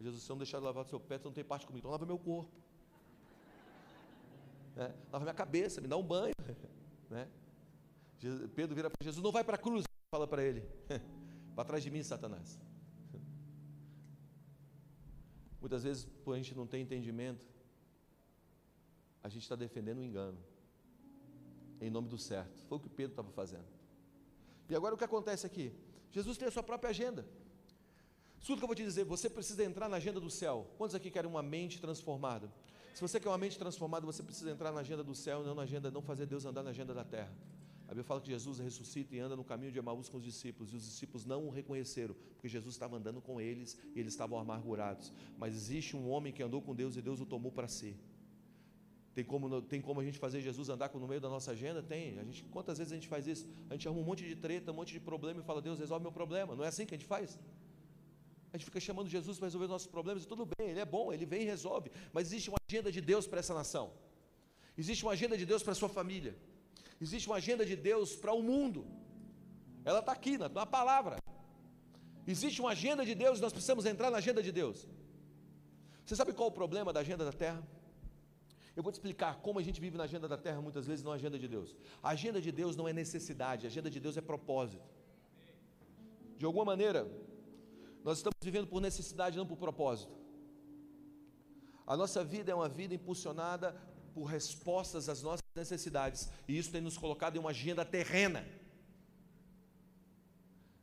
Jesus, 0.00 0.22
se 0.22 0.30
eu 0.30 0.34
não 0.34 0.38
deixar 0.38 0.60
de 0.60 0.64
lavar 0.64 0.82
o 0.82 0.88
seu 0.88 0.98
pé, 0.98 1.18
você 1.18 1.24
não 1.26 1.32
tem 1.34 1.44
parte 1.44 1.66
comigo. 1.66 1.80
Então 1.80 1.90
lava 1.90 2.06
meu 2.06 2.18
corpo. 2.18 2.50
Né? 4.74 4.92
Lava 5.12 5.26
minha 5.26 5.34
cabeça, 5.34 5.82
me 5.82 5.86
dá 5.86 5.98
um 5.98 6.02
banho. 6.02 6.32
Né? 7.10 7.28
Pedro 8.54 8.74
vira 8.74 8.88
para 8.88 9.04
Jesus, 9.04 9.22
não 9.22 9.30
vai 9.30 9.44
para 9.44 9.56
a 9.56 9.58
cruz, 9.58 9.84
fala 10.10 10.26
para 10.26 10.42
ele. 10.42 10.66
para 11.54 11.64
trás 11.66 11.82
de 11.82 11.90
mim, 11.90 12.02
Satanás. 12.02 12.58
Muitas 15.60 15.82
vezes, 15.82 16.06
por 16.24 16.32
a 16.32 16.38
gente 16.38 16.54
não 16.54 16.66
ter 16.66 16.78
entendimento, 16.78 17.46
a 19.22 19.28
gente 19.28 19.42
está 19.42 19.54
defendendo 19.54 19.98
o 19.98 20.00
um 20.00 20.04
engano, 20.04 20.38
em 21.78 21.90
nome 21.90 22.08
do 22.08 22.16
certo. 22.16 22.62
Foi 22.62 22.78
o 22.78 22.80
que 22.80 22.88
Pedro 22.88 23.12
estava 23.12 23.30
fazendo. 23.30 23.66
E 24.66 24.74
agora 24.74 24.94
o 24.94 24.98
que 24.98 25.04
acontece 25.04 25.46
aqui? 25.46 25.70
Jesus 26.14 26.38
tem 26.38 26.46
a 26.46 26.50
sua 26.50 26.62
própria 26.62 26.90
agenda. 26.90 27.26
Tudo 28.46 28.58
que 28.58 28.64
eu 28.64 28.68
vou 28.68 28.76
te 28.76 28.84
dizer, 28.84 29.04
você 29.04 29.28
precisa 29.28 29.64
entrar 29.64 29.88
na 29.88 29.96
agenda 29.96 30.20
do 30.20 30.30
céu. 30.30 30.70
Quantos 30.78 30.94
aqui 30.94 31.10
querem 31.10 31.28
uma 31.28 31.42
mente 31.42 31.80
transformada? 31.80 32.48
Se 32.94 33.00
você 33.00 33.18
quer 33.18 33.28
uma 33.28 33.38
mente 33.38 33.58
transformada, 33.58 34.06
você 34.06 34.22
precisa 34.22 34.48
entrar 34.52 34.70
na 34.70 34.78
agenda 34.78 35.02
do 35.02 35.12
céu, 35.12 35.42
não 35.42 35.56
na 35.56 35.62
agenda, 35.62 35.90
não 35.90 36.00
fazer 36.00 36.26
Deus 36.26 36.44
andar 36.44 36.62
na 36.62 36.70
agenda 36.70 36.94
da 36.94 37.02
terra. 37.02 37.34
A 37.86 37.88
Bíblia 37.88 38.04
fala 38.04 38.20
que 38.20 38.28
Jesus 38.28 38.60
ressuscita 38.60 39.16
e 39.16 39.18
anda 39.18 39.34
no 39.34 39.42
caminho 39.42 39.72
de 39.72 39.78
Emaús 39.78 40.08
com 40.08 40.18
os 40.18 40.22
discípulos, 40.22 40.72
e 40.72 40.76
os 40.76 40.84
discípulos 40.84 41.26
não 41.26 41.46
o 41.48 41.50
reconheceram, 41.50 42.14
porque 42.34 42.48
Jesus 42.48 42.76
estava 42.76 42.96
andando 42.96 43.20
com 43.20 43.40
eles 43.40 43.76
e 43.92 43.98
eles 43.98 44.12
estavam 44.12 44.38
amargurados. 44.38 45.12
Mas 45.36 45.52
existe 45.54 45.96
um 45.96 46.08
homem 46.08 46.32
que 46.32 46.44
andou 46.44 46.62
com 46.62 46.76
Deus 46.76 46.96
e 46.96 47.02
Deus 47.02 47.20
o 47.20 47.26
tomou 47.26 47.50
para 47.50 47.66
si. 47.66 47.96
Tem 49.14 49.24
como, 49.24 49.62
tem 49.62 49.80
como 49.80 50.00
a 50.00 50.04
gente 50.04 50.18
fazer 50.18 50.40
Jesus 50.40 50.68
andar 50.68 50.90
no 50.92 51.06
meio 51.06 51.20
da 51.20 51.28
nossa 51.28 51.52
agenda? 51.52 51.80
Tem. 51.80 52.18
A 52.18 52.24
gente, 52.24 52.42
quantas 52.44 52.78
vezes 52.78 52.92
a 52.92 52.96
gente 52.96 53.06
faz 53.06 53.26
isso? 53.28 53.48
A 53.70 53.74
gente 53.74 53.86
arruma 53.86 54.02
um 54.02 54.04
monte 54.04 54.24
de 54.26 54.34
treta, 54.34 54.72
um 54.72 54.74
monte 54.74 54.92
de 54.92 54.98
problema 54.98 55.40
e 55.40 55.44
fala, 55.44 55.62
Deus, 55.62 55.78
resolve 55.78 56.02
meu 56.02 56.10
problema. 56.10 56.56
Não 56.56 56.64
é 56.64 56.68
assim 56.68 56.84
que 56.84 56.94
a 56.94 56.98
gente 56.98 57.06
faz? 57.06 57.38
A 58.52 58.56
gente 58.56 58.64
fica 58.64 58.80
chamando 58.80 59.08
Jesus 59.08 59.38
para 59.38 59.46
resolver 59.46 59.68
nossos 59.68 59.86
problemas 59.86 60.24
e 60.24 60.26
tudo 60.26 60.44
bem, 60.58 60.70
Ele 60.70 60.80
é 60.80 60.84
bom, 60.84 61.12
Ele 61.12 61.24
vem 61.24 61.42
e 61.42 61.44
resolve. 61.44 61.92
Mas 62.12 62.26
existe 62.28 62.50
uma 62.50 62.58
agenda 62.68 62.90
de 62.90 63.00
Deus 63.00 63.24
para 63.26 63.38
essa 63.38 63.54
nação. 63.54 63.92
Existe 64.76 65.04
uma 65.04 65.12
agenda 65.12 65.38
de 65.38 65.46
Deus 65.46 65.62
para 65.62 65.72
a 65.72 65.76
sua 65.76 65.88
família. 65.88 66.36
Existe 67.00 67.28
uma 67.28 67.36
agenda 67.36 67.64
de 67.64 67.76
Deus 67.76 68.16
para 68.16 68.32
o 68.32 68.42
mundo. 68.42 68.84
Ela 69.84 70.00
está 70.00 70.10
aqui 70.10 70.36
na, 70.36 70.48
na 70.48 70.66
palavra. 70.66 71.18
Existe 72.26 72.60
uma 72.60 72.70
agenda 72.70 73.04
de 73.04 73.14
Deus, 73.14 73.40
nós 73.40 73.52
precisamos 73.52 73.86
entrar 73.86 74.10
na 74.10 74.18
agenda 74.18 74.42
de 74.42 74.50
Deus. 74.50 74.88
Você 76.04 76.16
sabe 76.16 76.32
qual 76.32 76.48
o 76.48 76.52
problema 76.52 76.92
da 76.92 77.00
agenda 77.00 77.24
da 77.24 77.32
terra? 77.32 77.62
Eu 78.76 78.82
vou 78.82 78.90
te 78.90 78.96
explicar 78.96 79.36
como 79.40 79.58
a 79.58 79.62
gente 79.62 79.80
vive 79.80 79.96
na 79.96 80.04
agenda 80.04 80.26
da 80.26 80.36
terra 80.36 80.60
muitas 80.60 80.86
vezes, 80.86 81.04
não 81.04 81.12
a 81.12 81.14
agenda 81.14 81.38
de 81.38 81.46
Deus. 81.46 81.76
A 82.02 82.10
agenda 82.10 82.40
de 82.40 82.50
Deus 82.50 82.74
não 82.76 82.88
é 82.88 82.92
necessidade, 82.92 83.66
a 83.66 83.68
agenda 83.68 83.88
de 83.88 84.00
Deus 84.00 84.16
é 84.16 84.20
propósito. 84.20 84.82
De 86.36 86.44
alguma 86.44 86.64
maneira, 86.64 87.06
nós 88.02 88.18
estamos 88.18 88.36
vivendo 88.42 88.66
por 88.66 88.80
necessidade, 88.80 89.36
não 89.36 89.46
por 89.46 89.56
propósito. 89.56 90.12
A 91.86 91.96
nossa 91.96 92.24
vida 92.24 92.50
é 92.50 92.54
uma 92.54 92.68
vida 92.68 92.94
impulsionada 92.94 93.72
por 94.12 94.24
respostas 94.24 95.08
às 95.08 95.22
nossas 95.22 95.44
necessidades, 95.54 96.30
e 96.48 96.56
isso 96.58 96.72
tem 96.72 96.80
nos 96.80 96.98
colocado 96.98 97.36
em 97.36 97.38
uma 97.38 97.50
agenda 97.50 97.84
terrena. 97.84 98.40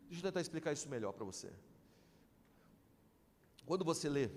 Deixa 0.08 0.20
eu 0.20 0.30
tentar 0.30 0.42
explicar 0.42 0.72
isso 0.74 0.90
melhor 0.90 1.14
para 1.14 1.26
você. 1.26 1.52
Quando 3.66 3.84
você 3.86 4.10
lê, 4.10 4.30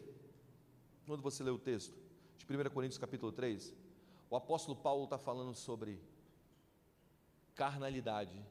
quando 1.07 1.23
você 1.23 1.43
lê 1.43 1.51
o 1.51 1.59
texto, 1.59 2.04
de 2.39 2.45
1 2.45 2.71
Coríntios 2.71 2.99
capítulo 2.99 3.33
3, 3.33 3.75
o 4.31 4.37
apóstolo 4.37 4.77
Paulo 4.77 5.05
está 5.05 5.19
falando 5.19 5.55
sobre 5.55 6.01
carnalidade, 7.55 8.45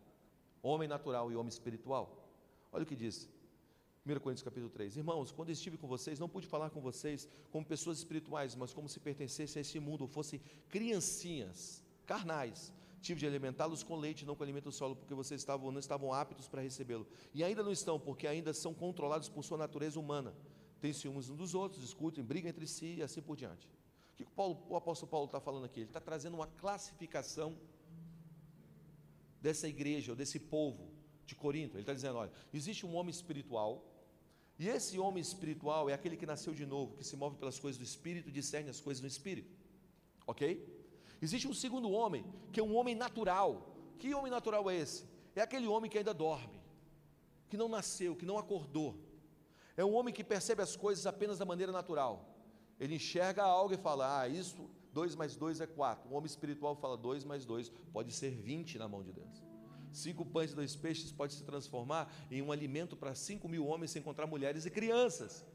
homem 0.61 0.87
natural 0.87 1.31
e 1.31 1.35
homem 1.35 1.49
espiritual. 1.49 2.27
Olha 2.71 2.83
o 2.83 2.85
que 2.85 2.95
diz. 2.95 3.29
1 4.05 4.19
Coríntios 4.19 4.43
capítulo 4.43 4.69
3. 4.69 4.97
Irmãos, 4.97 5.31
quando 5.31 5.49
estive 5.49 5.77
com 5.77 5.87
vocês, 5.87 6.19
não 6.19 6.27
pude 6.27 6.45
falar 6.45 6.69
com 6.69 6.81
vocês 6.81 7.27
como 7.51 7.65
pessoas 7.65 7.99
espirituais, 7.99 8.55
mas 8.55 8.73
como 8.73 8.89
se 8.89 8.99
pertencessem 8.99 9.59
a 9.59 9.61
esse 9.61 9.79
mundo, 9.79 10.01
ou 10.01 10.07
fossem 10.07 10.41
criancinhas, 10.69 11.83
carnais. 12.05 12.73
Tive 13.01 13.19
de 13.19 13.27
alimentá-los 13.27 13.83
com 13.83 13.97
leite, 13.97 14.25
não 14.25 14.35
com 14.35 14.43
alimento 14.43 14.71
solo, 14.71 14.95
porque 14.95 15.13
vocês 15.13 15.41
estavam, 15.41 15.71
não 15.71 15.79
estavam 15.79 16.13
aptos 16.13 16.47
para 16.47 16.61
recebê-lo. 16.61 17.07
E 17.33 17.43
ainda 17.43 17.61
não 17.61 17.71
estão, 17.71 17.99
porque 17.99 18.27
ainda 18.27 18.53
são 18.53 18.73
controlados 18.73 19.27
por 19.27 19.43
sua 19.43 19.57
natureza 19.57 19.99
humana. 19.99 20.33
Têm 20.83 20.91
ciúmes 20.91 21.29
uns 21.29 21.37
dos 21.37 21.55
outros, 21.55 21.81
discutem, 21.81 22.21
brigam 22.21 22.49
entre 22.49 22.67
si 22.67 22.95
e 22.97 23.01
assim 23.01 23.21
por 23.21 23.37
diante. 23.37 23.69
O 24.11 24.15
que 24.17 24.23
o, 24.23 24.29
Paulo, 24.29 24.61
o 24.67 24.75
apóstolo 24.75 25.09
Paulo 25.09 25.27
está 25.27 25.39
falando 25.39 25.63
aqui? 25.63 25.79
Ele 25.79 25.89
está 25.89 26.01
trazendo 26.01 26.33
uma 26.33 26.45
classificação 26.45 27.57
dessa 29.39 29.65
igreja, 29.65 30.11
ou 30.11 30.15
desse 30.17 30.37
povo 30.37 30.91
de 31.25 31.35
Corinto. 31.35 31.77
Ele 31.77 31.83
está 31.83 31.93
dizendo: 31.93 32.17
olha, 32.17 32.33
existe 32.53 32.85
um 32.85 32.95
homem 32.95 33.11
espiritual, 33.11 33.81
e 34.59 34.67
esse 34.67 34.99
homem 34.99 35.21
espiritual 35.21 35.89
é 35.89 35.93
aquele 35.93 36.17
que 36.17 36.25
nasceu 36.25 36.53
de 36.53 36.65
novo, 36.65 36.97
que 36.97 37.05
se 37.05 37.15
move 37.15 37.37
pelas 37.37 37.57
coisas 37.57 37.77
do 37.79 37.85
espírito 37.85 38.27
e 38.27 38.31
discerne 38.33 38.69
as 38.69 38.81
coisas 38.81 38.99
do 38.99 39.07
espírito. 39.07 39.55
Ok? 40.27 40.67
Existe 41.21 41.47
um 41.47 41.53
segundo 41.53 41.89
homem, 41.91 42.25
que 42.51 42.59
é 42.59 42.63
um 42.63 42.75
homem 42.75 42.93
natural. 42.93 43.73
Que 43.99 44.13
homem 44.13 44.29
natural 44.29 44.69
é 44.69 44.75
esse? 44.75 45.05
É 45.33 45.39
aquele 45.39 45.65
homem 45.65 45.89
que 45.89 45.97
ainda 45.97 46.13
dorme, 46.13 46.59
que 47.49 47.55
não 47.55 47.69
nasceu, 47.69 48.17
que 48.17 48.25
não 48.25 48.37
acordou. 48.37 49.12
É 49.75 49.83
um 49.83 49.93
homem 49.93 50.13
que 50.13 50.23
percebe 50.23 50.61
as 50.61 50.75
coisas 50.75 51.05
apenas 51.05 51.37
da 51.37 51.45
maneira 51.45 51.71
natural. 51.71 52.29
Ele 52.79 52.95
enxerga 52.95 53.43
algo 53.43 53.73
e 53.73 53.77
fala: 53.77 54.21
Ah, 54.21 54.27
isso, 54.27 54.69
2 54.93 55.15
mais 55.15 55.35
2 55.35 55.61
é 55.61 55.67
4. 55.67 56.09
O 56.09 56.13
homem 56.15 56.27
espiritual 56.27 56.75
fala: 56.75 56.95
2 56.95 57.23
mais 57.23 57.45
2 57.45 57.69
pode 57.91 58.11
ser 58.11 58.31
20 58.31 58.77
na 58.77 58.87
mão 58.87 59.03
de 59.03 59.11
Deus. 59.11 59.43
Cinco 59.91 60.25
pães 60.25 60.51
e 60.51 60.55
dois 60.55 60.75
peixes 60.75 61.11
pode 61.11 61.33
se 61.33 61.43
transformar 61.43 62.11
em 62.31 62.41
um 62.41 62.51
alimento 62.51 62.95
para 62.95 63.13
cinco 63.13 63.47
mil 63.47 63.67
homens 63.67 63.91
sem 63.91 63.99
encontrar 63.99 64.25
mulheres 64.25 64.65
e 64.65 64.71
crianças. 64.71 65.45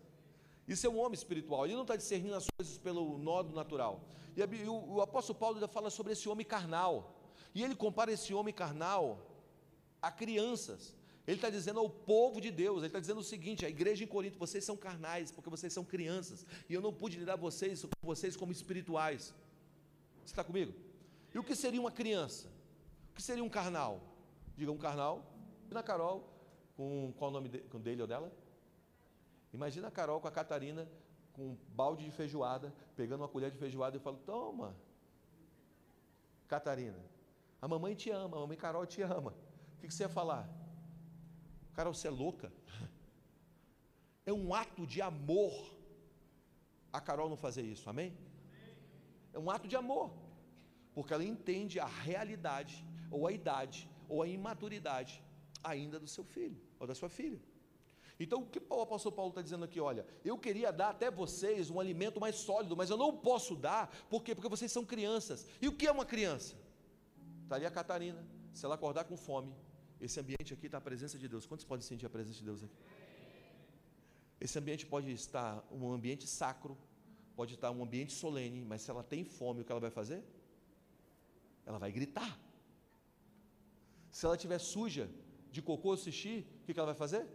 Isso 0.66 0.86
é 0.86 0.90
um 0.90 0.98
homem 0.98 1.14
espiritual. 1.14 1.64
Ele 1.64 1.74
não 1.74 1.82
está 1.82 1.96
discernindo 1.96 2.36
as 2.36 2.46
coisas 2.56 2.78
pelo 2.78 3.18
nodo 3.18 3.52
natural. 3.52 4.04
E, 4.36 4.68
o, 4.68 4.94
o 4.94 5.00
apóstolo 5.00 5.36
Paulo 5.36 5.56
ainda 5.56 5.66
fala 5.66 5.90
sobre 5.90 6.12
esse 6.12 6.28
homem 6.28 6.46
carnal. 6.46 7.18
E 7.52 7.64
ele 7.64 7.74
compara 7.74 8.12
esse 8.12 8.32
homem 8.32 8.54
carnal 8.54 9.26
a 10.00 10.12
crianças. 10.12 10.94
Ele 11.28 11.36
está 11.36 11.50
dizendo 11.50 11.78
ao 11.78 11.90
povo 11.90 12.40
de 12.40 12.50
Deus, 12.50 12.78
ele 12.78 12.86
está 12.86 12.98
dizendo 12.98 13.20
o 13.20 13.22
seguinte: 13.22 13.66
a 13.66 13.68
igreja 13.68 14.02
em 14.02 14.06
Corinto, 14.06 14.38
vocês 14.38 14.64
são 14.64 14.74
carnais, 14.78 15.30
porque 15.30 15.50
vocês 15.50 15.70
são 15.74 15.84
crianças, 15.84 16.46
e 16.66 16.72
eu 16.72 16.80
não 16.80 16.90
pude 16.90 17.18
lidar 17.18 17.36
vocês, 17.36 17.82
com 17.82 18.06
vocês 18.06 18.34
como 18.34 18.50
espirituais. 18.50 19.34
Você 20.24 20.32
está 20.32 20.42
comigo? 20.42 20.72
E 21.34 21.38
o 21.38 21.44
que 21.44 21.54
seria 21.54 21.78
uma 21.78 21.90
criança? 21.92 22.48
O 23.10 23.14
que 23.14 23.22
seria 23.22 23.44
um 23.44 23.48
carnal? 23.50 24.00
Diga 24.56 24.72
um 24.72 24.78
carnal. 24.78 25.30
E 25.70 25.74
na 25.74 25.82
Carol, 25.82 26.32
com 26.74 27.12
qual 27.18 27.30
o 27.30 27.34
nome 27.34 27.50
de, 27.50 27.58
com 27.58 27.78
dele 27.78 28.00
ou 28.00 28.08
dela? 28.08 28.32
Imagina 29.52 29.88
a 29.88 29.90
Carol 29.90 30.22
com 30.22 30.28
a 30.28 30.32
Catarina 30.32 30.88
com 31.34 31.42
um 31.42 31.58
balde 31.68 32.06
de 32.06 32.10
feijoada, 32.10 32.72
pegando 32.96 33.20
uma 33.20 33.28
colher 33.28 33.50
de 33.50 33.58
feijoada 33.58 33.98
e 33.98 34.00
falando: 34.00 34.22
Toma, 34.24 34.74
Catarina, 36.46 37.04
a 37.60 37.68
mamãe 37.68 37.94
te 37.94 38.08
ama, 38.08 38.38
a 38.38 38.40
mamãe 38.40 38.56
Carol 38.56 38.86
te 38.86 39.02
ama. 39.02 39.34
O 39.76 39.80
que 39.82 39.92
você 39.92 40.04
ia 40.04 40.08
falar? 40.08 40.48
Carol, 41.78 41.94
você 41.94 42.08
é 42.08 42.10
louca? 42.10 42.52
É 44.26 44.32
um 44.32 44.52
ato 44.52 44.84
de 44.84 45.00
amor 45.00 45.52
a 46.92 47.00
Carol 47.00 47.28
não 47.28 47.36
fazer 47.36 47.62
isso, 47.62 47.88
amém? 47.88 48.18
É 49.32 49.38
um 49.38 49.48
ato 49.48 49.68
de 49.68 49.76
amor, 49.76 50.10
porque 50.92 51.14
ela 51.14 51.22
entende 51.22 51.78
a 51.78 51.86
realidade, 51.86 52.84
ou 53.12 53.28
a 53.28 53.30
idade, 53.30 53.88
ou 54.08 54.24
a 54.24 54.26
imaturidade 54.26 55.22
ainda 55.62 56.00
do 56.00 56.08
seu 56.08 56.24
filho, 56.24 56.60
ou 56.80 56.86
da 56.88 56.96
sua 56.96 57.08
filha. 57.08 57.40
Então, 58.18 58.40
o 58.42 58.46
que 58.46 58.60
o 58.68 58.82
apóstolo 58.82 59.14
Paulo 59.14 59.30
está 59.30 59.40
dizendo 59.40 59.64
aqui? 59.64 59.78
Olha, 59.78 60.04
eu 60.24 60.36
queria 60.36 60.72
dar 60.72 60.90
até 60.90 61.12
vocês 61.12 61.70
um 61.70 61.78
alimento 61.78 62.18
mais 62.18 62.34
sólido, 62.34 62.76
mas 62.76 62.90
eu 62.90 62.96
não 62.96 63.16
posso 63.16 63.54
dar, 63.54 63.88
por 64.10 64.24
quê? 64.24 64.34
Porque 64.34 64.48
vocês 64.48 64.72
são 64.72 64.84
crianças. 64.84 65.46
E 65.62 65.68
o 65.68 65.76
que 65.76 65.86
é 65.86 65.92
uma 65.92 66.04
criança? 66.04 66.56
Está 67.44 67.54
ali 67.54 67.66
a 67.66 67.70
Catarina, 67.70 68.26
se 68.52 68.64
ela 68.64 68.74
acordar 68.74 69.04
com 69.04 69.16
fome, 69.16 69.54
esse 70.00 70.18
ambiente 70.20 70.54
aqui 70.54 70.66
está 70.66 70.78
a 70.78 70.80
presença 70.80 71.18
de 71.18 71.28
Deus. 71.28 71.46
Quantos 71.46 71.64
podem 71.64 71.84
sentir 71.84 72.06
a 72.06 72.10
presença 72.10 72.38
de 72.38 72.44
Deus 72.44 72.62
aqui? 72.62 72.76
Esse 74.40 74.58
ambiente 74.58 74.86
pode 74.86 75.10
estar 75.10 75.66
um 75.70 75.90
ambiente 75.90 76.26
sacro, 76.26 76.76
pode 77.34 77.54
estar 77.54 77.70
um 77.70 77.82
ambiente 77.82 78.12
solene, 78.12 78.64
mas 78.64 78.82
se 78.82 78.90
ela 78.90 79.02
tem 79.02 79.24
fome, 79.24 79.62
o 79.62 79.64
que 79.64 79.72
ela 79.72 79.80
vai 79.80 79.90
fazer? 79.90 80.22
Ela 81.66 81.78
vai 81.78 81.90
gritar. 81.90 82.38
Se 84.12 84.24
ela 84.24 84.36
estiver 84.36 84.58
suja 84.58 85.10
de 85.50 85.60
cocô 85.60 85.90
ou 85.90 85.96
xixi, 85.96 86.46
o 86.62 86.72
que 86.72 86.78
ela 86.78 86.86
vai 86.86 86.94
fazer? 86.94 87.26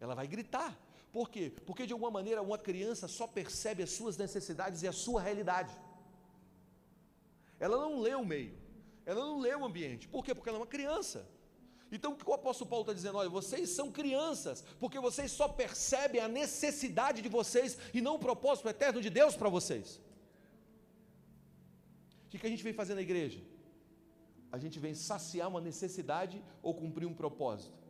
Ela 0.00 0.14
vai 0.14 0.26
gritar. 0.26 0.76
Por 1.12 1.30
quê? 1.30 1.52
Porque 1.64 1.86
de 1.86 1.92
alguma 1.92 2.10
maneira 2.10 2.42
uma 2.42 2.58
criança 2.58 3.06
só 3.06 3.26
percebe 3.26 3.84
as 3.84 3.90
suas 3.90 4.16
necessidades 4.16 4.82
e 4.82 4.88
a 4.88 4.92
sua 4.92 5.22
realidade. 5.22 5.72
Ela 7.60 7.76
não 7.76 8.00
lê 8.00 8.14
o 8.16 8.24
meio, 8.24 8.58
ela 9.06 9.20
não 9.20 9.38
lê 9.38 9.54
o 9.54 9.64
ambiente. 9.64 10.08
Por 10.08 10.24
quê? 10.24 10.34
Porque 10.34 10.48
ela 10.48 10.58
é 10.58 10.62
uma 10.62 10.66
criança. 10.66 11.24
Então 11.96 12.12
o 12.12 12.16
que 12.16 12.28
o 12.28 12.34
apóstolo 12.34 12.68
Paulo 12.70 12.84
está 12.84 12.92
dizendo? 12.92 13.18
Olha, 13.18 13.28
vocês 13.28 13.70
são 13.70 13.90
crianças, 13.90 14.64
porque 14.80 14.98
vocês 14.98 15.30
só 15.32 15.46
percebem 15.48 16.20
a 16.20 16.28
necessidade 16.28 17.22
de 17.22 17.28
vocês 17.28 17.78
e 17.92 18.00
não 18.00 18.16
o 18.16 18.18
propósito 18.18 18.68
eterno 18.68 19.00
de 19.00 19.10
Deus 19.10 19.36
para 19.36 19.48
vocês. 19.48 20.00
O 22.26 22.28
que 22.28 22.46
a 22.46 22.50
gente 22.50 22.64
vem 22.64 22.72
fazer 22.72 22.94
na 22.94 23.02
igreja? 23.02 23.40
A 24.50 24.58
gente 24.58 24.78
vem 24.78 24.94
saciar 24.94 25.48
uma 25.48 25.60
necessidade 25.60 26.42
ou 26.62 26.74
cumprir 26.74 27.06
um 27.06 27.14
propósito 27.14 27.84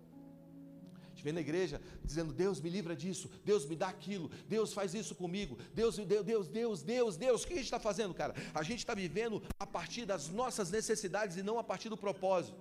vem 1.24 1.32
na 1.32 1.40
igreja 1.40 1.80
dizendo: 2.04 2.32
Deus 2.32 2.60
me 2.60 2.68
livra 2.68 2.94
disso, 2.94 3.30
Deus 3.44 3.64
me 3.64 3.74
dá 3.74 3.88
aquilo, 3.88 4.30
Deus 4.46 4.74
faz 4.74 4.92
isso 4.94 5.14
comigo, 5.14 5.58
Deus, 5.72 5.96
Deus, 5.96 6.24
Deus, 6.24 6.48
Deus, 6.48 6.82
Deus, 6.82 7.16
Deus. 7.16 7.42
O 7.42 7.46
que 7.46 7.54
a 7.54 7.56
gente 7.56 7.64
está 7.64 7.80
fazendo, 7.80 8.12
cara? 8.12 8.34
A 8.54 8.62
gente 8.62 8.80
está 8.80 8.94
vivendo 8.94 9.42
a 9.58 9.66
partir 9.66 10.04
das 10.04 10.28
nossas 10.28 10.70
necessidades 10.70 11.38
e 11.38 11.42
não 11.42 11.58
a 11.58 11.64
partir 11.64 11.88
do 11.88 11.96
propósito. 11.96 12.58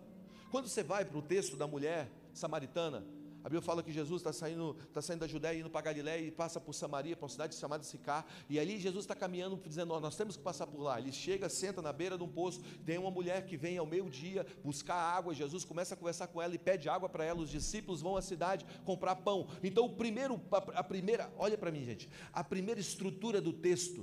Quando 0.54 0.68
você 0.68 0.84
vai 0.84 1.04
para 1.04 1.18
o 1.18 1.22
texto 1.24 1.58
da 1.58 1.66
mulher 1.66 2.08
samaritana, 2.32 3.04
a 3.39 3.45
Bíblia 3.45 3.62
fala 3.64 3.82
que 3.82 3.91
Jesus 3.91 4.22
está 4.22 4.32
saindo, 4.32 4.78
está 4.88 5.01
saindo 5.01 5.22
da 5.22 5.28
Judéia, 5.28 5.60
indo 5.60 5.68
para 5.68 5.82
Galiléia 5.82 6.24
e 6.24 6.30
passa 6.30 6.62
por 6.62 6.74
Samaria, 6.74 7.16
para 7.16 7.24
uma 7.24 7.30
cidade 7.30 7.56
chamada 7.56 7.84
Sicá. 7.84 8.24
E 8.47 8.60
ali 8.60 8.80
Jesus 8.80 9.04
está 9.04 9.16
caminhando, 9.16 9.60
dizendo: 9.66 9.99
Nós 9.99 10.16
temos 10.16 10.38
que 10.38 10.43
passar 10.43 10.68
por 10.68 10.80
lá. 10.80 10.99
Ele 10.99 11.12
chega, 11.12 11.49
senta 11.49 11.82
na 11.82 11.91
beira 11.91 12.20
de 12.20 12.24
um 12.24 12.28
poço. 12.28 12.62
Tem 12.86 12.99
uma 12.99 13.10
mulher 13.10 13.47
que 13.47 13.58
vem 13.58 13.80
ao 13.80 13.86
meio-dia 13.88 14.45
buscar 14.64 14.93
água. 14.93 15.34
Jesus 15.34 15.66
começa 15.66 15.95
a 15.95 15.97
conversar 15.97 16.28
com 16.28 16.39
ela 16.39 16.54
e 16.54 16.60
pede 16.60 16.88
água 16.88 17.10
para 17.10 17.26
ela. 17.26 17.41
Os 17.41 17.49
discípulos 17.49 17.99
vão 17.99 18.16
à 18.16 18.22
cidade 18.22 18.64
comprar 18.86 19.16
pão. 19.16 19.47
Então, 19.64 19.86
o 19.86 19.95
primeiro, 19.95 20.39
a 20.51 20.84
primeira, 20.84 21.34
olha 21.36 21.58
para 21.58 21.72
mim, 21.72 21.84
gente, 21.84 22.08
a 22.32 22.43
primeira 22.43 22.80
estrutura 22.80 23.41
do 23.41 23.54
texto. 23.54 24.01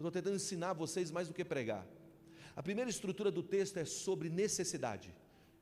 Eu 0.00 0.08
estou 0.08 0.10
tentando 0.10 0.34
ensinar 0.34 0.72
vocês 0.72 1.12
mais 1.12 1.28
do 1.28 1.32
que 1.32 1.44
pregar. 1.44 1.86
A 2.56 2.62
primeira 2.62 2.90
estrutura 2.90 3.30
do 3.30 3.42
texto 3.42 3.76
é 3.76 3.84
sobre 3.84 4.28
necessidade 4.28 5.14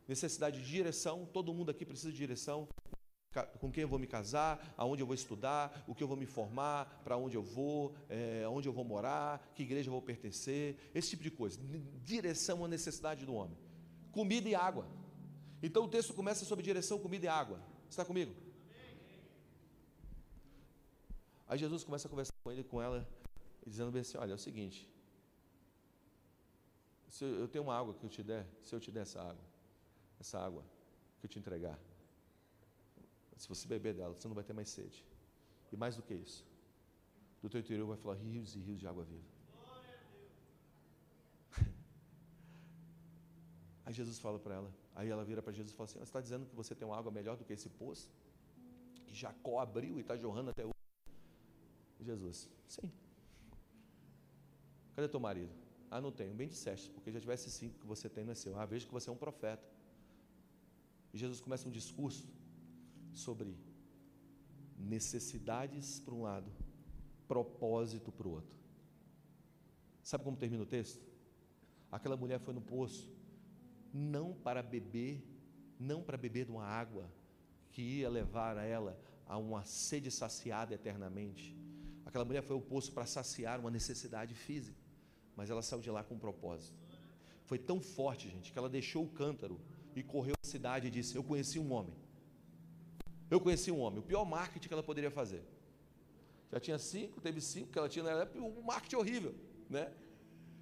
necessidade 0.06 0.62
de 0.62 0.70
direção, 0.70 1.26
todo 1.26 1.52
mundo 1.52 1.70
aqui 1.70 1.84
precisa 1.84 2.10
de 2.10 2.16
direção. 2.16 2.68
Com 3.58 3.72
quem 3.72 3.82
eu 3.82 3.88
vou 3.88 3.98
me 3.98 4.06
casar, 4.06 4.72
aonde 4.76 5.02
eu 5.02 5.06
vou 5.06 5.14
estudar, 5.14 5.84
o 5.88 5.94
que 5.94 6.04
eu 6.04 6.06
vou 6.06 6.16
me 6.16 6.24
formar, 6.24 7.00
para 7.02 7.16
onde 7.16 7.36
eu 7.36 7.42
vou, 7.42 7.92
é, 8.08 8.46
onde 8.46 8.68
eu 8.68 8.72
vou 8.72 8.84
morar, 8.84 9.50
que 9.56 9.64
igreja 9.64 9.88
eu 9.88 9.92
vou 9.92 10.00
pertencer, 10.00 10.78
esse 10.94 11.10
tipo 11.10 11.22
de 11.24 11.32
coisa. 11.32 11.58
Direção 12.04 12.58
é 12.58 12.60
uma 12.60 12.68
necessidade 12.68 13.26
do 13.26 13.34
homem. 13.34 13.58
Comida 14.12 14.48
e 14.48 14.54
água. 14.54 14.86
Então 15.60 15.82
o 15.82 15.88
texto 15.88 16.14
começa 16.14 16.44
sobre 16.44 16.62
direção, 16.62 16.96
comida 16.96 17.24
e 17.24 17.28
água. 17.28 17.58
Está 17.90 18.04
comigo? 18.04 18.32
Aí 21.48 21.58
Jesus 21.58 21.82
começa 21.82 22.06
a 22.06 22.10
conversar 22.10 22.34
com 22.44 22.52
ele, 22.52 22.62
com 22.62 22.80
ela, 22.80 23.04
dizendo 23.66 23.90
bem 23.90 24.02
assim: 24.02 24.16
Olha, 24.16 24.30
é 24.30 24.34
o 24.34 24.38
seguinte, 24.38 24.88
se 27.08 27.24
eu 27.24 27.48
tenho 27.48 27.64
uma 27.64 27.76
água 27.76 27.94
que 27.94 28.04
eu 28.04 28.10
te 28.10 28.22
der, 28.22 28.46
se 28.62 28.74
eu 28.74 28.80
te 28.80 28.90
der 28.90 29.02
essa 29.02 29.20
água, 29.20 29.44
essa 30.18 30.38
água 30.38 30.64
que 31.20 31.26
eu 31.26 31.30
te 31.30 31.38
entregar, 31.38 31.78
se 33.36 33.48
você 33.48 33.66
beber 33.66 33.94
dela, 33.94 34.14
você 34.14 34.28
não 34.28 34.34
vai 34.34 34.44
ter 34.44 34.52
mais 34.52 34.68
sede. 34.68 35.04
E 35.72 35.76
mais 35.76 35.96
do 35.96 36.02
que 36.02 36.14
isso, 36.14 36.46
do 37.42 37.48
teu 37.48 37.60
interior 37.60 37.86
vai 37.86 37.96
falar 37.96 38.14
rios 38.14 38.54
e 38.54 38.60
rios 38.60 38.78
de 38.78 38.86
água 38.86 39.04
viva. 39.04 39.24
Aí 43.84 43.92
Jesus 43.92 44.18
fala 44.18 44.38
para 44.38 44.54
ela, 44.54 44.72
aí 44.94 45.08
ela 45.08 45.24
vira 45.24 45.42
para 45.42 45.52
Jesus 45.52 45.72
e 45.72 45.76
fala 45.76 45.86
assim: 45.86 45.98
Você 45.98 46.04
está 46.04 46.20
dizendo 46.20 46.46
que 46.46 46.54
você 46.54 46.74
tem 46.74 46.86
uma 46.86 46.96
água 46.96 47.10
melhor 47.10 47.36
do 47.36 47.44
que 47.44 47.52
esse 47.52 47.68
poço? 47.68 48.08
Que 49.06 49.14
Jacó 49.14 49.58
abriu 49.58 49.98
e 49.98 50.00
está 50.00 50.16
jorrando 50.16 50.50
até 50.50 50.64
hoje? 50.64 50.72
Jesus, 52.00 52.48
sim. 52.68 52.90
Cadê 54.94 55.08
teu 55.08 55.18
marido? 55.18 55.63
Ah, 55.94 56.00
não 56.00 56.10
tenho. 56.10 56.34
Bem 56.34 56.48
disseste, 56.48 56.90
porque 56.90 57.12
já 57.12 57.20
tivesse 57.20 57.48
cinco 57.48 57.78
que 57.78 57.86
você 57.86 58.08
tem, 58.08 58.24
não 58.24 58.32
é 58.32 58.34
seu. 58.34 58.58
Ah, 58.58 58.66
vejo 58.66 58.84
que 58.88 58.92
você 58.92 59.08
é 59.08 59.12
um 59.12 59.16
profeta. 59.16 59.64
E 61.12 61.16
Jesus 61.16 61.40
começa 61.40 61.68
um 61.68 61.70
discurso 61.70 62.26
sobre 63.12 63.56
necessidades 64.76 66.00
para 66.00 66.12
um 66.12 66.22
lado, 66.22 66.50
propósito 67.28 68.10
para 68.10 68.26
o 68.26 68.32
outro. 68.32 68.56
Sabe 70.02 70.24
como 70.24 70.36
termina 70.36 70.64
o 70.64 70.66
texto? 70.66 71.00
Aquela 71.92 72.16
mulher 72.16 72.40
foi 72.40 72.52
no 72.52 72.60
poço, 72.60 73.08
não 73.92 74.34
para 74.34 74.64
beber, 74.64 75.24
não 75.78 76.02
para 76.02 76.16
beber 76.16 76.46
de 76.46 76.50
uma 76.50 76.64
água 76.64 77.08
que 77.70 77.82
ia 77.82 78.10
levar 78.10 78.58
a 78.58 78.64
ela 78.64 79.00
a 79.28 79.38
uma 79.38 79.64
sede 79.64 80.10
saciada 80.10 80.74
eternamente. 80.74 81.56
Aquela 82.04 82.24
mulher 82.24 82.42
foi 82.42 82.56
ao 82.56 82.62
poço 82.62 82.92
para 82.92 83.06
saciar 83.06 83.60
uma 83.60 83.70
necessidade 83.70 84.34
física, 84.34 84.83
mas 85.36 85.50
ela 85.50 85.62
saiu 85.62 85.80
de 85.80 85.90
lá 85.90 86.02
com 86.02 86.14
um 86.14 86.18
propósito. 86.18 86.76
Foi 87.44 87.58
tão 87.58 87.80
forte, 87.80 88.28
gente, 88.28 88.52
que 88.52 88.58
ela 88.58 88.68
deixou 88.68 89.04
o 89.04 89.08
cântaro 89.08 89.60
e 89.94 90.02
correu 90.02 90.34
à 90.42 90.46
cidade 90.46 90.88
e 90.88 90.90
disse: 90.90 91.16
Eu 91.16 91.22
conheci 91.22 91.58
um 91.58 91.72
homem. 91.72 91.94
Eu 93.30 93.40
conheci 93.40 93.70
um 93.70 93.80
homem. 93.80 94.00
O 94.00 94.02
pior 94.02 94.24
marketing 94.24 94.68
que 94.68 94.74
ela 94.74 94.82
poderia 94.82 95.10
fazer. 95.10 95.44
Já 96.50 96.60
tinha 96.60 96.78
cinco, 96.78 97.20
teve 97.20 97.40
cinco 97.40 97.72
que 97.72 97.78
ela 97.78 97.88
tinha 97.88 98.04
na 98.04 98.10
época, 98.12 98.38
um 98.38 98.62
marketing 98.62 98.96
horrível, 98.96 99.34
né? 99.68 99.92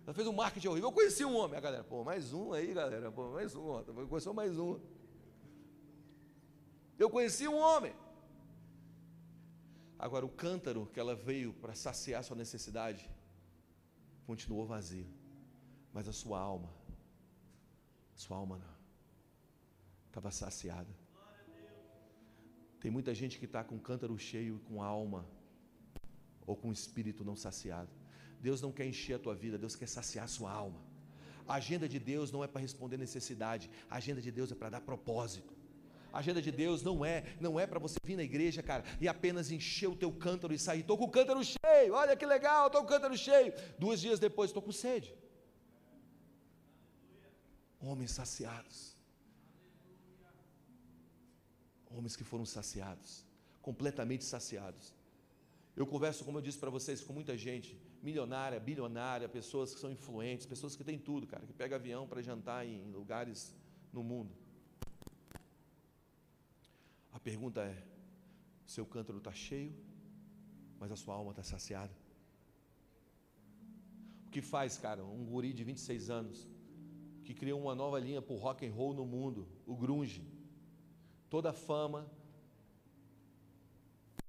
Ela 0.04 0.14
fez 0.14 0.26
um 0.26 0.32
marketing 0.32 0.68
horrível. 0.68 0.88
Eu 0.88 0.92
conheci 0.92 1.24
um 1.24 1.36
homem. 1.36 1.56
A 1.56 1.60
galera, 1.60 1.84
pô, 1.84 2.02
mais 2.02 2.32
um 2.32 2.52
aí, 2.52 2.72
galera. 2.72 3.12
Pô, 3.12 3.30
mais 3.30 3.54
um. 3.54 3.66
Ó. 3.66 3.82
Conheceu 3.82 4.34
mais 4.34 4.58
um. 4.58 4.80
Eu 6.98 7.08
conheci 7.08 7.46
um 7.46 7.56
homem. 7.58 7.94
Agora, 9.98 10.26
o 10.26 10.28
cântaro 10.28 10.88
que 10.92 10.98
ela 10.98 11.14
veio 11.14 11.52
para 11.52 11.74
saciar 11.74 12.24
sua 12.24 12.36
necessidade 12.36 13.08
continuou 14.32 14.64
vazio. 14.76 15.08
Mas 15.94 16.08
a 16.12 16.14
sua 16.20 16.38
alma, 16.52 16.70
sua 18.24 18.36
alma 18.42 18.56
não 18.62 18.72
estava 20.08 20.30
saciada. 20.42 20.92
Tem 22.82 22.90
muita 22.96 23.12
gente 23.20 23.34
que 23.40 23.48
está 23.50 23.62
com 23.70 23.78
cântaro 23.88 24.16
cheio 24.30 24.54
e 24.56 24.62
com 24.68 24.82
alma, 24.82 25.20
ou 26.50 26.54
com 26.60 26.72
espírito 26.78 27.22
não 27.30 27.36
saciado. 27.46 27.92
Deus 28.46 28.60
não 28.64 28.72
quer 28.76 28.86
encher 28.92 29.14
a 29.16 29.22
tua 29.26 29.34
vida, 29.42 29.58
Deus 29.64 29.76
quer 29.80 29.88
saciar 29.98 30.24
a 30.24 30.34
sua 30.36 30.50
alma. 30.50 30.80
A 31.46 31.54
agenda 31.60 31.86
de 31.94 31.98
Deus 32.12 32.32
não 32.34 32.42
é 32.46 32.48
para 32.52 32.64
responder 32.68 32.96
necessidade, 32.96 33.70
a 33.90 33.96
agenda 34.00 34.20
de 34.26 34.32
Deus 34.38 34.50
é 34.54 34.56
para 34.60 34.70
dar 34.76 34.80
propósito. 34.80 35.52
A 36.12 36.18
agenda 36.18 36.42
de 36.42 36.52
Deus 36.52 36.82
não 36.82 37.04
é, 37.04 37.24
não 37.40 37.58
é 37.58 37.66
para 37.66 37.78
você 37.78 37.96
vir 38.04 38.16
na 38.16 38.22
igreja, 38.22 38.62
cara, 38.62 38.84
e 39.00 39.08
apenas 39.08 39.50
encher 39.50 39.88
o 39.88 39.96
teu 39.96 40.12
cântaro 40.12 40.52
e 40.52 40.58
sair. 40.58 40.80
Estou 40.80 40.98
com 40.98 41.04
o 41.04 41.10
cântaro 41.10 41.42
cheio, 41.42 41.94
olha 41.94 42.14
que 42.16 42.26
legal, 42.26 42.66
estou 42.66 42.82
com 42.82 42.86
o 42.86 42.90
cântaro 42.90 43.16
cheio. 43.16 43.52
Dois 43.78 44.00
dias 44.00 44.18
depois, 44.18 44.50
estou 44.50 44.62
com 44.62 44.72
sede. 44.72 45.14
Homens 47.80 48.12
saciados 48.12 48.92
Homens 51.96 52.16
que 52.16 52.24
foram 52.24 52.46
saciados, 52.46 53.24
completamente 53.60 54.24
saciados. 54.24 54.94
Eu 55.76 55.86
converso, 55.86 56.24
como 56.24 56.38
eu 56.38 56.42
disse 56.42 56.58
para 56.58 56.70
vocês, 56.70 57.02
com 57.02 57.12
muita 57.12 57.36
gente, 57.36 57.78
milionária, 58.02 58.58
bilionária, 58.58 59.28
pessoas 59.28 59.74
que 59.74 59.80
são 59.80 59.90
influentes, 59.90 60.46
pessoas 60.46 60.74
que 60.74 60.84
têm 60.84 60.98
tudo, 60.98 61.26
cara, 61.26 61.44
que 61.46 61.52
pega 61.52 61.76
avião 61.76 62.06
para 62.06 62.22
jantar 62.22 62.66
em 62.66 62.90
lugares 62.90 63.54
no 63.92 64.02
mundo. 64.02 64.34
Pergunta 67.22 67.60
é: 67.62 67.76
Seu 68.66 68.84
cântaro 68.84 69.18
está 69.18 69.32
cheio, 69.32 69.74
mas 70.78 70.90
a 70.90 70.96
sua 70.96 71.14
alma 71.14 71.30
está 71.30 71.42
saciada. 71.42 71.92
O 74.26 74.30
que 74.30 74.42
faz, 74.42 74.76
cara, 74.76 75.04
um 75.04 75.24
guri 75.24 75.52
de 75.52 75.62
26 75.62 76.10
anos 76.10 76.48
que 77.24 77.34
criou 77.34 77.60
uma 77.60 77.74
nova 77.74 77.98
linha 78.00 78.20
para 78.20 78.34
o 78.34 78.38
rock 78.38 78.66
and 78.66 78.72
roll 78.72 78.92
no 78.92 79.06
mundo, 79.06 79.46
o 79.66 79.76
grunge. 79.76 80.26
Toda 81.30 81.50
a 81.50 81.52
fama, 81.52 82.10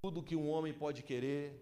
tudo 0.02 0.22
que 0.22 0.36
um 0.36 0.48
homem 0.50 0.74
pode 0.74 1.02
querer, 1.02 1.60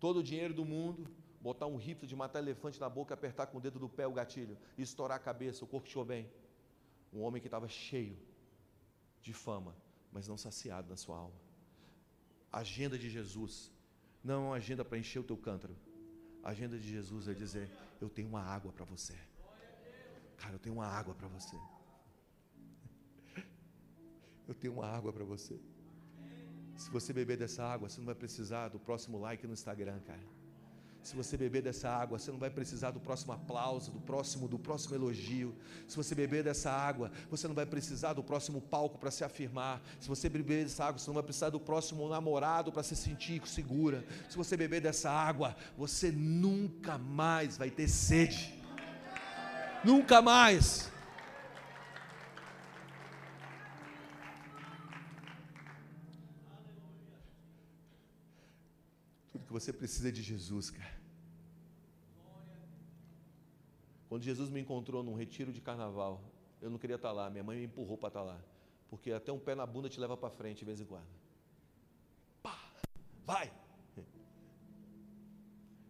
todo 0.00 0.20
o 0.20 0.22
dinheiro 0.22 0.54
do 0.54 0.64
mundo, 0.64 1.06
botar 1.40 1.66
um 1.66 1.76
rifle 1.76 2.08
de 2.08 2.16
matar 2.16 2.38
elefante 2.38 2.80
na 2.80 2.88
boca, 2.88 3.12
apertar 3.12 3.46
com 3.46 3.58
o 3.58 3.60
dedo 3.60 3.78
do 3.78 3.88
pé 3.88 4.06
o 4.06 4.12
gatilho 4.12 4.56
estourar 4.76 5.16
a 5.18 5.20
cabeça, 5.20 5.64
o 5.64 5.68
corpo 5.68 6.04
bem. 6.04 6.28
Um 7.12 7.20
homem 7.22 7.40
que 7.40 7.46
estava 7.46 7.68
cheio 7.68 8.16
de 9.28 9.34
fama, 9.46 9.72
mas 10.14 10.26
não 10.30 10.38
saciado 10.46 10.88
na 10.88 10.96
sua 10.96 11.16
alma. 11.24 11.40
A 12.50 12.60
agenda 12.66 12.96
de 13.02 13.08
Jesus 13.16 13.54
não 14.24 14.34
é 14.34 14.46
uma 14.48 14.56
agenda 14.62 14.84
para 14.84 14.98
encher 15.02 15.20
o 15.20 15.28
teu 15.30 15.36
cântaro. 15.36 15.76
A 16.42 16.50
agenda 16.54 16.76
de 16.82 16.88
Jesus 16.96 17.28
é 17.28 17.34
dizer: 17.34 17.66
Eu 18.00 18.08
tenho 18.08 18.28
uma 18.28 18.42
água 18.56 18.72
para 18.72 18.86
você. 18.92 19.16
Cara, 20.38 20.54
eu 20.54 20.58
tenho 20.58 20.76
uma 20.76 20.86
água 20.86 21.14
para 21.14 21.28
você. 21.28 21.56
Eu 24.48 24.54
tenho 24.54 24.72
uma 24.74 24.86
água 24.86 25.12
para 25.12 25.24
você. 25.24 25.60
Se 26.82 26.88
você 26.90 27.12
beber 27.12 27.36
dessa 27.36 27.62
água, 27.72 27.88
você 27.88 27.98
não 27.98 28.06
vai 28.06 28.14
precisar 28.14 28.68
do 28.68 28.78
próximo 28.78 29.18
like 29.18 29.46
no 29.46 29.52
Instagram, 29.52 30.00
cara. 30.10 30.26
Se 31.02 31.16
você 31.16 31.36
beber 31.36 31.62
dessa 31.62 31.88
água, 31.88 32.18
você 32.18 32.30
não 32.30 32.38
vai 32.38 32.50
precisar 32.50 32.90
do 32.90 33.00
próximo 33.00 33.32
aplauso, 33.32 33.90
do 33.90 34.00
próximo, 34.00 34.46
do 34.46 34.58
próximo 34.58 34.94
elogio. 34.94 35.54
Se 35.86 35.96
você 35.96 36.14
beber 36.14 36.42
dessa 36.44 36.70
água, 36.70 37.10
você 37.30 37.48
não 37.48 37.54
vai 37.54 37.64
precisar 37.64 38.12
do 38.12 38.22
próximo 38.22 38.60
palco 38.60 38.98
para 38.98 39.10
se 39.10 39.24
afirmar. 39.24 39.80
Se 40.00 40.08
você 40.08 40.28
beber 40.28 40.64
dessa 40.64 40.84
água, 40.84 40.98
você 40.98 41.08
não 41.08 41.14
vai 41.14 41.22
precisar 41.22 41.50
do 41.50 41.60
próximo 41.60 42.08
namorado 42.08 42.70
para 42.70 42.82
se 42.82 42.94
sentir 42.94 43.40
segura. 43.46 44.04
Se 44.28 44.36
você 44.36 44.56
beber 44.56 44.80
dessa 44.80 45.10
água, 45.10 45.56
você 45.76 46.10
nunca 46.10 46.98
mais 46.98 47.56
vai 47.56 47.70
ter 47.70 47.88
sede. 47.88 48.54
Nunca 49.84 50.20
mais. 50.20 50.90
Que 59.48 59.52
você 59.52 59.72
precisa 59.72 60.12
de 60.12 60.22
Jesus, 60.22 60.68
cara. 60.68 60.96
Quando 64.06 64.22
Jesus 64.22 64.50
me 64.50 64.60
encontrou 64.60 65.02
num 65.02 65.14
retiro 65.14 65.50
de 65.54 65.60
carnaval, 65.62 66.22
eu 66.60 66.68
não 66.68 66.78
queria 66.78 66.96
estar 66.96 67.12
lá, 67.12 67.30
minha 67.30 67.42
mãe 67.42 67.56
me 67.56 67.64
empurrou 67.64 67.96
para 67.96 68.08
estar 68.08 68.22
lá, 68.22 68.38
porque 68.90 69.10
até 69.10 69.32
um 69.32 69.38
pé 69.38 69.54
na 69.54 69.64
bunda 69.64 69.88
te 69.88 69.98
leva 69.98 70.18
para 70.18 70.28
frente 70.28 70.58
de 70.58 70.66
vez 70.66 70.80
em 70.82 70.84
quando. 70.84 71.08
Pá, 72.42 72.58
vai! 73.24 73.50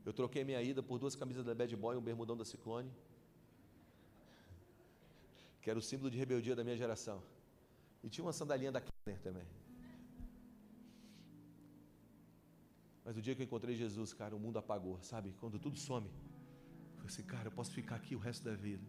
Eu 0.06 0.12
troquei 0.12 0.44
minha 0.44 0.62
ida 0.62 0.80
por 0.80 0.98
duas 1.00 1.16
camisas 1.16 1.44
da 1.44 1.52
Bad 1.52 1.74
Boy 1.76 1.96
e 1.96 1.98
um 1.98 2.02
bermudão 2.02 2.36
da 2.36 2.44
Ciclone, 2.44 2.90
que 5.60 5.68
era 5.68 5.78
o 5.78 5.82
símbolo 5.82 6.10
de 6.12 6.16
rebeldia 6.16 6.54
da 6.54 6.62
minha 6.62 6.76
geração. 6.76 7.20
E 8.04 8.08
tinha 8.08 8.24
uma 8.24 8.32
sandalinha 8.32 8.70
da 8.70 8.80
Kenner 8.80 9.20
também. 9.20 9.46
Mas 13.08 13.16
o 13.16 13.22
dia 13.22 13.34
que 13.34 13.40
eu 13.40 13.46
encontrei 13.46 13.74
Jesus, 13.74 14.12
cara, 14.12 14.36
o 14.36 14.38
mundo 14.38 14.58
apagou, 14.58 15.02
sabe? 15.02 15.34
Quando 15.40 15.58
tudo 15.58 15.78
some. 15.78 16.06
Eu 16.06 16.96
falei 16.96 17.06
assim, 17.06 17.22
cara, 17.22 17.48
eu 17.48 17.52
posso 17.58 17.70
ficar 17.72 17.96
aqui 17.96 18.14
o 18.14 18.18
resto 18.18 18.44
da 18.44 18.54
vida. 18.54 18.86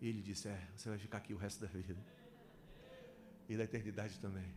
E 0.00 0.08
ele 0.08 0.22
disse: 0.22 0.48
É, 0.48 0.58
você 0.74 0.88
vai 0.88 0.96
ficar 0.96 1.18
aqui 1.18 1.34
o 1.34 1.36
resto 1.36 1.60
da 1.60 1.66
vida. 1.66 2.02
E 3.46 3.54
da 3.54 3.64
eternidade 3.64 4.18
também. 4.20 4.54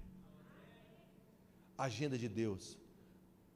A 1.78 1.84
agenda 1.84 2.18
de 2.18 2.30
Deus 2.30 2.78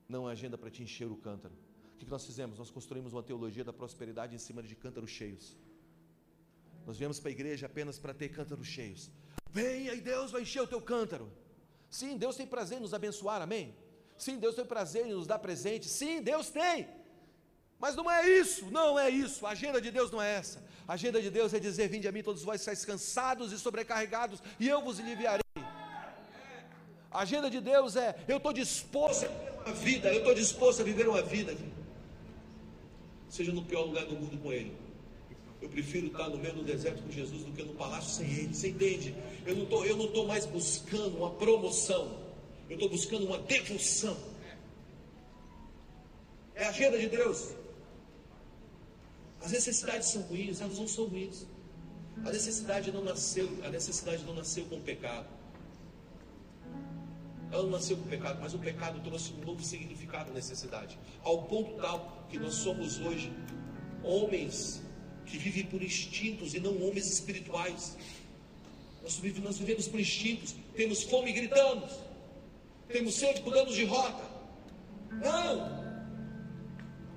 não 0.09 0.29
é 0.29 0.33
agenda 0.33 0.57
para 0.57 0.69
te 0.69 0.83
encher 0.83 1.09
o 1.09 1.15
cântaro. 1.15 1.55
O 1.95 1.97
que 1.99 2.11
nós 2.11 2.25
fizemos? 2.25 2.59
Nós 2.59 2.69
construímos 2.69 3.13
uma 3.13 3.23
teologia 3.23 3.63
da 3.63 3.71
prosperidade 3.71 4.35
em 4.35 4.37
cima 4.37 4.61
de 4.61 4.75
cântaros 4.75 5.09
cheios. 5.09 5.55
Nós 6.85 6.97
viemos 6.97 7.21
para 7.21 7.29
a 7.29 7.31
igreja 7.31 7.67
apenas 7.67 7.97
para 7.97 8.13
ter 8.13 8.27
cântaros 8.27 8.67
cheios. 8.67 9.09
Venha 9.49 9.93
e 9.93 10.01
Deus 10.01 10.31
vai 10.31 10.41
encher 10.41 10.63
o 10.63 10.67
teu 10.67 10.81
cântaro. 10.81 11.31
Sim, 11.89 12.17
Deus 12.17 12.35
tem 12.35 12.45
prazer 12.45 12.79
em 12.79 12.81
nos 12.81 12.93
abençoar, 12.93 13.41
amém? 13.41 13.73
Sim, 14.23 14.37
Deus 14.43 14.55
tem 14.55 14.65
prazer 14.65 15.05
em 15.05 15.13
nos 15.13 15.27
dar 15.27 15.39
presente. 15.39 15.85
Sim, 15.99 16.21
Deus 16.21 16.49
tem. 16.49 16.87
Mas 17.83 17.93
não 17.99 18.09
é 18.09 18.19
isso, 18.39 18.65
não 18.71 18.97
é 18.97 19.09
isso. 19.09 19.45
A 19.45 19.49
agenda 19.49 19.81
de 19.81 19.91
Deus 19.91 20.09
não 20.09 20.21
é 20.21 20.35
essa. 20.35 20.63
A 20.87 20.93
agenda 20.93 21.21
de 21.21 21.29
Deus 21.29 21.53
é 21.53 21.59
dizer: 21.59 21.89
Vinde 21.89 22.07
a 22.07 22.11
mim, 22.13 22.23
todos 22.23 22.41
vós 22.41 22.61
estáis 22.61 22.85
cansados 22.85 23.51
e 23.51 23.59
sobrecarregados, 23.59 24.41
e 24.57 24.69
eu 24.69 24.81
vos 24.81 24.97
aliviarei. 25.01 25.43
A 27.11 27.19
agenda 27.23 27.49
de 27.49 27.59
Deus 27.59 27.97
é: 27.97 28.15
Eu 28.25 28.37
estou 28.37 28.53
disposto 28.53 29.25
a 29.25 29.27
viver 29.27 29.51
uma 29.65 29.73
vida, 29.73 30.07
eu 30.13 30.19
estou 30.19 30.33
disposto 30.33 30.79
a 30.79 30.85
viver 30.85 31.07
uma 31.09 31.21
vida, 31.21 31.57
seja 33.29 33.51
no 33.51 33.65
pior 33.65 33.81
lugar 33.81 34.05
do 34.05 34.15
mundo 34.15 34.37
com 34.37 34.53
Ele. 34.53 34.73
Eu 35.61 35.67
prefiro 35.67 36.07
estar 36.07 36.29
no 36.29 36.37
meio 36.37 36.55
do 36.55 36.63
deserto 36.63 37.03
com 37.03 37.11
Jesus 37.11 37.43
do 37.43 37.51
que 37.51 37.63
no 37.63 37.73
palácio 37.73 38.09
sem 38.09 38.31
Ele. 38.31 38.53
Você 38.53 38.69
entende? 38.69 39.13
Eu 39.45 39.55
não 39.57 40.05
estou, 40.05 40.25
mais 40.25 40.45
buscando 40.45 41.17
uma 41.17 41.31
promoção. 41.31 42.22
Eu 42.69 42.75
estou 42.75 42.89
buscando 42.89 43.25
uma 43.25 43.39
devoção. 43.39 44.17
É 46.55 46.65
a 46.65 46.69
agenda 46.69 46.97
de 46.97 47.07
Deus. 47.07 47.53
As 49.41 49.51
necessidades 49.51 50.07
são 50.09 50.21
ruins, 50.23 50.61
elas 50.61 50.79
não 50.79 50.87
são 50.87 51.05
ruins. 51.05 51.45
A 52.25 52.31
necessidade 52.31 52.91
não 52.91 53.03
nasceu, 53.03 53.49
a 53.63 53.69
necessidade 53.69 54.23
não 54.23 54.33
nasceu 54.33 54.65
com 54.65 54.77
o 54.77 54.81
pecado. 54.81 55.27
Ela 57.51 57.63
não 57.63 57.71
nasceu 57.71 57.97
com 57.97 58.03
o 58.03 58.07
pecado, 58.07 58.39
mas 58.41 58.53
o 58.53 58.59
pecado 58.59 58.99
trouxe 59.01 59.33
um 59.33 59.45
novo 59.45 59.63
significado 59.63 60.31
à 60.31 60.33
necessidade. 60.33 60.97
Ao 61.23 61.43
ponto 61.43 61.79
tal 61.81 62.25
que 62.29 62.39
nós 62.39 62.53
somos 62.53 62.99
hoje 62.99 63.31
homens 64.03 64.81
que 65.25 65.37
vivem 65.37 65.65
por 65.65 65.81
instintos 65.81 66.53
e 66.53 66.59
não 66.59 66.81
homens 66.83 67.11
espirituais. 67.11 67.97
Nós 69.01 69.17
vivemos, 69.17 69.49
nós 69.49 69.57
vivemos 69.57 69.87
por 69.87 69.99
instintos, 69.99 70.55
temos 70.75 71.03
fome 71.03 71.31
e 71.31 71.33
gritamos. 71.33 71.91
Temos 72.87 73.15
sede, 73.15 73.41
mudamos 73.41 73.75
de 73.75 73.85
rota. 73.85 74.23
Não! 75.11 75.83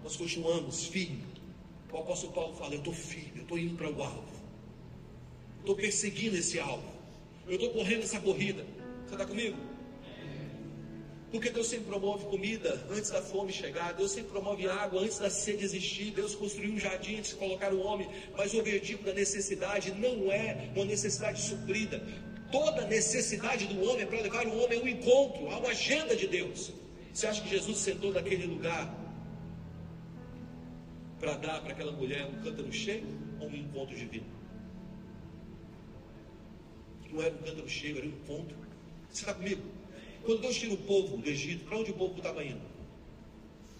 Nós 0.03 0.17
continuamos 0.17 0.87
firme. 0.87 1.25
O 1.93 1.99
apóstolo 1.99 2.33
Paulo 2.33 2.55
fala: 2.55 2.75
Eu 2.75 2.79
estou 2.79 2.93
firme, 2.93 3.33
eu 3.37 3.43
estou 3.43 3.59
indo 3.59 3.77
para 3.77 3.91
o 3.91 4.03
alvo. 4.03 4.37
Estou 5.61 5.75
perseguindo 5.75 6.37
esse 6.37 6.59
alvo. 6.59 6.89
Eu 7.47 7.55
estou 7.55 7.71
correndo 7.71 8.03
essa 8.03 8.21
corrida. 8.21 8.64
Você 9.07 9.14
está 9.14 9.27
comigo? 9.27 9.57
Porque 11.31 11.51
Deus 11.51 11.67
sempre 11.67 11.87
promove 11.87 12.25
comida 12.27 12.87
antes 12.89 13.11
da 13.11 13.21
fome 13.21 13.53
chegar, 13.53 13.93
Deus 13.93 14.12
sempre 14.12 14.31
promove 14.31 14.69
água 14.69 15.03
antes 15.03 15.19
da 15.19 15.29
sede 15.29 15.64
existir, 15.64 16.12
Deus 16.12 16.35
construiu 16.35 16.73
um 16.73 16.79
jardim 16.79 17.17
antes 17.17 17.33
de 17.33 17.37
colocar 17.37 17.75
o 17.75 17.81
homem, 17.81 18.09
mas 18.37 18.55
o 18.55 18.59
objetivo 18.59 19.03
da 19.03 19.12
necessidade 19.12 19.91
não 19.93 20.31
é 20.31 20.71
uma 20.75 20.85
necessidade 20.85 21.43
suprida, 21.43 22.03
Toda 22.51 22.86
necessidade 22.86 23.66
do 23.66 23.82
homem 23.82 24.03
é 24.03 24.07
para 24.07 24.20
levar 24.20 24.47
o 24.47 24.62
homem 24.62 24.78
a 24.78 24.82
um 24.82 24.88
encontro, 24.88 25.51
a 25.51 25.59
uma 25.59 25.70
agenda 25.70 26.14
de 26.14 26.26
Deus. 26.26 26.72
Você 27.12 27.26
acha 27.26 27.42
que 27.42 27.49
Jesus 27.49 27.78
sentou 27.78 28.12
naquele 28.12 28.47
lugar 28.47 28.94
para 31.18 31.34
dar 31.36 31.61
para 31.62 31.72
aquela 31.72 31.92
mulher 31.92 32.26
um 32.26 32.42
cântaro 32.42 32.72
cheio 32.72 33.07
ou 33.40 33.49
um 33.49 33.57
encontro 33.57 33.97
divino? 33.97 34.26
Não 37.11 37.22
era 37.22 37.34
um 37.34 37.38
cântaro 37.38 37.68
cheio, 37.68 37.99
era 37.99 38.07
um 38.07 38.11
encontro. 38.11 38.57
Você 39.11 39.22
está 39.22 39.34
comigo? 39.34 39.62
Quando 40.24 40.40
Deus 40.42 40.57
tira 40.57 40.74
o 40.74 40.78
povo 40.78 41.16
do 41.16 41.28
Egito, 41.28 41.64
para 41.64 41.78
onde 41.78 41.90
o 41.90 41.94
povo 41.94 42.16
estava 42.16 42.44
indo? 42.44 42.61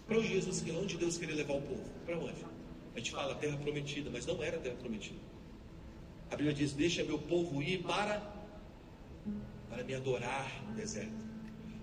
Para 0.07 0.19
onde 0.19 0.29
Jesus 0.29 0.65
onde 0.71 0.97
Deus 0.97 1.19
queria 1.19 1.35
levar 1.35 1.55
o 1.55 1.63
povo? 1.63 1.85
Para 2.05 2.19
onde? 2.19 2.45
A 2.95 2.99
gente 2.99 3.11
fala 3.11 3.35
terra 3.35 3.59
prometida, 3.59 4.09
mas 4.11 4.25
não 4.25 4.43
era 4.43 4.57
terra 4.59 4.77
prometida. 4.77 5.19
A 6.31 6.37
Bíblia 6.37 6.55
diz: 6.55 6.73
Deixa 6.73 7.05
meu 7.05 7.19
povo 7.19 7.63
ir 7.63 7.83
para 7.83 8.36
para 9.69 9.85
me 9.85 9.95
adorar 9.95 10.51
no 10.67 10.75
deserto. 10.75 11.37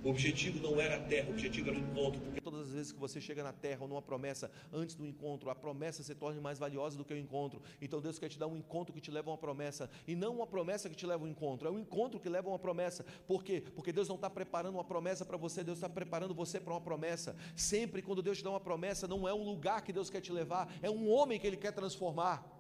O 0.04 0.10
objetivo 0.10 0.62
não 0.62 0.82
era 0.82 0.98
a 0.98 1.00
terra, 1.00 1.30
o 1.30 1.32
objetivo 1.32 1.70
era 1.70 1.80
o 1.80 1.82
encontro. 1.82 2.20
Porque 2.20 2.42
todas 2.42 2.68
as 2.68 2.74
vezes 2.74 2.92
que 2.92 3.00
você 3.00 3.22
chega 3.22 3.42
na 3.42 3.54
terra 3.54 3.84
ou 3.84 3.88
numa 3.88 4.02
promessa 4.02 4.52
antes 4.74 4.96
do 4.96 5.06
encontro, 5.06 5.50
a 5.50 5.56
promessa 5.56 6.04
se 6.04 6.14
torna 6.14 6.42
mais 6.42 6.60
valiosa 6.60 6.98
do 6.98 7.06
que 7.06 7.14
o 7.14 7.18
encontro. 7.18 7.62
Então 7.82 8.02
Deus 8.02 8.20
quer 8.20 8.28
te 8.28 8.38
dar 8.38 8.48
um 8.48 8.58
encontro 8.58 8.94
que 8.94 9.00
te 9.00 9.10
leva 9.10 9.30
a 9.30 9.32
uma 9.32 9.38
promessa, 9.38 9.90
e 10.06 10.14
não 10.14 10.36
uma 10.36 10.48
promessa 10.48 10.90
que 10.90 10.96
te 10.96 11.06
leva 11.06 11.24
a 11.24 11.26
um 11.26 11.30
encontro, 11.30 11.70
é 11.70 11.72
um 11.72 11.80
encontro 11.80 12.20
que 12.20 12.28
leva 12.28 12.50
a 12.50 12.52
uma 12.52 12.60
promessa. 12.60 13.06
Por 13.26 13.46
quê? 13.46 13.64
Porque 13.74 13.94
Deus 13.94 14.10
não 14.10 14.18
está 14.18 14.30
preparando 14.30 14.76
uma 14.76 14.84
promessa 14.84 15.24
para 15.24 15.38
você, 15.38 15.64
Deus 15.64 15.78
está 15.78 15.88
preparando 15.88 16.34
você 16.34 16.60
para 16.60 16.74
uma 16.74 16.82
promessa. 16.82 17.34
Sempre 17.56 18.02
quando 18.02 18.22
Deus 18.22 18.40
te 18.40 18.44
dá 18.44 18.50
uma 18.50 18.60
promessa, 18.60 19.08
não 19.08 19.26
é 19.26 19.34
um 19.34 19.46
lugar 19.46 19.84
que 19.84 19.94
Deus 19.94 20.10
quer 20.10 20.20
te 20.20 20.34
levar, 20.34 20.70
é 20.82 20.90
um 20.90 21.10
homem 21.10 21.40
que 21.40 21.48
Ele 21.48 21.56
quer 21.56 21.72
transformar. 21.72 22.53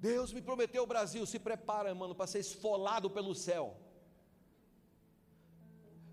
Deus 0.00 0.32
me 0.32 0.40
prometeu 0.40 0.82
o 0.82 0.86
Brasil, 0.86 1.26
se 1.26 1.38
prepara, 1.38 1.94
mano, 1.94 2.14
para 2.14 2.26
ser 2.26 2.38
esfolado 2.38 3.10
pelo 3.10 3.34
céu. 3.34 3.76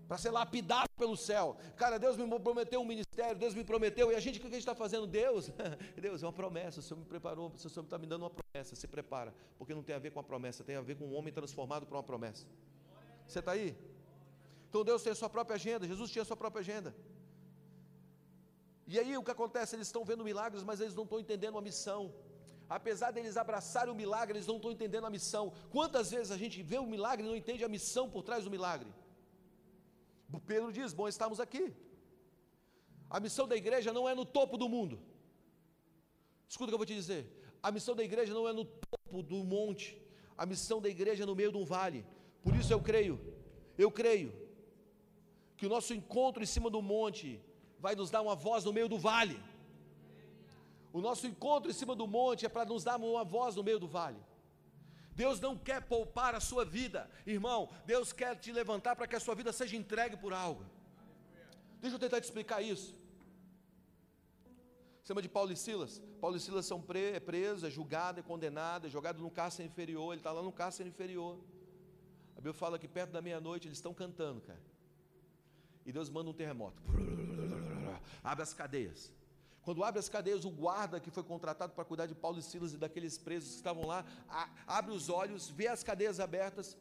Para 0.06 0.18
ser 0.18 0.30
lapidado 0.30 0.90
pelo 0.96 1.16
céu. 1.16 1.56
Cara, 1.74 1.98
Deus 1.98 2.16
me 2.16 2.38
prometeu 2.38 2.80
um 2.82 2.84
ministério, 2.84 3.38
Deus 3.38 3.54
me 3.54 3.64
prometeu, 3.64 4.12
e 4.12 4.14
a 4.14 4.20
gente, 4.20 4.38
o 4.38 4.40
que 4.42 4.46
a 4.46 4.50
gente 4.50 4.60
está 4.60 4.74
fazendo? 4.74 5.06
Deus, 5.06 5.50
Deus, 6.00 6.22
é 6.22 6.26
uma 6.26 6.32
promessa, 6.32 6.80
o 6.80 6.82
Senhor 6.82 7.00
me 7.00 7.06
preparou, 7.06 7.50
o 7.50 7.58
Senhor 7.58 7.82
está 7.82 7.98
me 7.98 8.06
dando 8.06 8.22
uma 8.22 8.30
promessa, 8.30 8.76
se 8.76 8.86
prepara, 8.86 9.34
porque 9.56 9.74
não 9.74 9.82
tem 9.82 9.94
a 9.94 9.98
ver 9.98 10.10
com 10.10 10.20
a 10.20 10.22
promessa, 10.22 10.62
tem 10.62 10.76
a 10.76 10.82
ver 10.82 10.96
com 10.96 11.06
um 11.06 11.14
homem 11.14 11.32
transformado 11.32 11.86
para 11.86 11.96
uma 11.96 12.02
promessa. 12.02 12.46
Você 13.26 13.38
está 13.38 13.52
aí? 13.52 13.74
Então 14.68 14.84
Deus 14.84 15.02
tem 15.02 15.12
a 15.12 15.14
sua 15.14 15.30
própria 15.30 15.54
agenda, 15.54 15.86
Jesus 15.86 16.10
tinha 16.10 16.22
a 16.22 16.26
sua 16.26 16.36
própria 16.36 16.60
agenda. 16.60 16.94
E 18.86 18.98
aí 18.98 19.16
o 19.16 19.22
que 19.22 19.30
acontece? 19.30 19.76
Eles 19.76 19.88
estão 19.88 20.04
vendo 20.04 20.24
milagres, 20.24 20.62
mas 20.62 20.80
eles 20.80 20.94
não 20.94 21.04
estão 21.04 21.18
entendendo 21.20 21.56
a 21.56 21.62
missão. 21.62 22.12
Apesar 22.68 23.10
deles 23.10 23.36
abraçarem 23.36 23.92
o 23.92 23.96
milagre, 23.96 24.36
eles 24.36 24.46
não 24.46 24.56
estão 24.56 24.70
entendendo 24.70 25.06
a 25.06 25.10
missão. 25.10 25.52
Quantas 25.70 26.10
vezes 26.10 26.30
a 26.30 26.36
gente 26.36 26.62
vê 26.62 26.78
o 26.78 26.86
milagre 26.86 27.24
e 27.24 27.28
não 27.28 27.36
entende 27.36 27.64
a 27.64 27.68
missão 27.68 28.10
por 28.10 28.22
trás 28.22 28.44
do 28.44 28.50
milagre? 28.50 28.90
Pedro 30.46 30.70
diz: 30.72 30.92
Bom, 30.92 31.08
estamos 31.08 31.40
aqui. 31.40 31.74
A 33.08 33.18
missão 33.20 33.48
da 33.48 33.56
igreja 33.56 33.92
não 33.92 34.08
é 34.08 34.14
no 34.14 34.24
topo 34.24 34.58
do 34.58 34.68
mundo. 34.68 35.00
Escuta 36.46 36.66
o 36.66 36.68
que 36.68 36.74
eu 36.74 36.78
vou 36.78 36.86
te 36.86 36.94
dizer. 36.94 37.22
A 37.62 37.70
missão 37.70 37.94
da 37.94 38.04
igreja 38.04 38.34
não 38.34 38.46
é 38.46 38.52
no 38.52 38.64
topo 38.64 39.22
do 39.22 39.42
monte. 39.44 40.00
A 40.36 40.44
missão 40.44 40.80
da 40.80 40.88
igreja 40.88 41.22
é 41.22 41.26
no 41.26 41.34
meio 41.34 41.50
de 41.50 41.58
um 41.58 41.64
vale. 41.64 42.04
Por 42.42 42.54
isso 42.54 42.72
eu 42.72 42.80
creio, 42.80 43.18
eu 43.76 43.90
creio, 43.90 44.32
que 45.56 45.66
o 45.66 45.68
nosso 45.68 45.92
encontro 45.92 46.42
em 46.42 46.46
cima 46.46 46.70
do 46.70 46.80
monte 46.80 47.42
vai 47.80 47.94
nos 47.94 48.10
dar 48.10 48.22
uma 48.22 48.36
voz 48.36 48.64
no 48.64 48.72
meio 48.72 48.88
do 48.88 48.98
vale. 48.98 49.38
O 50.98 51.00
nosso 51.00 51.26
encontro 51.28 51.70
em 51.70 51.74
cima 51.80 51.94
do 51.94 52.06
monte 52.08 52.44
é 52.44 52.48
para 52.48 52.64
nos 52.64 52.82
dar 52.82 52.96
uma 52.96 53.24
voz 53.24 53.54
no 53.54 53.62
meio 53.62 53.78
do 53.78 53.86
vale. 53.86 54.20
Deus 55.14 55.40
não 55.40 55.56
quer 55.56 55.80
poupar 55.82 56.34
a 56.34 56.40
sua 56.40 56.64
vida, 56.64 57.08
irmão. 57.24 57.68
Deus 57.86 58.12
quer 58.12 58.34
te 58.36 58.50
levantar 58.50 58.96
para 58.96 59.06
que 59.06 59.14
a 59.14 59.20
sua 59.20 59.34
vida 59.40 59.52
seja 59.52 59.76
entregue 59.76 60.16
por 60.16 60.32
algo. 60.32 60.64
Deixa 61.80 61.94
eu 61.94 62.00
tentar 62.00 62.20
te 62.20 62.24
explicar 62.24 62.62
isso. 62.62 62.96
Chama 65.04 65.22
de 65.22 65.28
Paulo 65.28 65.52
e 65.52 65.56
Silas. 65.56 66.02
Paulo 66.20 66.36
e 66.36 66.40
Silas 66.40 66.66
são 66.66 66.80
pre, 66.82 67.12
é 67.12 67.20
preso, 67.20 67.66
é 67.66 67.70
julgado, 67.70 68.18
é 68.18 68.22
condenado, 68.22 68.88
é 68.88 68.90
jogado 68.90 69.20
no 69.20 69.30
cárcere 69.30 69.68
inferior. 69.68 70.12
Ele 70.12 70.20
está 70.20 70.32
lá 70.32 70.42
no 70.42 70.52
cárcere 70.52 70.88
inferior. 70.88 71.38
A 72.32 72.40
Bíblia 72.40 72.54
fala 72.54 72.78
que 72.78 72.88
perto 72.88 73.12
da 73.12 73.22
meia-noite 73.22 73.68
eles 73.68 73.78
estão 73.78 73.94
cantando, 73.94 74.40
cara. 74.40 74.60
E 75.86 75.92
Deus 75.92 76.10
manda 76.10 76.28
um 76.28 76.34
terremoto. 76.34 76.82
Abre 78.22 78.42
as 78.42 78.52
cadeias. 78.52 79.17
Quando 79.68 79.84
abre 79.84 79.98
as 80.00 80.08
cadeias, 80.08 80.46
o 80.46 80.50
guarda 80.50 80.98
que 80.98 81.10
foi 81.10 81.22
contratado 81.22 81.74
para 81.74 81.84
cuidar 81.84 82.06
de 82.06 82.14
Paulo 82.14 82.38
e 82.38 82.42
Silas 82.42 82.72
e 82.72 82.78
daqueles 82.78 83.18
presos 83.18 83.50
que 83.50 83.56
estavam 83.56 83.84
lá, 83.84 84.02
abre 84.66 84.92
os 84.92 85.10
olhos, 85.10 85.50
vê 85.50 85.66
as 85.68 85.82
cadeias 85.84 86.18
abertas, 86.20 86.74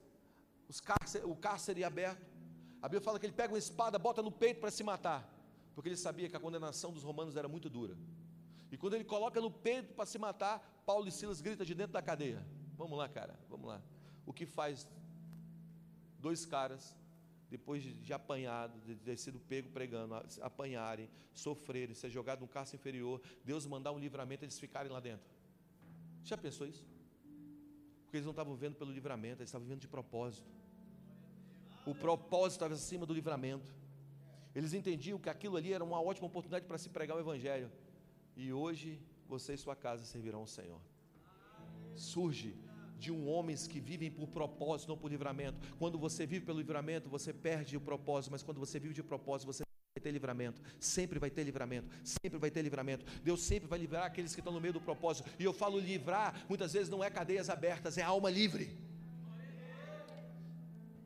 o 1.26 1.36
cárcere 1.36 1.84
aberto. 1.84 2.26
A 2.82 2.88
Bíblia 2.88 3.02
fala 3.02 3.20
que 3.20 3.26
ele 3.26 3.34
pega 3.34 3.52
uma 3.52 3.60
espada, 3.60 4.00
bota 4.00 4.22
no 4.22 4.32
peito 4.32 4.62
para 4.62 4.72
se 4.72 4.86
matar, 4.86 5.30
porque 5.76 5.90
ele 5.90 5.98
sabia 5.98 6.30
que 6.30 6.38
a 6.38 6.40
condenação 6.40 6.94
dos 6.94 7.04
romanos 7.04 7.36
era 7.36 7.50
muito 7.50 7.70
dura. 7.70 7.98
E 8.72 8.78
quando 8.78 8.94
ele 8.94 9.04
coloca 9.04 9.42
no 9.42 9.52
peito 9.52 9.94
para 9.94 10.06
se 10.06 10.18
matar, 10.18 10.82
Paulo 10.86 11.10
e 11.10 11.12
Silas 11.12 11.42
gritam 11.42 11.66
de 11.66 11.76
dentro 11.76 11.92
da 11.92 12.02
cadeia. 12.02 12.42
Vamos 12.78 12.98
lá, 12.98 13.10
cara, 13.10 13.38
vamos 13.50 13.68
lá. 13.68 13.82
O 14.26 14.32
que 14.32 14.46
faz 14.46 14.88
dois 16.22 16.46
caras 16.46 16.96
depois 17.50 17.84
de, 17.84 18.14
apanhado, 18.14 18.80
de 18.86 18.96
ter 18.96 19.18
sido 19.18 19.40
pego 19.40 19.70
pregando, 19.70 20.16
apanharem, 20.42 21.10
sofrerem, 21.34 21.96
ser 21.96 22.10
jogado 22.10 22.42
no 22.42 22.48
cárcere 22.48 22.78
inferior, 22.78 23.22
Deus 23.44 23.66
mandar 23.66 23.92
um 23.92 24.00
livramento, 24.00 24.44
eles 24.44 24.60
ficarem 24.60 24.92
lá 24.92 25.00
dentro. 25.00 25.26
Já 26.24 26.38
pensou 26.38 26.68
isso? 26.68 26.86
Porque 28.04 28.18
eles 28.18 28.26
não 28.26 28.32
estavam 28.32 28.56
vendo 28.56 28.76
pelo 28.76 28.92
livramento, 28.92 29.42
eles 29.42 29.50
estavam 29.50 29.66
vivendo 29.66 29.82
de 29.82 29.88
propósito. 29.88 30.50
O 31.86 31.96
propósito 31.96 32.58
estava 32.58 32.74
acima 32.74 33.06
do 33.06 33.14
livramento. 33.14 33.74
Eles 34.54 34.74
entendiam 34.74 35.18
que 35.20 35.30
aquilo 35.30 35.56
ali 35.56 35.72
era 35.72 35.84
uma 35.84 36.02
ótima 36.02 36.28
oportunidade 36.28 36.66
para 36.66 36.78
se 36.78 36.90
pregar 36.90 37.16
o 37.16 37.20
Evangelho. 37.20 37.72
E 38.36 38.52
hoje 38.52 39.00
você 39.28 39.54
e 39.54 39.58
sua 39.58 39.76
casa 39.76 40.04
servirão 40.04 40.40
ao 40.40 40.48
Senhor. 40.48 40.82
Surge 41.96 42.56
de 42.98 43.12
um 43.12 43.28
homens 43.28 43.68
que 43.68 43.80
vivem 43.80 44.10
por 44.10 44.28
propósito, 44.28 44.90
não 44.90 44.98
por 44.98 45.10
livramento. 45.10 45.58
Quando 45.78 45.98
você 45.98 46.26
vive 46.26 46.46
pelo 46.46 46.60
livramento, 46.60 47.10
você 47.10 47.32
perde 47.34 47.78
o 47.78 47.82
propósito, 47.82 48.32
mas 48.32 48.44
quando 48.44 48.60
você 48.60 48.80
vive 48.80 48.94
de 48.94 49.04
propósito, 49.04 49.48
você 49.48 49.64
vai 49.96 50.02
ter 50.02 50.12
livramento. 50.12 50.62
Sempre 50.80 51.20
vai 51.20 51.30
ter 51.30 51.44
livramento. 51.44 51.88
Sempre 52.04 52.40
vai 52.40 52.52
ter 52.52 52.62
livramento. 52.62 53.06
Deus 53.24 53.42
sempre 53.42 53.68
vai 53.68 53.80
livrar 53.80 54.06
aqueles 54.06 54.34
que 54.34 54.42
estão 54.42 54.54
no 54.54 54.62
meio 54.62 54.74
do 54.74 54.82
propósito. 54.82 55.30
E 55.40 55.44
eu 55.44 55.54
falo 55.54 55.80
livrar, 55.80 56.46
muitas 56.50 56.74
vezes 56.74 56.90
não 56.90 57.04
é 57.04 57.10
cadeias 57.10 57.50
abertas, 57.50 57.98
é 57.98 58.02
alma 58.02 58.30
livre. 58.30 58.78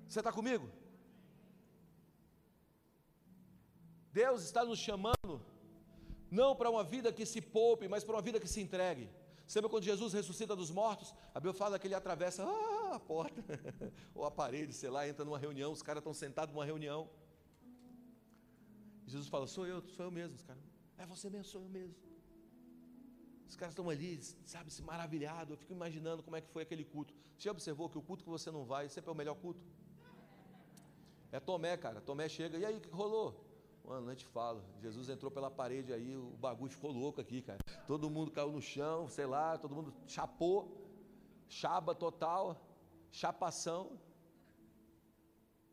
Você 0.08 0.20
está 0.20 0.32
comigo? 0.32 0.70
Deus 4.12 4.44
está 4.44 4.66
nos 4.66 4.78
chamando 4.78 5.42
não 6.30 6.56
para 6.56 6.70
uma 6.70 6.84
vida 6.84 7.12
que 7.12 7.26
se 7.26 7.42
poupe, 7.42 7.88
mas 7.88 8.04
para 8.04 8.16
uma 8.16 8.22
vida 8.22 8.40
que 8.40 8.48
se 8.48 8.62
entregue. 8.62 9.10
Você 9.52 9.60
lembra 9.60 9.70
quando 9.70 9.84
Jesus 9.84 10.14
ressuscita 10.14 10.56
dos 10.56 10.72
mortos? 10.72 11.14
A 11.36 11.38
Bíblia 11.38 11.54
fala 11.54 11.78
que 11.78 11.86
ele 11.86 11.94
atravessa 11.94 12.42
ah, 12.42 12.96
a 12.96 13.00
porta, 13.02 13.44
ou 14.16 14.24
a 14.24 14.32
parede, 14.32 14.72
sei 14.72 14.90
lá, 14.90 15.06
entra 15.06 15.26
numa 15.26 15.38
reunião, 15.38 15.74
os 15.74 15.82
caras 15.82 16.00
estão 16.00 16.14
sentados 16.14 16.56
numa 16.56 16.64
reunião. 16.64 17.10
Jesus 19.06 19.28
fala: 19.28 19.46
Sou 19.48 19.68
eu, 19.68 19.82
sou 19.90 20.06
eu 20.06 20.12
mesmo. 20.20 20.38
Os 20.38 20.44
caras, 20.44 20.64
é 20.98 21.06
você 21.06 21.30
mesmo, 21.30 21.44
sou 21.44 21.64
eu 21.64 21.68
mesmo. 21.68 21.94
Os 23.46 23.58
caras 23.58 23.74
estão 23.74 23.90
ali, 23.90 24.24
sabe, 24.46 24.72
se 24.72 24.82
maravilhado. 24.82 25.52
Eu 25.52 25.58
fico 25.58 25.74
imaginando 25.74 26.24
como 26.24 26.38
é 26.38 26.40
que 26.40 26.48
foi 26.48 26.64
aquele 26.64 26.86
culto. 26.86 27.14
Você 27.38 27.44
já 27.44 27.52
observou 27.52 27.90
que 27.90 27.98
o 27.98 28.02
culto 28.02 28.24
que 28.24 28.30
você 28.30 28.50
não 28.50 28.64
vai 28.64 28.88
sempre 28.88 29.10
é 29.10 29.12
o 29.12 29.18
melhor 29.18 29.36
culto? 29.36 29.60
É 31.30 31.42
Tomé, 31.42 31.76
cara. 31.76 32.00
Tomé 32.00 32.30
chega, 32.30 32.58
e 32.58 32.64
aí, 32.64 32.78
o 32.78 32.80
que 32.80 32.88
rolou? 32.88 33.51
Mano, 33.84 34.08
não 34.08 34.16
te 34.16 34.26
falo. 34.26 34.64
Jesus 34.82 35.10
entrou 35.10 35.32
pela 35.32 35.50
parede 35.50 35.92
aí, 35.94 36.16
o 36.16 36.38
bagulho 36.38 36.72
ficou 36.72 36.92
louco 36.92 37.20
aqui, 37.20 37.42
cara. 37.42 37.60
Todo 37.88 38.10
mundo 38.10 38.32
caiu 38.32 38.52
no 38.52 38.62
chão, 38.62 39.08
sei 39.08 39.26
lá, 39.26 39.58
todo 39.58 39.76
mundo 39.76 39.94
chapou. 40.06 40.78
Chaba 41.48 41.94
total, 41.94 42.60
chapação. 43.12 44.00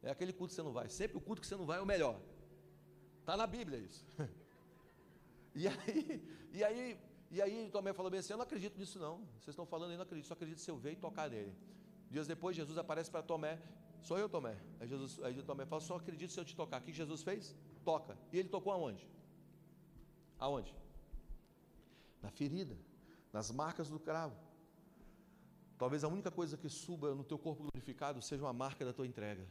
É 0.02 0.10
aquele 0.10 0.32
culto 0.32 0.50
que 0.50 0.56
você 0.56 0.62
não 0.62 0.72
vai. 0.72 0.88
Sempre 0.88 1.16
o 1.16 1.20
culto 1.20 1.40
que 1.40 1.46
você 1.46 1.56
não 1.56 1.66
vai 1.66 1.78
é 1.78 1.82
o 1.82 1.86
melhor. 1.86 2.20
Está 3.20 3.36
na 3.36 3.46
Bíblia 3.46 3.78
isso. 3.78 4.06
E 5.54 5.66
aí, 5.66 6.22
e 6.52 6.62
aí, 6.62 7.00
e 7.32 7.42
aí 7.42 7.68
Tomé 7.72 7.92
falou 7.92 8.08
bem 8.08 8.20
assim: 8.20 8.32
Eu 8.32 8.36
não 8.36 8.44
acredito 8.44 8.78
nisso, 8.78 8.96
não. 9.00 9.16
Vocês 9.40 9.48
estão 9.48 9.66
falando 9.66 9.90
aí, 9.90 9.96
não 9.96 10.04
acredito, 10.04 10.26
só 10.26 10.34
acredito 10.34 10.60
se 10.60 10.70
eu 10.70 10.76
ver 10.76 10.92
e 10.92 10.96
tocar 10.96 11.28
nele. 11.28 11.52
Dias 12.08 12.28
depois, 12.28 12.54
Jesus 12.54 12.78
aparece 12.78 13.10
para 13.10 13.22
Tomé: 13.22 13.60
Sou 14.00 14.16
eu, 14.16 14.28
Tomé. 14.28 14.56
Aí, 14.78 14.86
Jesus, 14.86 15.20
aí 15.24 15.42
Tomé 15.42 15.66
fala: 15.66 15.80
Só 15.80 15.96
acredito 15.96 16.32
se 16.32 16.38
eu 16.38 16.44
te 16.44 16.54
tocar. 16.54 16.80
O 16.80 16.84
que 16.84 16.92
Jesus 16.92 17.22
fez? 17.22 17.56
Toca. 17.88 18.14
E 18.32 18.38
ele 18.38 18.50
tocou 18.56 18.70
aonde? 18.76 19.04
Aonde? 20.46 20.72
Na 22.24 22.30
ferida, 22.38 22.76
nas 23.36 23.50
marcas 23.60 23.88
do 23.94 23.98
cravo. 24.08 24.36
Talvez 25.82 26.04
a 26.04 26.08
única 26.16 26.30
coisa 26.38 26.54
que 26.62 26.68
suba 26.68 27.14
no 27.20 27.24
teu 27.30 27.38
corpo 27.46 27.62
glorificado 27.66 28.20
seja 28.28 28.42
uma 28.44 28.56
marca 28.64 28.84
da 28.88 28.92
tua 28.92 29.06
entrega. 29.10 29.46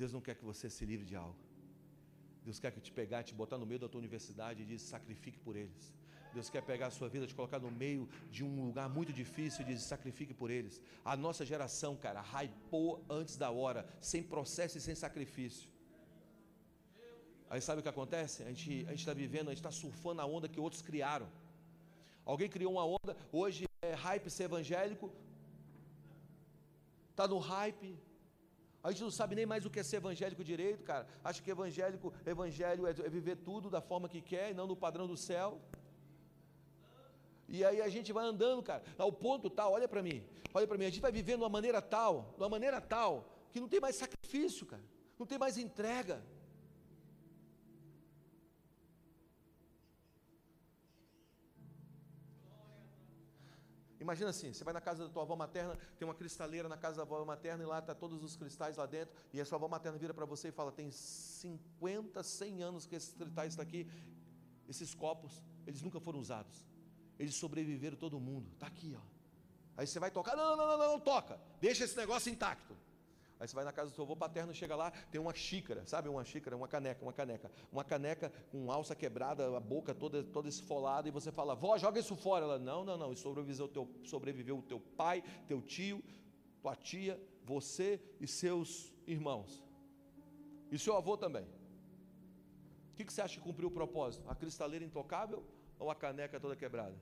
Deus 0.00 0.12
não 0.12 0.20
quer 0.26 0.34
que 0.38 0.44
você 0.44 0.68
se 0.76 0.84
livre 0.84 1.06
de 1.10 1.16
algo. 1.24 1.38
Deus 2.46 2.58
quer 2.58 2.72
que 2.74 2.80
te 2.86 2.92
pegar, 3.00 3.22
te 3.22 3.34
botar 3.42 3.58
no 3.62 3.66
meio 3.70 3.80
da 3.84 3.88
tua 3.88 4.00
universidade 4.04 4.62
e 4.62 4.66
diz: 4.66 4.82
sacrifique 4.82 5.38
por 5.46 5.56
eles. 5.56 5.84
Deus 6.34 6.50
quer 6.54 6.62
pegar 6.62 6.88
a 6.88 6.90
sua 6.90 7.08
vida, 7.08 7.26
te 7.26 7.34
colocar 7.34 7.58
no 7.66 7.70
meio 7.70 8.08
de 8.30 8.42
um 8.44 8.66
lugar 8.66 8.88
muito 8.88 9.12
difícil 9.12 9.62
e 9.62 9.68
diz: 9.70 9.82
sacrifique 9.82 10.34
por 10.40 10.50
eles. 10.50 10.80
A 11.04 11.16
nossa 11.16 11.44
geração, 11.52 11.92
cara, 11.96 12.20
hypou 12.32 13.04
antes 13.08 13.36
da 13.36 13.50
hora, 13.50 13.86
sem 14.00 14.22
processo 14.22 14.76
e 14.78 14.80
sem 14.80 14.94
sacrifício. 14.94 15.68
Aí 17.48 17.60
sabe 17.60 17.80
o 17.80 17.82
que 17.82 17.88
acontece? 17.88 18.42
A 18.42 18.48
gente 18.48 18.86
está 18.92 19.14
vivendo, 19.14 19.48
a 19.48 19.52
gente 19.52 19.64
está 19.64 19.70
surfando 19.70 20.20
a 20.20 20.26
onda 20.26 20.48
que 20.48 20.60
outros 20.60 20.82
criaram. 20.82 21.28
Alguém 22.24 22.48
criou 22.48 22.72
uma 22.72 22.84
onda, 22.84 23.16
hoje 23.30 23.64
é 23.82 23.92
hype 23.94 24.28
ser 24.30 24.44
evangélico, 24.44 25.12
está 27.10 27.28
no 27.28 27.38
hype, 27.38 27.96
a 28.84 28.90
gente 28.90 29.02
não 29.02 29.10
sabe 29.10 29.34
nem 29.34 29.46
mais 29.46 29.64
o 29.64 29.70
que 29.70 29.80
é 29.80 29.82
ser 29.82 29.96
evangélico 29.96 30.44
direito, 30.44 30.82
cara. 30.82 31.06
Acha 31.22 31.42
que 31.42 31.50
evangélico, 31.50 32.12
evangelho 32.26 32.86
é, 32.86 32.90
é 32.90 33.08
viver 33.08 33.36
tudo 33.36 33.70
da 33.70 33.80
forma 33.80 34.10
que 34.10 34.20
quer 34.20 34.50
e 34.50 34.54
não 34.54 34.66
no 34.66 34.76
padrão 34.76 35.06
do 35.06 35.16
céu. 35.16 35.58
E 37.48 37.64
aí 37.64 37.80
a 37.80 37.88
gente 37.88 38.12
vai 38.12 38.24
andando, 38.24 38.62
cara, 38.62 38.82
ao 38.96 39.12
ponto 39.12 39.50
tal, 39.50 39.72
olha 39.72 39.86
para 39.86 40.02
mim, 40.02 40.26
olha 40.52 40.66
para 40.66 40.78
mim, 40.78 40.84
a 40.84 40.90
gente 40.90 41.00
vai 41.00 41.12
vivendo 41.12 41.38
de 41.38 41.44
uma 41.44 41.48
maneira 41.48 41.80
tal, 41.82 42.32
de 42.36 42.42
uma 42.42 42.48
maneira 42.48 42.80
tal, 42.80 43.28
que 43.50 43.60
não 43.60 43.68
tem 43.68 43.80
mais 43.80 43.96
sacrifício, 43.96 44.66
cara, 44.66 44.82
não 45.18 45.26
tem 45.26 45.38
mais 45.38 45.58
entrega. 45.58 46.22
Imagina 54.04 54.28
assim, 54.28 54.52
você 54.52 54.62
vai 54.62 54.74
na 54.74 54.82
casa 54.82 55.04
da 55.04 55.10
tua 55.10 55.22
avó 55.22 55.34
materna, 55.34 55.78
tem 55.98 56.06
uma 56.06 56.14
cristaleira 56.14 56.68
na 56.68 56.76
casa 56.76 56.96
da 56.98 57.02
avó 57.04 57.24
materna 57.24 57.62
e 57.62 57.66
lá 57.66 57.78
está 57.78 57.94
todos 57.94 58.22
os 58.22 58.36
cristais 58.36 58.76
lá 58.76 58.84
dentro, 58.84 59.14
e 59.32 59.40
a 59.40 59.44
sua 59.46 59.56
avó 59.56 59.66
materna 59.66 59.96
vira 59.96 60.12
para 60.12 60.26
você 60.26 60.48
e 60.48 60.52
fala: 60.52 60.70
tem 60.70 60.90
50, 60.90 62.22
100 62.22 62.62
anos 62.62 62.86
que 62.86 62.94
esses 62.94 63.14
cristais 63.14 63.52
estão 63.52 63.62
aqui, 63.62 63.90
esses 64.68 64.94
copos, 64.94 65.42
eles 65.66 65.80
nunca 65.80 65.98
foram 66.00 66.18
usados. 66.18 66.66
Eles 67.18 67.34
sobreviveram 67.34 67.96
todo 67.96 68.18
mundo. 68.18 68.48
Está 68.54 68.66
aqui, 68.66 68.96
ó. 68.96 69.14
Aí 69.76 69.86
você 69.86 69.98
vai 69.98 70.10
tocar, 70.10 70.36
não, 70.36 70.56
não, 70.56 70.66
não, 70.66 70.78
não, 70.78 70.92
não, 70.92 71.00
toca. 71.00 71.38
Deixa 71.60 71.84
esse 71.84 71.96
negócio 71.96 72.30
intacto. 72.30 72.76
Aí 73.40 73.48
você 73.48 73.54
vai 73.54 73.64
na 73.64 73.72
casa 73.72 73.90
do 73.90 73.94
seu 73.94 74.04
avô 74.04 74.14
paterno, 74.14 74.54
chega 74.54 74.76
lá, 74.76 74.92
tem 75.10 75.20
uma 75.20 75.34
xícara, 75.34 75.84
sabe? 75.86 76.08
Uma 76.08 76.24
xícara, 76.24 76.56
uma 76.56 76.68
caneca, 76.68 77.02
uma 77.02 77.12
caneca. 77.12 77.50
Uma 77.72 77.84
caneca 77.84 78.32
com 78.50 78.70
alça 78.70 78.94
quebrada, 78.94 79.56
a 79.56 79.60
boca 79.60 79.92
toda, 79.92 80.22
toda 80.22 80.48
esfolada, 80.48 81.08
e 81.08 81.10
você 81.10 81.32
fala, 81.32 81.54
vó, 81.54 81.76
joga 81.76 81.98
isso 81.98 82.14
fora. 82.14 82.44
Ela, 82.44 82.58
não, 82.58 82.84
não, 82.84 82.96
não, 82.96 83.12
isso 83.12 83.22
sobreviveu 83.22 83.66
o 83.66 83.68
teu, 83.68 83.90
sobreviveu 84.04 84.58
o 84.58 84.62
teu 84.62 84.78
pai, 84.78 85.22
teu 85.48 85.60
tio, 85.60 86.02
tua 86.62 86.76
tia, 86.76 87.20
você 87.44 88.00
e 88.20 88.26
seus 88.26 88.92
irmãos. 89.06 89.62
E 90.70 90.78
seu 90.78 90.96
avô 90.96 91.16
também. 91.16 91.44
O 91.44 92.96
que, 92.96 93.04
que 93.04 93.12
você 93.12 93.20
acha 93.20 93.34
que 93.34 93.42
cumpriu 93.42 93.68
o 93.68 93.72
propósito? 93.72 94.24
A 94.30 94.34
cristaleira 94.36 94.84
intocável 94.84 95.44
ou 95.78 95.90
a 95.90 95.94
caneca 95.94 96.38
toda 96.40 96.56
quebrada? 96.56 96.96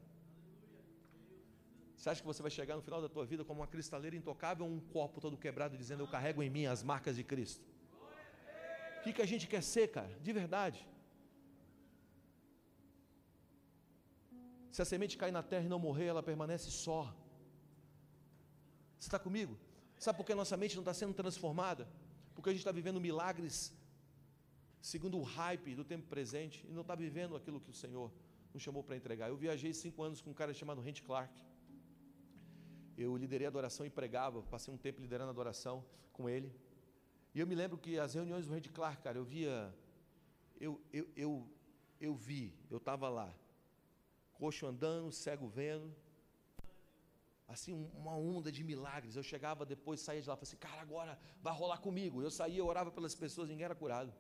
Você 1.97 2.11
acha 2.11 2.21
que 2.21 2.27
você 2.27 2.43
vai 2.43 2.51
chegar 2.51 2.75
no 2.75 2.83
final 2.83 3.01
da 3.01 3.09
tua 3.09 3.25
vida 3.25 3.45
como 3.45 3.61
uma 3.61 3.67
cristaleira 3.67 4.17
intocável 4.17 4.67
ou 4.67 4.73
um 4.73 4.81
copo 4.81 5.21
todo 5.21 5.37
quebrado 5.37 5.77
dizendo 5.77 6.03
eu 6.03 6.09
carrego 6.09 6.43
em 6.43 6.51
mim 6.51 6.67
as 6.67 6.83
marcas 6.83 7.15
de 7.15 7.23
Cristo? 7.23 7.65
O 8.99 9.03
que, 9.05 9.13
que 9.13 9.23
a 9.23 9.27
gente 9.27 9.47
quer 9.47 9.63
ser, 9.63 9.89
cara? 9.89 10.13
De 10.21 10.33
verdade. 10.33 10.87
Se 14.73 14.81
a 14.83 14.85
semente 14.85 15.17
cair 15.17 15.33
na 15.33 15.43
terra 15.43 15.65
e 15.65 15.69
não 15.69 15.79
morrer, 15.79 16.07
ela 16.07 16.23
permanece 16.23 16.71
só. 16.71 17.15
Você 18.99 19.09
está 19.09 19.19
comigo? 19.19 19.57
Sabe 19.99 20.17
por 20.17 20.25
que 20.25 20.33
a 20.33 20.37
nossa 20.37 20.57
mente 20.57 20.75
não 20.75 20.83
está 20.83 20.95
sendo 20.95 21.15
transformada? 21.15 21.89
Porque 22.35 22.49
a 22.49 22.53
gente 22.53 22.61
está 22.61 22.73
vivendo 22.73 23.01
milagres 23.01 23.73
segundo 24.81 25.19
o 25.19 25.23
hype 25.23 25.77
do 25.77 25.85
tempo 25.85 26.09
presente 26.09 26.67
e 26.69 26.73
não 26.73 26.83
está 26.83 26.97
vivendo 26.97 27.37
aquilo 27.37 27.61
que 27.61 27.71
o 27.71 27.73
Senhor 27.73 28.11
nos 28.53 28.63
chamou 28.63 28.83
para 28.83 28.97
entregar. 28.97 29.29
Eu 29.29 29.37
viajei 29.37 29.73
cinco 29.73 30.03
anos 30.03 30.21
com 30.21 30.31
um 30.31 30.35
cara 30.35 30.53
chamado 30.53 30.81
Rent 30.81 31.03
Clark 31.03 31.33
eu 32.97 33.17
liderei 33.17 33.47
adoração 33.47 33.85
e 33.87 33.91
pregava, 33.91 34.43
passei 34.43 34.73
um 34.73 34.77
tempo 34.77 35.01
liderando 35.01 35.31
adoração 35.31 35.85
com 36.13 36.29
ele. 36.29 36.53
E 37.35 37.41
eu 37.41 37.47
me 37.47 37.55
lembro 37.55 37.79
que 37.79 37.99
as 37.99 38.15
reuniões 38.15 38.47
do 38.47 38.53
Red 38.53 38.63
Clark, 38.63 39.03
cara, 39.03 39.19
eu 39.19 39.25
via, 39.25 39.75
eu, 40.61 40.81
eu, 40.93 41.09
eu, 41.17 41.51
eu 42.01 42.15
vi, 42.15 42.55
eu 42.71 42.77
estava 42.77 43.09
lá, 43.09 43.35
coxo 44.35 44.67
andando, 44.67 45.11
cego 45.11 45.49
vendo, 45.49 45.95
assim, 47.49 47.73
uma 47.95 48.15
onda 48.15 48.53
de 48.53 48.63
milagres. 48.63 49.17
Eu 49.17 49.23
chegava 49.23 49.65
depois, 49.65 50.01
saía 50.01 50.21
de 50.21 50.29
lá, 50.29 50.37
falava 50.37 50.49
assim, 50.49 50.57
cara, 50.57 50.83
agora 50.83 51.19
vai 51.41 51.55
rolar 51.55 51.79
comigo. 51.79 52.23
Eu 52.23 52.31
saía, 52.31 52.59
eu 52.59 52.67
orava 52.67 52.91
pelas 52.91 53.15
pessoas, 53.15 53.49
ninguém 53.49 53.65
era 53.65 53.75
curado. 53.75 54.13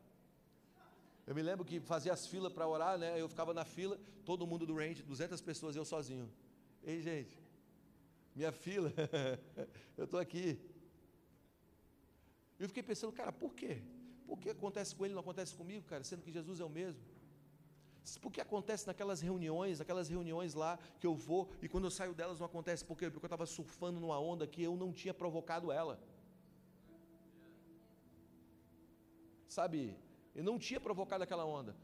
Eu 1.32 1.34
me 1.34 1.40
lembro 1.40 1.64
que 1.64 1.80
fazia 1.80 2.12
as 2.12 2.26
filas 2.26 2.52
para 2.52 2.68
orar, 2.68 2.98
né? 2.98 3.18
Eu 3.18 3.26
ficava 3.26 3.54
na 3.54 3.64
fila, 3.64 3.98
todo 4.22 4.46
mundo 4.46 4.66
do 4.66 4.74
range, 4.74 5.02
200 5.02 5.40
pessoas, 5.40 5.74
eu 5.74 5.82
sozinho. 5.82 6.30
Ei, 6.84 7.00
gente, 7.00 7.34
minha 8.36 8.52
fila, 8.52 8.92
eu 9.96 10.04
estou 10.04 10.20
aqui. 10.20 10.60
Eu 12.58 12.68
fiquei 12.68 12.82
pensando, 12.82 13.14
cara, 13.14 13.32
por 13.32 13.54
quê? 13.54 13.80
Por 14.26 14.38
que 14.38 14.50
acontece 14.50 14.94
com 14.94 15.06
ele 15.06 15.14
não 15.14 15.22
acontece 15.22 15.54
comigo, 15.54 15.86
cara, 15.86 16.04
sendo 16.04 16.20
que 16.20 16.30
Jesus 16.30 16.60
é 16.60 16.66
o 16.66 16.68
mesmo? 16.68 17.00
Por 18.20 18.30
que 18.30 18.38
acontece 18.42 18.86
naquelas 18.86 19.22
reuniões, 19.22 19.80
aquelas 19.80 20.10
reuniões 20.10 20.52
lá 20.52 20.78
que 21.00 21.06
eu 21.06 21.14
vou 21.14 21.50
e 21.62 21.66
quando 21.66 21.84
eu 21.84 21.90
saio 21.90 22.12
delas 22.12 22.40
não 22.40 22.44
acontece? 22.44 22.84
Por 22.84 22.98
quê? 22.98 23.08
Porque 23.08 23.24
eu 23.24 23.28
estava 23.28 23.46
surfando 23.46 23.98
numa 23.98 24.20
onda 24.20 24.46
que 24.46 24.62
eu 24.62 24.76
não 24.76 24.92
tinha 24.92 25.14
provocado 25.14 25.72
ela. 25.72 25.98
Sabe, 29.48 29.96
eu 30.34 30.42
não 30.42 30.58
tinha 30.58 30.80
provocado 30.80 31.22
aquela 31.24 31.44
onda. 31.44 31.76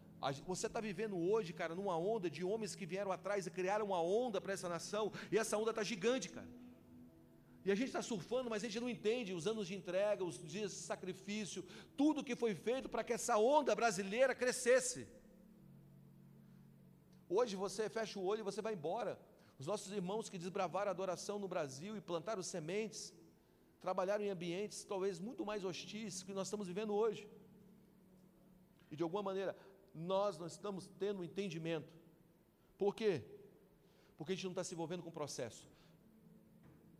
Você 0.46 0.66
está 0.66 0.80
vivendo 0.80 1.16
hoje, 1.16 1.52
cara, 1.52 1.74
numa 1.74 1.96
onda 1.96 2.28
de 2.30 2.42
homens 2.44 2.74
que 2.74 2.86
vieram 2.86 3.12
atrás 3.12 3.46
e 3.46 3.50
criaram 3.50 3.86
uma 3.86 4.02
onda 4.02 4.40
para 4.40 4.52
essa 4.52 4.68
nação, 4.68 5.12
e 5.30 5.38
essa 5.38 5.56
onda 5.56 5.70
está 5.70 5.82
gigante, 5.82 6.28
cara. 6.28 6.48
E 7.64 7.70
a 7.70 7.74
gente 7.74 7.88
está 7.88 8.00
surfando, 8.00 8.48
mas 8.48 8.62
a 8.62 8.66
gente 8.66 8.80
não 8.80 8.88
entende 8.88 9.34
os 9.34 9.46
anos 9.46 9.68
de 9.68 9.74
entrega, 9.74 10.24
os 10.24 10.38
dias 10.42 10.70
de 10.72 10.78
sacrifício, 10.78 11.62
tudo 11.96 12.24
que 12.24 12.34
foi 12.34 12.54
feito 12.54 12.88
para 12.88 13.04
que 13.04 13.12
essa 13.12 13.36
onda 13.36 13.74
brasileira 13.74 14.34
crescesse. 14.34 15.06
Hoje 17.28 17.54
você 17.56 17.90
fecha 17.90 18.18
o 18.18 18.24
olho 18.24 18.40
e 18.40 18.42
você 18.50 18.62
vai 18.62 18.72
embora. 18.72 19.20
Os 19.58 19.66
nossos 19.66 19.92
irmãos 19.92 20.30
que 20.30 20.38
desbravaram 20.38 20.88
a 20.88 20.92
adoração 20.92 21.38
no 21.38 21.48
Brasil 21.48 21.96
e 21.96 22.00
plantaram 22.00 22.42
sementes, 22.42 23.12
trabalharam 23.80 24.24
em 24.24 24.30
ambientes 24.30 24.84
talvez 24.84 25.18
muito 25.18 25.44
mais 25.44 25.64
hostis 25.64 26.22
que 26.22 26.32
nós 26.32 26.46
estamos 26.46 26.66
vivendo 26.66 26.94
hoje. 26.94 27.28
E 28.90 28.96
de 28.96 29.02
alguma 29.02 29.22
maneira, 29.22 29.56
nós 29.94 30.38
não 30.38 30.46
estamos 30.46 30.86
tendo 30.98 31.24
entendimento. 31.24 31.92
Por 32.76 32.94
quê? 32.94 33.22
Porque 34.16 34.32
a 34.32 34.34
gente 34.34 34.44
não 34.44 34.52
está 34.52 34.64
se 34.64 34.74
envolvendo 34.74 35.02
com 35.02 35.08
o 35.08 35.12
processo. 35.12 35.68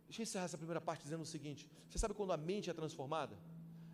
Deixa 0.07 0.21
eu 0.21 0.23
encerrar 0.23 0.45
essa 0.45 0.57
primeira 0.57 0.81
parte 0.81 1.03
dizendo 1.03 1.21
o 1.21 1.25
seguinte: 1.25 1.69
você 1.87 1.99
sabe 1.99 2.13
quando 2.13 2.33
a 2.33 2.37
mente 2.37 2.69
é 2.69 2.73
transformada? 2.73 3.37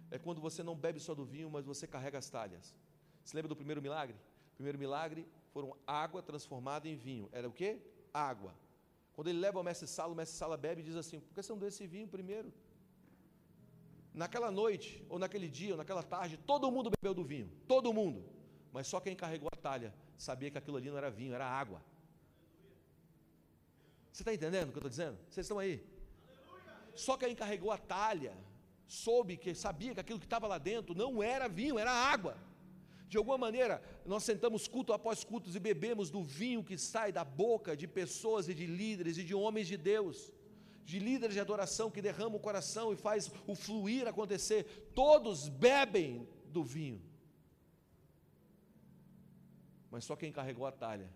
É 0.09 0.17
quando 0.17 0.39
você 0.39 0.63
não 0.63 0.75
bebe 0.75 0.99
só 0.99 1.13
do 1.13 1.25
vinho, 1.25 1.49
mas 1.49 1.65
você 1.65 1.85
carrega 1.85 2.17
as 2.17 2.29
talhas. 2.29 2.75
Você 3.23 3.35
lembra 3.35 3.49
do 3.49 3.55
primeiro 3.55 3.81
milagre? 3.81 4.15
O 4.53 4.55
primeiro 4.55 4.77
milagre 4.77 5.27
foram 5.51 5.75
água 5.85 6.21
transformada 6.21 6.87
em 6.87 6.95
vinho. 6.95 7.27
Era 7.31 7.47
o 7.47 7.51
quê? 7.51 7.81
Água. 8.13 8.53
Quando 9.13 9.29
ele 9.29 9.39
leva 9.39 9.57
ao 9.59 9.63
mestre 9.63 9.87
Sala, 9.87 10.13
o 10.13 10.15
mestre 10.15 10.37
Sala 10.37 10.55
bebe 10.55 10.81
e 10.81 10.85
diz 10.85 10.95
assim: 10.95 11.19
por 11.19 11.33
que 11.33 11.41
você 11.41 11.51
não 11.51 11.59
deu 11.59 11.69
esse 11.69 11.85
vinho 11.85 12.07
primeiro? 12.07 12.53
Naquela 14.16 14.49
noite, 14.49 15.05
ou 15.09 15.20
naquele 15.20 15.49
dia, 15.49 15.74
ou 15.74 15.78
naquela 15.78 16.01
tarde, 16.01 16.38
todo 16.38 16.72
mundo 16.72 16.89
bebeu 16.89 17.13
do 17.13 17.24
vinho. 17.24 17.51
Todo 17.68 17.93
mundo 17.93 18.36
mas 18.76 18.88
só 18.88 18.99
quem 18.99 19.16
carregou 19.16 19.47
a 19.53 19.55
talha 19.55 19.93
sabia 20.18 20.51
que 20.51 20.57
aquilo 20.57 20.76
ali 20.76 20.89
não 20.89 20.97
era 20.97 21.09
vinho, 21.09 21.34
era 21.34 21.47
água. 21.47 21.82
Você 24.11 24.22
está 24.22 24.34
entendendo 24.34 24.68
o 24.68 24.72
que 24.74 24.80
eu 24.80 24.82
estou 24.82 24.89
dizendo? 24.89 25.18
Vocês 25.30 25.45
estão 25.45 25.57
aí? 25.57 25.82
Só 26.93 27.16
quem 27.16 27.34
carregou 27.34 27.72
a 27.72 27.78
talha 27.78 28.34
soube 28.86 29.38
que 29.38 29.55
sabia 29.55 29.93
que 29.93 30.01
aquilo 30.01 30.20
que 30.20 30.26
estava 30.26 30.45
lá 30.45 30.57
dentro 30.57 30.93
não 30.93 31.24
era 31.24 31.47
vinho, 31.47 31.80
era 31.80 31.89
água. 31.89 32.36
De 33.07 33.16
alguma 33.18 33.38
maneira, 33.38 33.82
nós 34.05 34.26
sentamos 34.26 34.68
culto 34.68 34.91
após 34.91 35.24
cultos 35.24 35.55
e 35.55 35.59
bebemos 35.61 36.11
do 36.11 36.22
vinho 36.22 36.61
que 36.61 36.78
sai 36.78 37.13
da 37.13 37.24
boca 37.24 37.78
de 37.78 37.88
pessoas 37.88 38.49
e 38.49 38.53
de 38.53 38.66
líderes 38.66 39.18
e 39.18 39.24
de 39.24 39.34
homens 39.34 39.68
de 39.70 39.78
Deus, 39.78 40.34
de 40.86 40.99
líderes 40.99 41.33
de 41.33 41.41
adoração 41.41 41.91
que 41.91 42.01
derramam 42.01 42.38
o 42.38 42.39
coração 42.39 42.93
e 42.93 42.95
faz 42.95 43.29
o 43.45 43.55
fluir 43.55 44.07
acontecer. 44.07 44.91
Todos 44.93 45.49
bebem 45.49 46.25
do 46.47 46.63
vinho 46.63 47.01
mas 49.95 50.03
só 50.03 50.13
quem 50.13 50.29
carregou 50.29 50.65
a 50.67 50.73
talha 50.73 51.09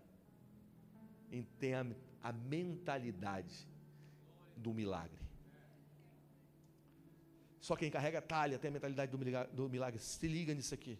tem 1.60 1.74
a, 1.74 1.86
a 2.24 2.32
mentalidade 2.32 3.68
do 4.56 4.74
milagre. 4.74 5.20
Só 7.60 7.76
quem 7.76 7.92
carrega 7.92 8.20
a 8.20 8.22
talha 8.22 8.58
tem 8.58 8.70
a 8.70 8.72
mentalidade 8.72 9.12
do 9.12 9.20
milagre, 9.20 9.54
do 9.54 9.68
milagre. 9.68 10.00
Se 10.00 10.26
liga 10.30 10.54
nisso 10.54 10.74
aqui. 10.74 10.98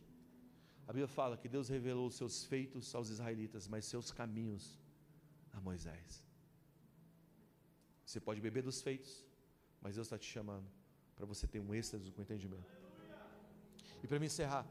A 0.90 0.92
Bíblia 0.92 1.08
fala 1.08 1.38
que 1.38 1.48
Deus 1.48 1.70
revelou 1.70 2.08
os 2.08 2.16
seus 2.16 2.44
feitos 2.44 2.94
aos 2.94 3.08
israelitas, 3.08 3.66
mas 3.66 3.86
seus 3.86 4.12
caminhos 4.12 4.78
a 5.54 5.62
Moisés. 5.62 6.22
Você 8.10 8.20
pode 8.20 8.42
beber 8.42 8.64
dos 8.64 8.82
feitos, 8.82 9.24
mas 9.80 9.94
Deus 9.94 10.08
está 10.08 10.18
te 10.18 10.26
chamando 10.26 10.68
para 11.16 11.28
você 11.28 11.46
ter 11.46 11.60
um 11.60 11.76
êxtase 11.76 12.12
com 12.12 12.24
entendimento. 12.24 12.66
E 14.04 14.08
para 14.08 14.20
me 14.20 14.26
encerrar, 14.26 14.68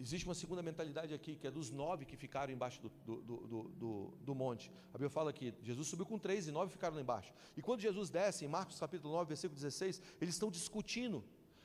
Existe 0.00 0.24
uma 0.28 0.34
segunda 0.36 0.62
mentalidade 0.62 1.12
aqui, 1.12 1.34
que 1.34 1.44
é 1.44 1.50
dos 1.50 1.72
nove 1.72 2.04
que 2.04 2.16
ficaram 2.16 2.52
embaixo 2.52 2.80
do, 2.80 2.88
do, 3.04 3.46
do, 3.80 4.14
do, 4.20 4.32
monte. 4.32 4.70
A 4.90 4.92
Bíblia 4.92 5.10
fala 5.10 5.32
que 5.32 5.52
Jesus 5.60 5.88
subiu 5.88 6.06
com 6.06 6.16
três 6.16 6.46
e 6.46 6.52
nove 6.52 6.70
ficaram 6.70 6.94
lá 6.94 7.00
embaixo. 7.00 7.34
E 7.56 7.60
quando 7.60 7.80
Jesus 7.80 8.08
desce, 8.08 8.44
em 8.44 8.48
Marcos 8.48 8.78
capítulo 8.78 9.12
9, 9.14 9.26
versículo 9.26 9.56
16, 9.56 10.00
eles 10.20 10.36
estão 10.36 10.52
discutindo. 10.52 11.24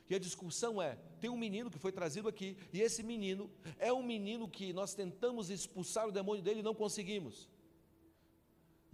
E 0.09 0.15
a 0.15 0.17
discussão 0.17 0.81
é: 0.81 0.97
tem 1.21 1.29
um 1.29 1.37
menino 1.37 1.69
que 1.69 1.77
foi 1.77 1.91
trazido 1.91 2.27
aqui, 2.27 2.57
e 2.73 2.81
esse 2.81 3.03
menino 3.03 3.51
é 3.77 3.93
um 3.93 4.01
menino 4.01 4.49
que 4.49 4.73
nós 4.73 4.95
tentamos 4.95 5.51
expulsar 5.51 6.07
o 6.07 6.11
demônio 6.11 6.41
dele 6.41 6.61
e 6.61 6.63
não 6.63 6.73
conseguimos. 6.73 7.47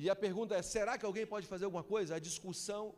E 0.04 0.10
a 0.10 0.16
pergunta 0.16 0.56
é: 0.56 0.62
será 0.62 0.97
que 0.97 1.06
alguém 1.06 1.28
pode 1.34 1.45
fazer 1.45 1.66
alguma 1.66 1.84
coisa? 1.84 2.16
A 2.16 2.20
discussão 2.20 2.95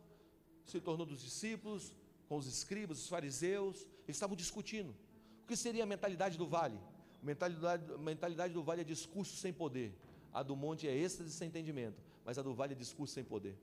se 0.64 0.80
tornou 0.80 1.04
dos 1.04 1.20
discípulos, 1.20 1.92
com 2.28 2.36
os 2.36 2.46
escribas, 2.46 2.98
os 3.02 3.08
fariseus, 3.08 3.76
eles 4.04 4.16
estavam 4.18 4.36
discutindo. 4.36 4.94
O 5.42 5.46
que 5.48 5.56
seria 5.56 5.82
a 5.82 5.90
mentalidade 5.94 6.38
do 6.38 6.46
vale? 6.46 6.78
A 7.20 7.26
mentalidade, 7.26 7.92
a 7.92 7.98
mentalidade 7.98 8.54
do 8.54 8.62
vale 8.62 8.82
é 8.82 8.84
discurso 8.84 9.34
sem 9.36 9.52
poder. 9.52 9.92
A 10.32 10.42
do 10.44 10.54
monte 10.54 10.86
é 10.86 10.94
êxtase 10.96 11.32
sem 11.32 11.48
entendimento. 11.48 12.00
Mas 12.24 12.38
a 12.38 12.42
do 12.42 12.54
vale 12.54 12.72
é 12.72 12.76
discurso 12.76 13.12
sem 13.12 13.24
poder. 13.24 13.56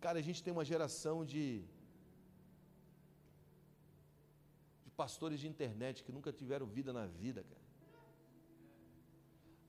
Cara, 0.00 0.18
a 0.18 0.22
gente 0.22 0.42
tem 0.42 0.52
uma 0.52 0.64
geração 0.64 1.24
de, 1.24 1.62
de 4.84 4.90
pastores 4.96 5.38
de 5.38 5.46
internet 5.46 6.02
que 6.02 6.10
nunca 6.10 6.32
tiveram 6.32 6.66
vida 6.66 6.92
na 6.92 7.06
vida, 7.06 7.44
cara. 7.44 7.61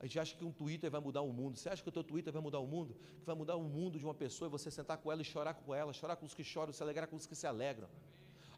A 0.04 0.06
gente 0.06 0.20
acha 0.20 0.36
que 0.36 0.44
um 0.44 0.52
Twitter 0.52 0.90
vai 0.90 1.00
mudar 1.00 1.22
o 1.22 1.32
mundo. 1.32 1.56
Você 1.56 1.66
acha 1.66 1.82
que 1.82 1.88
o 1.88 1.90
teu 1.90 2.04
Twitter 2.04 2.30
vai 2.30 2.42
mudar 2.42 2.58
o 2.58 2.66
mundo? 2.66 2.94
Que 3.20 3.24
vai 3.24 3.34
mudar 3.34 3.56
o 3.56 3.62
mundo 3.62 3.98
de 3.98 4.04
uma 4.04 4.12
pessoa 4.12 4.48
e 4.48 4.50
você 4.50 4.70
sentar 4.70 4.98
com 4.98 5.10
ela 5.10 5.22
e 5.22 5.24
chorar 5.24 5.54
com 5.54 5.74
ela, 5.74 5.94
chorar 5.94 6.16
com 6.16 6.26
os 6.26 6.34
que 6.34 6.44
choram, 6.44 6.74
se 6.74 6.82
alegrar 6.82 7.08
com 7.08 7.16
os 7.16 7.26
que 7.26 7.34
se 7.34 7.46
alegram. 7.46 7.88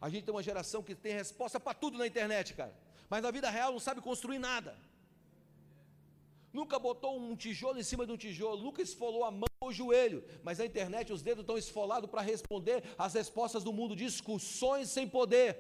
A 0.01 0.09
gente 0.09 0.25
tem 0.25 0.35
uma 0.35 0.43
geração 0.43 0.83
que 0.83 0.93
tem 0.93 1.13
resposta 1.13 1.61
para 1.61 1.73
tudo 1.73 1.99
na 1.99 2.05
internet, 2.05 2.53
cara. 2.53 2.77
Mas 3.09 3.23
na 3.23 3.31
vida 3.31 3.49
real 3.49 3.71
não 3.71 3.79
sabe 3.79 4.01
construir 4.01 4.41
nada. 4.41 4.77
nunca 6.53 6.81
botou 6.81 7.17
um 7.17 7.37
tijolo 7.37 7.79
em 7.79 7.85
cima 7.85 8.05
de 8.05 8.11
um 8.11 8.17
tijolo, 8.17 8.61
nunca 8.61 8.83
esfolou 8.83 9.23
a 9.23 9.31
mão 9.31 9.47
ou 9.61 9.69
o 9.69 9.73
joelho, 9.73 10.25
mas 10.43 10.59
na 10.59 10.67
internet 10.67 11.13
os 11.13 11.23
dedos 11.23 11.43
estão 11.45 11.57
esfolados 11.57 12.11
para 12.11 12.23
responder 12.23 12.83
às 12.99 13.15
respostas 13.15 13.63
do 13.63 13.73
mundo, 13.73 13.95
discussões 13.95 14.89
sem 14.91 15.09
poder. 15.09 15.57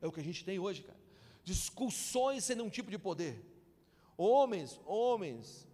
É 0.00 0.06
o 0.06 0.12
que 0.12 0.20
a 0.20 0.24
gente 0.24 0.42
tem 0.42 0.58
hoje, 0.58 0.82
cara. 0.82 0.98
Discussões 1.44 2.44
sem 2.44 2.56
nenhum 2.56 2.70
tipo 2.70 2.90
de 2.90 2.96
poder. 2.96 3.51
Homens, 4.24 4.80
homens, 4.86 5.66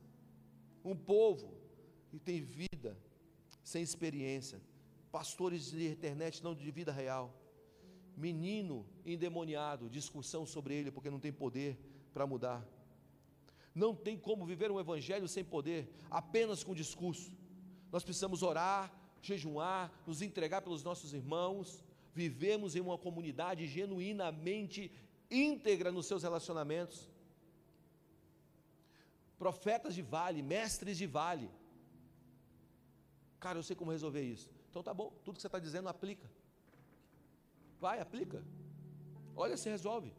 um 0.83 0.97
povo 0.97 1.53
que 2.09 2.19
tem 2.19 2.41
vida 2.41 2.97
sem 3.63 3.83
experiência, 3.83 4.59
pastores 5.13 5.71
de 5.71 5.87
internet 5.87 6.43
não 6.43 6.55
de 6.55 6.71
vida 6.71 6.91
real, 6.91 7.27
menino 8.17 8.87
endemoniado, 9.05 9.91
discussão 9.91 10.47
sobre 10.47 10.73
ele 10.73 10.91
porque 10.91 11.11
não 11.11 11.21
tem 11.21 11.31
poder 11.31 11.79
para 12.15 12.27
mudar. 12.27 12.67
Não 13.75 13.95
tem 13.95 14.17
como 14.17 14.47
viver 14.47 14.71
um 14.71 14.81
evangelho 14.81 15.29
sem 15.29 15.45
poder, 15.45 15.93
apenas 16.11 16.65
com 16.65 16.75
discurso. 16.75 17.31
Nós 17.93 18.03
precisamos 18.03 18.43
orar, 18.43 18.91
jejuar, 19.21 19.93
nos 20.07 20.23
entregar 20.23 20.63
pelos 20.63 20.83
nossos 20.83 21.13
irmãos, 21.13 21.85
vivemos 22.15 22.75
em 22.75 22.81
uma 22.81 22.97
comunidade 22.97 23.67
genuinamente 23.67 24.91
íntegra 25.31 25.93
nos 25.93 26.07
seus 26.07 26.23
relacionamentos. 26.23 27.11
Profetas 29.39 29.95
de 29.95 30.03
vale, 30.03 30.43
mestres 30.43 30.99
de 30.99 31.07
vale, 31.07 31.49
Cara, 33.41 33.59
eu 33.59 33.63
sei 33.63 33.77
como 33.77 33.91
resolver 33.91 34.23
isso. 34.23 34.51
Então 34.69 34.83
tá 34.83 34.93
bom, 34.93 35.13
tudo 35.25 35.37
que 35.37 35.41
você 35.41 35.47
está 35.47 35.59
dizendo 35.59 35.89
aplica. 35.89 36.29
Vai, 37.81 38.01
aplica. 38.01 38.45
Olha 39.37 39.57
se 39.57 39.69
resolve. 39.69 40.13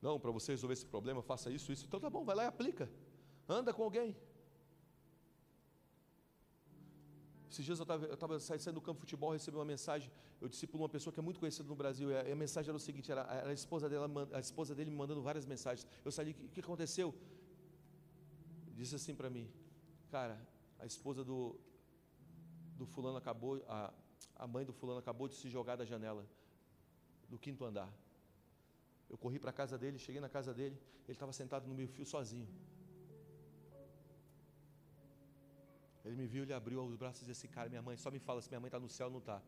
Não, 0.00 0.18
para 0.18 0.30
você 0.30 0.52
resolver 0.52 0.72
esse 0.72 0.86
problema, 0.86 1.22
faça 1.22 1.50
isso, 1.50 1.70
isso. 1.72 1.84
Então 1.86 2.00
tá 2.00 2.08
bom, 2.08 2.24
vai 2.24 2.34
lá 2.34 2.44
e 2.44 2.46
aplica. 2.46 2.90
Anda 3.48 3.72
com 3.72 3.82
alguém. 3.82 4.16
Esses 7.56 7.64
dias 7.64 7.78
eu 7.78 8.12
estava 8.12 8.38
saindo 8.38 8.74
do 8.74 8.82
campo 8.82 8.98
de 8.98 9.00
futebol, 9.06 9.32
recebi 9.32 9.56
uma 9.56 9.64
mensagem. 9.64 10.12
Eu 10.42 10.50
para 10.50 10.76
uma 10.76 10.90
pessoa 10.90 11.10
que 11.10 11.18
é 11.18 11.22
muito 11.22 11.40
conhecida 11.40 11.66
no 11.66 11.74
Brasil. 11.74 12.10
E 12.10 12.32
a, 12.32 12.36
mensagem 12.36 12.68
era 12.68 12.76
o 12.76 12.80
seguinte: 12.80 13.10
era, 13.10 13.22
a, 13.48 13.52
esposa 13.54 13.88
dela, 13.88 14.06
a 14.34 14.40
esposa 14.40 14.74
dele 14.74 14.90
me 14.90 14.96
mandando 14.96 15.22
várias 15.22 15.46
mensagens. 15.46 15.86
Eu 16.04 16.12
saí, 16.12 16.32
o 16.32 16.34
que, 16.34 16.48
que 16.48 16.60
aconteceu? 16.60 17.14
Disse 18.74 18.94
assim 18.94 19.14
para 19.14 19.30
mim: 19.30 19.50
Cara, 20.10 20.38
a 20.78 20.84
esposa 20.84 21.24
do, 21.24 21.58
do 22.76 22.84
fulano 22.84 23.16
acabou, 23.16 23.64
a, 23.66 23.90
a 24.34 24.46
mãe 24.46 24.66
do 24.66 24.74
fulano 24.74 24.98
acabou 24.98 25.26
de 25.26 25.34
se 25.34 25.48
jogar 25.48 25.76
da 25.76 25.86
janela 25.86 26.26
do 27.26 27.38
quinto 27.38 27.64
andar. 27.64 27.90
Eu 29.08 29.16
corri 29.16 29.38
para 29.38 29.48
a 29.48 29.54
casa 29.54 29.78
dele, 29.78 29.96
cheguei 29.98 30.20
na 30.20 30.28
casa 30.28 30.52
dele, 30.52 30.78
ele 31.06 31.12
estava 31.14 31.32
sentado 31.32 31.66
no 31.66 31.74
meio 31.74 31.88
fio 31.88 32.04
sozinho. 32.04 32.48
Ele 36.06 36.16
me 36.20 36.26
viu, 36.32 36.42
ele 36.44 36.52
abriu 36.52 36.80
os 36.84 36.96
braços 36.96 37.22
e 37.22 37.26
disse 37.26 37.46
assim, 37.46 37.54
cara, 37.54 37.68
minha 37.68 37.82
mãe, 37.82 37.96
só 37.96 38.10
me 38.16 38.20
fala 38.26 38.40
se 38.40 38.48
minha 38.48 38.60
mãe 38.60 38.68
está 38.68 38.78
no 38.78 38.88
céu 38.88 39.06
ou 39.08 39.12
não 39.14 39.18
está. 39.18 39.42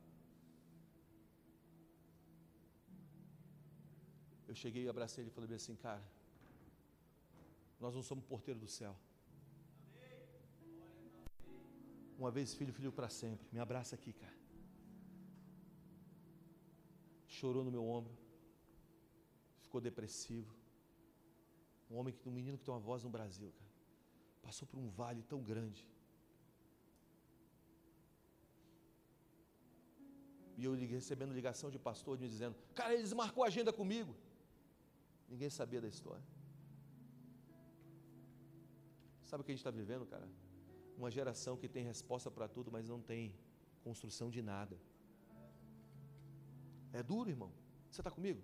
Eu 4.48 4.54
cheguei 4.54 4.82
e 4.84 4.88
abracei 4.88 5.22
ele 5.22 5.30
e 5.30 5.34
falei 5.34 5.54
assim, 5.54 5.76
cara, 5.76 6.02
nós 7.78 7.94
não 7.94 8.02
somos 8.02 8.24
porteiro 8.24 8.59
do 8.59 8.66
céu. 8.66 8.96
Uma 12.18 12.30
vez 12.36 12.54
filho, 12.54 12.72
filho 12.72 12.90
para 12.90 13.09
sempre. 13.09 13.46
Me 13.52 13.61
abraça 13.61 13.94
aqui, 13.94 14.12
cara. 14.12 14.36
Chorou 17.28 17.62
no 17.62 17.70
meu 17.70 17.84
ombro. 17.86 18.18
Ficou 19.61 19.80
depressivo. 19.80 20.52
Um 21.88 21.96
homem, 21.98 22.12
um 22.26 22.32
menino 22.32 22.59
que 22.59 22.64
tem 22.64 22.74
uma 22.74 22.80
voz 22.80 23.04
no 23.04 23.11
Brasil, 23.11 23.52
cara. 23.52 23.70
Passou 24.42 24.66
por 24.66 24.78
um 24.80 24.88
vale 24.88 25.22
tão 25.22 25.40
grande. 25.40 25.86
E 30.59 30.64
eu 30.64 30.72
recebendo 30.98 31.38
ligação 31.40 31.70
de 31.74 31.78
pastor 31.88 32.18
me 32.18 32.28
dizendo: 32.34 32.56
Cara, 32.74 32.92
eles 32.98 33.12
marcou 33.22 33.44
agenda 33.44 33.72
comigo. 33.80 34.12
Ninguém 35.32 35.50
sabia 35.59 35.80
da 35.80 35.88
história. 35.94 36.26
Sabe 39.30 39.40
o 39.40 39.44
que 39.44 39.52
a 39.52 39.54
gente 39.54 39.64
está 39.64 39.70
vivendo, 39.82 40.04
cara? 40.14 40.28
uma 40.98 41.11
geração 41.16 41.56
que 41.56 41.68
tem 41.74 41.84
resposta 41.84 42.28
para 42.36 42.48
tudo, 42.54 42.72
mas 42.76 42.88
não 42.92 43.00
tem 43.00 43.22
construção 43.86 44.28
de 44.36 44.42
nada. 44.42 44.76
É 46.92 47.02
duro, 47.02 47.30
irmão. 47.30 47.52
Você 47.88 48.00
está 48.00 48.11
comigo? 48.11 48.42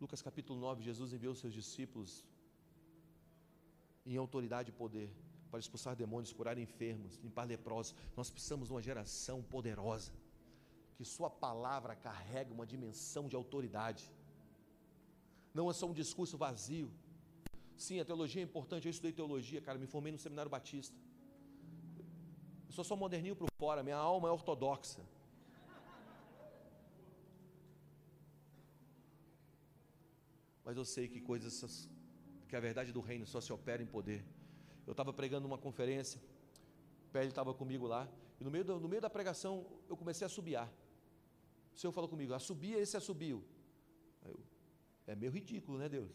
Lucas 0.00 0.22
capítulo 0.22 0.58
9, 0.58 0.82
Jesus 0.82 1.12
enviou 1.12 1.34
seus 1.34 1.52
discípulos 1.52 2.24
em 4.06 4.16
autoridade 4.16 4.70
e 4.70 4.72
poder 4.72 5.08
para 5.50 5.60
expulsar 5.60 5.96
demônios, 5.96 6.32
curar 6.32 6.58
enfermos, 6.58 7.16
limpar 7.18 7.44
leprosos. 7.44 7.94
Nós 8.16 8.30
precisamos 8.30 8.68
de 8.68 8.74
uma 8.74 8.82
geração 8.82 9.42
poderosa, 9.42 10.12
que 10.96 11.04
Sua 11.04 11.30
palavra 11.30 11.94
carrega 11.94 12.52
uma 12.52 12.66
dimensão 12.66 13.28
de 13.28 13.36
autoridade. 13.36 14.10
Não 15.54 15.70
é 15.70 15.72
só 15.72 15.86
um 15.86 15.92
discurso 15.92 16.36
vazio, 16.36 16.90
Sim, 17.86 18.00
a 18.00 18.04
teologia 18.04 18.42
é 18.42 18.44
importante. 18.44 18.86
Eu 18.86 18.90
estudei 18.90 19.12
teologia, 19.12 19.60
cara, 19.60 19.78
me 19.78 19.86
formei 19.86 20.12
no 20.12 20.18
seminário 20.18 20.50
batista. 20.50 20.96
Eu 22.66 22.72
sou 22.72 22.84
só 22.84 22.96
moderninho 22.96 23.36
por 23.36 23.48
fora, 23.56 23.84
minha 23.84 23.96
alma 23.96 24.28
é 24.28 24.32
ortodoxa. 24.32 25.02
Mas 30.64 30.76
eu 30.76 30.84
sei 30.84 31.06
que 31.08 31.20
coisas, 31.20 31.88
que 32.48 32.56
a 32.56 32.60
verdade 32.60 32.90
do 32.92 33.00
reino 33.00 33.26
só 33.26 33.40
se 33.40 33.52
opera 33.52 33.80
em 33.80 33.86
poder. 33.86 34.22
Eu 34.88 34.92
estava 34.92 35.12
pregando 35.12 35.46
numa 35.46 35.58
conferência, 35.58 36.18
o 37.06 37.10
Pele 37.12 37.28
estava 37.28 37.52
comigo 37.52 37.86
lá, 37.86 38.08
e 38.40 38.44
no 38.44 38.50
meio, 38.50 38.64
do, 38.64 38.80
no 38.80 38.88
meio 38.88 39.02
da 39.02 39.10
pregação 39.10 39.66
eu 39.86 39.94
comecei 39.94 40.24
a 40.26 40.30
subiar. 40.30 40.72
O 41.74 41.78
Senhor 41.78 41.92
falou 41.92 42.08
comigo, 42.08 42.32
assobia, 42.32 42.78
esse 42.78 42.96
assobio. 42.96 43.44
Eu, 44.24 44.40
é 45.06 45.14
meio 45.14 45.30
ridículo, 45.30 45.76
né, 45.76 45.90
Deus? 45.90 46.10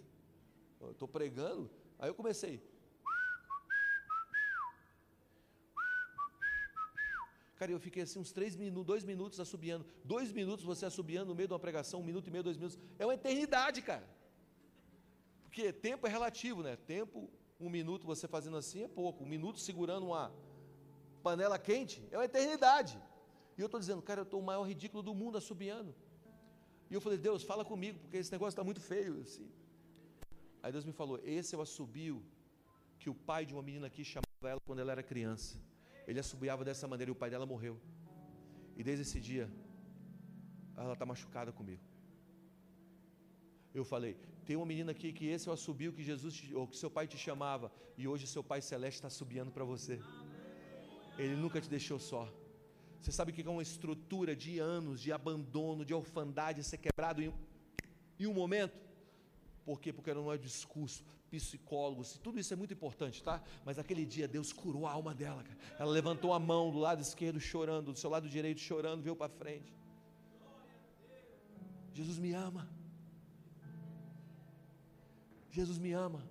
Eu 0.82 0.90
estou 0.90 1.08
pregando. 1.08 1.70
Aí 2.00 2.10
eu 2.10 2.16
comecei. 2.16 2.56
Cara, 7.56 7.72
eu 7.72 7.80
fiquei 7.80 8.02
assim 8.02 8.18
uns 8.18 8.32
três 8.32 8.56
minutos, 8.56 8.88
dois 8.88 9.04
minutos 9.04 9.40
assobiando. 9.40 9.86
Dois 10.04 10.32
minutos 10.32 10.66
você 10.66 10.88
assobiando 10.88 11.30
no 11.30 11.36
meio 11.36 11.48
de 11.48 11.54
uma 11.54 11.60
pregação, 11.60 12.00
um 12.00 12.04
minuto 12.12 12.28
e 12.28 12.32
meio, 12.32 12.44
dois 12.44 12.58
minutos. 12.58 12.80
É 12.98 13.06
uma 13.06 13.14
eternidade, 13.14 13.84
cara. 13.84 14.10
Porque 15.44 15.72
tempo 15.72 16.08
é 16.08 16.10
relativo, 16.10 16.64
né? 16.64 16.76
Tempo, 16.76 17.30
um 17.60 17.70
minuto 17.70 18.06
você 18.06 18.28
fazendo 18.28 18.58
assim 18.58 18.84
é 18.84 18.88
pouco. 18.88 19.24
Um 19.24 19.28
minuto 19.28 19.60
segurando 19.60 20.08
uma 20.08 20.32
panela 21.22 21.58
quente 21.58 22.06
é 22.12 22.18
uma 22.18 22.26
eternidade. 22.26 23.02
E 23.58 23.62
eu 23.62 23.68
estou 23.68 23.80
dizendo, 23.80 24.02
cara, 24.02 24.22
eu 24.22 24.24
estou 24.24 24.40
o 24.40 24.44
maior 24.44 24.64
ridículo 24.64 25.04
do 25.04 25.14
mundo 25.14 25.38
assobiando. 25.38 25.94
E 26.90 26.94
eu 26.94 27.02
falei, 27.02 27.18
Deus, 27.18 27.44
fala 27.44 27.64
comigo, 27.64 28.00
porque 28.00 28.18
esse 28.18 28.32
negócio 28.32 28.52
está 28.52 28.64
muito 28.64 28.82
feio. 28.82 29.22
Assim. 29.22 29.50
Aí 30.62 30.72
Deus 30.72 30.86
me 30.86 30.92
falou: 30.92 31.20
esse 31.24 31.54
é 31.56 31.58
o 31.58 31.62
assobio 31.62 32.24
que 33.00 33.10
o 33.10 33.16
pai 33.30 33.46
de 33.46 33.54
uma 33.54 33.62
menina 33.62 33.88
aqui 33.88 34.04
chamava 34.04 34.50
ela 34.52 34.62
quando 34.66 34.80
ela 34.80 34.92
era 34.92 35.04
criança. 35.04 35.60
Ele 36.08 36.20
assobiava 36.20 36.64
dessa 36.64 36.88
maneira 36.88 37.10
e 37.12 37.14
o 37.14 37.16
pai 37.16 37.30
dela 37.30 37.46
morreu. 37.46 37.80
E 38.76 38.84
desde 38.84 39.04
esse 39.04 39.20
dia, 39.20 39.50
ela 40.76 40.94
está 40.94 41.06
machucada 41.06 41.52
comigo. 41.52 41.82
Eu 43.74 43.84
falei: 43.84 44.16
tem 44.46 44.56
uma 44.56 44.66
menina 44.66 44.92
aqui 44.92 45.12
que 45.12 45.26
esse 45.28 45.48
é 45.48 45.52
o 45.52 45.54
assobio 45.54 45.94
que 45.94 46.04
Jesus, 46.04 46.44
ou 46.54 46.68
que 46.68 46.78
seu 46.78 46.92
pai 46.92 47.08
te 47.08 47.18
chamava, 47.18 47.72
e 47.98 48.08
hoje 48.08 48.28
seu 48.28 48.44
pai 48.44 48.62
celeste 48.62 48.98
está 48.98 49.10
subindo 49.10 49.52
para 49.52 49.64
você. 49.64 50.00
Ele 51.18 51.36
nunca 51.36 51.60
te 51.60 51.70
deixou 51.70 52.00
só. 52.00 52.32
Você 53.00 53.12
sabe 53.12 53.32
o 53.32 53.34
que 53.34 53.46
é 53.46 53.50
uma 53.50 53.62
estrutura 53.62 54.36
de 54.36 54.60
anos 54.60 55.02
de 55.02 55.12
abandono, 55.12 55.84
de 55.84 55.94
orfandade 55.94 56.64
ser 56.64 56.78
quebrado 56.78 57.22
em, 57.22 57.34
em 58.20 58.28
um 58.28 58.34
momento? 58.34 58.80
Por 59.66 59.80
quê? 59.80 59.92
Porque 59.94 60.14
não 60.14 60.32
é 60.32 60.38
discurso, 60.38 61.04
psicólogos, 61.30 62.18
tudo 62.18 62.40
isso 62.40 62.54
é 62.54 62.56
muito 62.56 62.74
importante, 62.74 63.24
tá? 63.24 63.42
Mas 63.66 63.80
aquele 63.80 64.06
dia 64.06 64.28
Deus 64.28 64.52
curou 64.52 64.86
a 64.86 64.92
alma 64.92 65.14
dela. 65.14 65.44
Cara. 65.44 65.58
Ela 65.80 65.92
levantou 65.92 66.34
a 66.34 66.40
mão 66.40 66.70
do 66.70 66.80
lado 66.80 67.02
esquerdo 67.02 67.40
chorando, 67.40 67.92
do 67.92 67.98
seu 67.98 68.10
lado 68.10 68.30
direito 68.30 68.60
chorando, 68.60 69.02
veio 69.02 69.16
para 69.16 69.30
frente. 69.30 69.74
Jesus 71.94 72.18
me 72.18 72.34
ama. 72.34 72.70
Jesus 75.54 75.78
me 75.78 75.94
ama. 75.94 76.22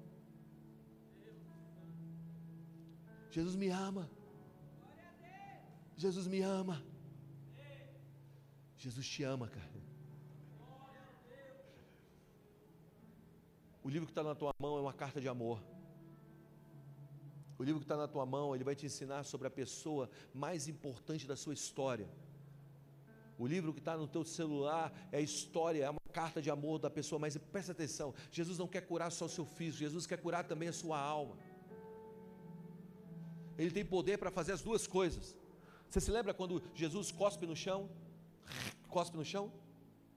Jesus 3.30 3.54
me 3.54 3.68
ama. 3.70 4.10
Jesus 5.96 6.26
me 6.26 6.42
ama. 6.42 6.82
Jesus 8.76 9.06
te 9.08 9.22
ama, 9.22 9.46
cara. 9.46 9.70
O 13.84 13.88
livro 13.88 14.06
que 14.06 14.12
está 14.12 14.24
na 14.24 14.34
tua 14.34 14.52
mão 14.58 14.76
é 14.76 14.80
uma 14.80 14.92
carta 14.92 15.20
de 15.20 15.28
amor. 15.28 15.62
O 17.56 17.62
livro 17.62 17.78
que 17.78 17.84
está 17.84 17.96
na 17.96 18.08
tua 18.08 18.26
mão, 18.26 18.56
ele 18.56 18.64
vai 18.64 18.74
te 18.74 18.86
ensinar 18.86 19.22
sobre 19.22 19.46
a 19.46 19.50
pessoa 19.50 20.10
mais 20.34 20.66
importante 20.66 21.28
da 21.28 21.36
sua 21.36 21.54
história. 21.54 22.08
O 23.42 23.46
livro 23.48 23.72
que 23.72 23.80
está 23.80 23.96
no 23.96 24.06
teu 24.06 24.24
celular 24.24 24.92
é 25.10 25.20
história, 25.20 25.84
é 25.84 25.90
uma 25.90 25.98
carta 26.12 26.40
de 26.40 26.48
amor 26.48 26.78
da 26.78 26.88
pessoa, 26.88 27.18
mas 27.18 27.36
presta 27.36 27.72
atenção, 27.72 28.14
Jesus 28.30 28.56
não 28.56 28.68
quer 28.68 28.82
curar 28.82 29.10
só 29.10 29.24
o 29.24 29.28
seu 29.28 29.44
físico, 29.44 29.80
Jesus 29.80 30.06
quer 30.06 30.18
curar 30.18 30.44
também 30.44 30.68
a 30.68 30.72
sua 30.72 30.96
alma. 30.96 31.36
Ele 33.58 33.72
tem 33.72 33.84
poder 33.84 34.16
para 34.16 34.30
fazer 34.30 34.52
as 34.52 34.62
duas 34.62 34.86
coisas. 34.86 35.36
Você 35.90 36.00
se 36.00 36.12
lembra 36.12 36.32
quando 36.32 36.62
Jesus 36.72 37.10
cospe 37.10 37.44
no 37.44 37.56
chão? 37.56 37.90
Cospe 38.88 39.16
no 39.16 39.24
chão? 39.24 39.52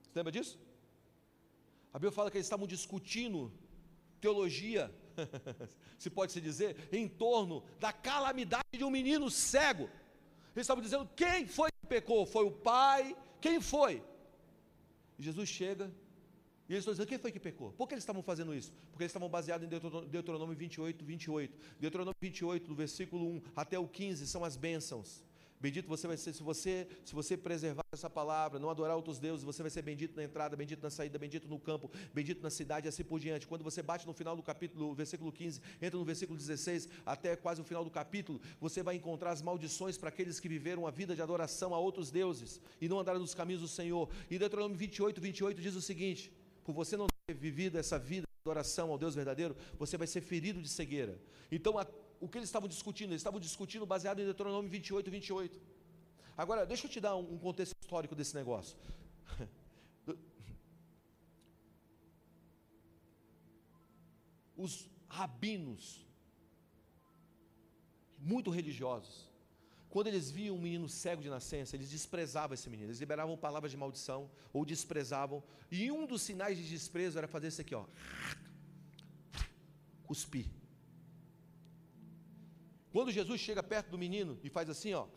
Você 0.04 0.20
lembra 0.20 0.32
disso? 0.32 0.60
A 1.92 1.98
Bíblia 1.98 2.12
fala 2.12 2.30
que 2.30 2.38
eles 2.38 2.46
estavam 2.46 2.68
discutindo 2.68 3.52
teologia, 4.22 4.94
se 5.98 6.12
pode 6.12 6.32
se 6.32 6.40
dizer, 6.40 6.90
em 6.92 7.08
torno 7.08 7.64
da 7.80 7.92
calamidade 7.92 8.78
de 8.78 8.84
um 8.84 8.92
menino 8.92 9.32
cego. 9.32 9.90
Eles 10.56 10.66
estavam 10.66 10.84
dizendo: 10.84 11.10
quem 11.16 11.48
foi 11.48 11.70
pecou? 11.86 12.26
Foi 12.26 12.46
o 12.46 12.52
pai? 12.52 13.16
Quem 13.40 13.62
foi? 13.62 14.04
E 15.18 15.24
Jesus 15.24 15.48
chega 15.48 15.92
e 16.68 16.74
eles 16.74 16.82
estão 16.82 16.94
dizendo: 16.94 17.08
quem 17.08 17.18
foi 17.18 17.32
que 17.32 17.40
pecou? 17.40 17.72
Por 17.74 17.88
que 17.88 17.94
eles 17.94 18.04
estavam 18.04 18.24
fazendo 18.24 18.54
isso? 18.54 18.74
Porque 18.92 19.04
eles 19.04 19.12
estavam 19.12 19.30
baseados 19.30 19.66
em 19.66 19.70
Deuteronômio 20.10 20.56
28, 20.56 21.06
28. 21.06 21.60
Deuteronômio 21.80 22.16
28, 22.20 22.68
do 22.68 22.76
versículo 22.76 23.28
1 23.28 23.42
até 23.56 23.78
o 23.78 23.88
15, 23.88 24.28
são 24.28 24.44
as 24.44 24.58
bênçãos. 24.58 25.24
Bendito 25.66 25.88
você 25.88 26.06
vai 26.06 26.16
ser, 26.16 26.32
se 26.32 26.44
você, 26.44 26.88
se 27.04 27.16
você 27.16 27.36
preservar 27.36 27.84
essa 27.92 28.08
palavra, 28.08 28.60
não 28.60 28.70
adorar 28.70 28.96
outros 28.96 29.18
deuses, 29.18 29.44
você 29.44 29.64
vai 29.64 29.72
ser 29.72 29.82
bendito 29.82 30.16
na 30.16 30.24
entrada, 30.24 30.56
bendito 30.56 30.84
na 30.84 30.92
saída, 30.92 31.18
bendito 31.18 31.48
no 31.48 31.58
campo, 31.58 31.90
bendito 32.14 32.44
na 32.44 32.52
cidade, 32.52 32.88
assim 32.88 33.04
por 33.04 33.20
diante. 33.20 33.48
Quando 33.48 33.64
você 33.64 33.82
bate 33.82 34.06
no 34.06 34.14
final 34.14 34.36
do 34.36 34.44
capítulo, 34.44 34.94
versículo 34.94 35.32
15, 35.32 35.60
entra 35.82 35.98
no 35.98 36.06
versículo 36.06 36.38
16, 36.38 36.88
até 37.04 37.36
quase 37.36 37.62
o 37.62 37.64
final 37.64 37.84
do 37.84 37.90
capítulo, 37.90 38.40
você 38.62 38.84
vai 38.84 38.94
encontrar 38.94 39.32
as 39.32 39.42
maldições 39.42 39.98
para 39.98 40.10
aqueles 40.10 40.40
que 40.40 40.48
viveram 40.48 40.86
a 40.86 40.92
vida 40.92 41.16
de 41.16 41.22
adoração 41.24 41.74
a 41.74 41.80
outros 41.80 42.12
deuses 42.12 42.62
e 42.80 42.88
não 42.88 43.00
andaram 43.00 43.20
nos 43.20 43.34
caminhos 43.34 43.64
do 43.64 43.68
Senhor. 43.68 44.08
E 44.30 44.38
Deuteronômio 44.38 44.78
28, 44.78 45.20
28 45.20 45.60
diz 45.64 45.74
o 45.74 45.82
seguinte: 45.82 46.32
por 46.64 46.76
você 46.76 46.96
não 46.96 47.08
ter 47.26 47.34
vivido 47.34 47.80
essa 47.80 47.98
vida 47.98 48.28
de 48.28 48.48
adoração 48.48 48.92
ao 48.92 49.00
Deus 49.00 49.16
verdadeiro, 49.16 49.56
você 49.80 49.98
vai 49.98 50.06
ser 50.06 50.22
ferido 50.22 50.62
de 50.62 50.70
cegueira. 50.70 51.20
Então, 51.52 51.80
a 51.80 51.88
o 52.26 52.30
que 52.30 52.38
eles 52.40 52.50
estavam 52.50 52.68
discutindo? 52.68 53.12
Eles 53.12 53.22
estavam 53.22 53.40
discutindo 53.40 53.86
baseado 53.86 54.20
em 54.20 54.26
Deuteronômio 54.26 54.70
28, 54.70 55.12
28. 55.12 55.62
Agora, 56.36 56.66
deixa 56.66 56.88
eu 56.88 56.92
te 56.92 57.00
dar 57.00 57.16
um, 57.16 57.38
contexto 57.38 57.74
histórico 57.80 58.16
desse 58.16 58.36
negócio. 58.36 58.76
Os 64.58 64.90
rabinos, 65.08 66.04
muito 68.18 68.50
religiosos, 68.50 69.30
quando 69.90 70.08
eles 70.08 70.32
viam 70.32 70.56
um 70.58 70.62
menino 70.62 70.90
cego 70.90 71.22
de 71.22 71.30
nascença, 71.30 71.76
eles 71.76 71.92
desprezavam 71.92 72.56
esse 72.56 72.70
menino, 72.70 72.90
eles 72.90 73.00
liberavam 73.00 73.38
palavras 73.38 73.72
de 73.72 73.78
maldição 73.78 74.30
ou 74.52 74.66
desprezavam, 74.66 75.44
e 75.72 75.92
um 75.92 76.06
dos 76.08 76.24
sinais 76.24 76.58
de 76.58 76.68
desprezo 76.68 77.18
era 77.20 77.28
fazer 77.28 77.48
isso 77.50 77.62
aqui, 77.62 77.76
ó, 77.76 77.86
cuspir. 80.04 80.48
Quando 82.96 83.12
Jesus 83.12 83.42
chega 83.42 83.62
perto 83.62 83.90
do 83.90 83.98
menino 83.98 84.40
e 84.42 84.50
faz 84.50 84.70
assim, 84.70 84.94
ó. 84.94 85.04
O 85.04 85.10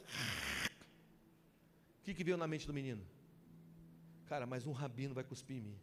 que, 2.02 2.12
que 2.12 2.24
veio 2.24 2.36
na 2.36 2.48
mente 2.48 2.66
do 2.66 2.74
menino? 2.74 3.06
Cara, 4.26 4.46
mais 4.46 4.66
um 4.66 4.72
rabino 4.72 5.14
vai 5.14 5.22
cuspir 5.22 5.58
em 5.58 5.60
mim. 5.60 5.78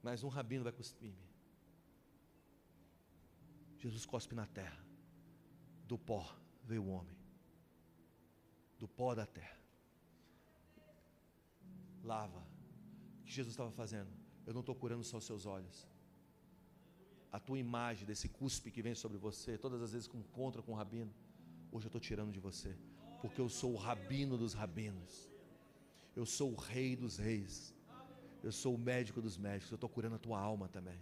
Mais 0.00 0.22
um 0.22 0.28
rabino 0.28 0.62
vai 0.62 0.72
cuspir 0.72 1.08
em 1.08 1.12
mim. 1.14 1.28
Jesus 3.76 4.06
cospe 4.06 4.36
na 4.36 4.46
terra. 4.46 4.78
Do 5.84 5.98
pó 5.98 6.32
veio 6.62 6.84
o 6.84 6.90
homem. 6.90 7.18
Do 8.78 8.86
pó 8.86 9.16
da 9.16 9.26
terra. 9.26 9.58
Lava. 12.04 12.46
O 13.18 13.24
que 13.24 13.32
Jesus 13.32 13.52
estava 13.52 13.72
fazendo? 13.72 14.12
Eu 14.46 14.54
não 14.54 14.60
estou 14.60 14.76
curando 14.76 15.02
só 15.02 15.16
os 15.16 15.24
seus 15.24 15.44
olhos 15.44 15.90
a 17.32 17.38
tua 17.38 17.58
imagem 17.58 18.06
desse 18.06 18.28
cuspe 18.28 18.70
que 18.70 18.82
vem 18.82 18.94
sobre 18.94 19.18
você, 19.18 19.56
todas 19.56 19.80
as 19.82 19.92
vezes 19.92 20.08
que 20.08 20.16
encontra 20.16 20.62
com 20.62 20.72
o 20.72 20.74
rabino, 20.74 21.12
hoje 21.70 21.86
eu 21.86 21.88
estou 21.88 22.00
tirando 22.00 22.32
de 22.32 22.40
você, 22.40 22.76
porque 23.20 23.40
eu 23.40 23.48
sou 23.48 23.72
o 23.72 23.76
rabino 23.76 24.36
dos 24.36 24.52
rabinos, 24.52 25.30
eu 26.16 26.26
sou 26.26 26.52
o 26.52 26.56
rei 26.56 26.96
dos 26.96 27.16
reis, 27.18 27.74
eu 28.42 28.50
sou 28.50 28.74
o 28.74 28.78
médico 28.78 29.20
dos 29.20 29.36
médicos, 29.36 29.70
eu 29.70 29.76
estou 29.76 29.88
curando 29.88 30.16
a 30.16 30.18
tua 30.18 30.40
alma 30.40 30.68
também. 30.68 30.98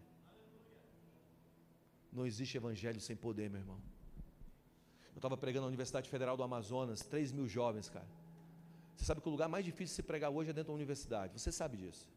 Não 2.13 2.27
existe 2.27 2.57
evangelho 2.57 3.01
sem 3.01 3.17
poder, 3.17 3.49
meu 3.49 3.61
irmão. 3.61 3.81
Eu 5.15 5.19
estava 5.19 5.37
pregando 5.37 5.63
na 5.63 5.69
Universidade 5.69 6.09
Federal 6.09 6.37
do 6.37 6.43
Amazonas, 6.43 7.01
3 7.01 7.33
mil 7.33 7.49
jovens, 7.49 7.89
cara. 7.89 8.07
Você 8.97 9.05
sabe 9.05 9.21
que 9.21 9.29
o 9.29 9.31
lugar 9.31 9.49
mais 9.49 9.65
difícil 9.65 9.93
de 9.93 9.97
se 9.97 10.03
pregar 10.03 10.31
hoje 10.31 10.51
é 10.51 10.53
dentro 10.53 10.73
da 10.73 10.75
universidade, 10.75 11.39
você 11.39 11.53
sabe 11.53 11.77
disso. 11.77 12.09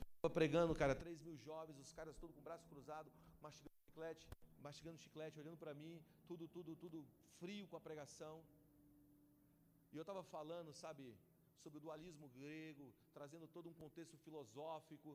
Eu 0.00 0.16
estava 0.16 0.34
pregando, 0.34 0.74
cara, 0.74 0.94
3 0.94 1.22
mil 1.22 1.36
jovens, 1.38 1.78
os 1.78 1.92
caras 1.92 2.16
todos 2.16 2.34
com 2.34 2.40
o 2.40 2.44
braço 2.44 2.66
cruzado, 2.68 3.10
mastigando 3.46 3.78
chiclete, 3.86 4.26
mastigando 4.66 4.98
chiclete, 5.04 5.40
olhando 5.42 5.58
para 5.64 5.74
mim, 5.82 5.94
tudo, 6.28 6.44
tudo, 6.56 6.74
tudo 6.84 6.98
frio 7.40 7.66
com 7.70 7.76
a 7.76 7.86
pregação. 7.88 8.34
E 9.92 9.96
eu 9.96 10.04
estava 10.06 10.22
falando, 10.34 10.72
sabe, 10.84 11.04
sobre 11.62 11.78
o 11.78 11.84
dualismo 11.86 12.28
grego, 12.36 12.86
trazendo 13.16 13.46
todo 13.56 13.68
um 13.72 13.76
contexto 13.82 14.16
filosófico, 14.24 15.10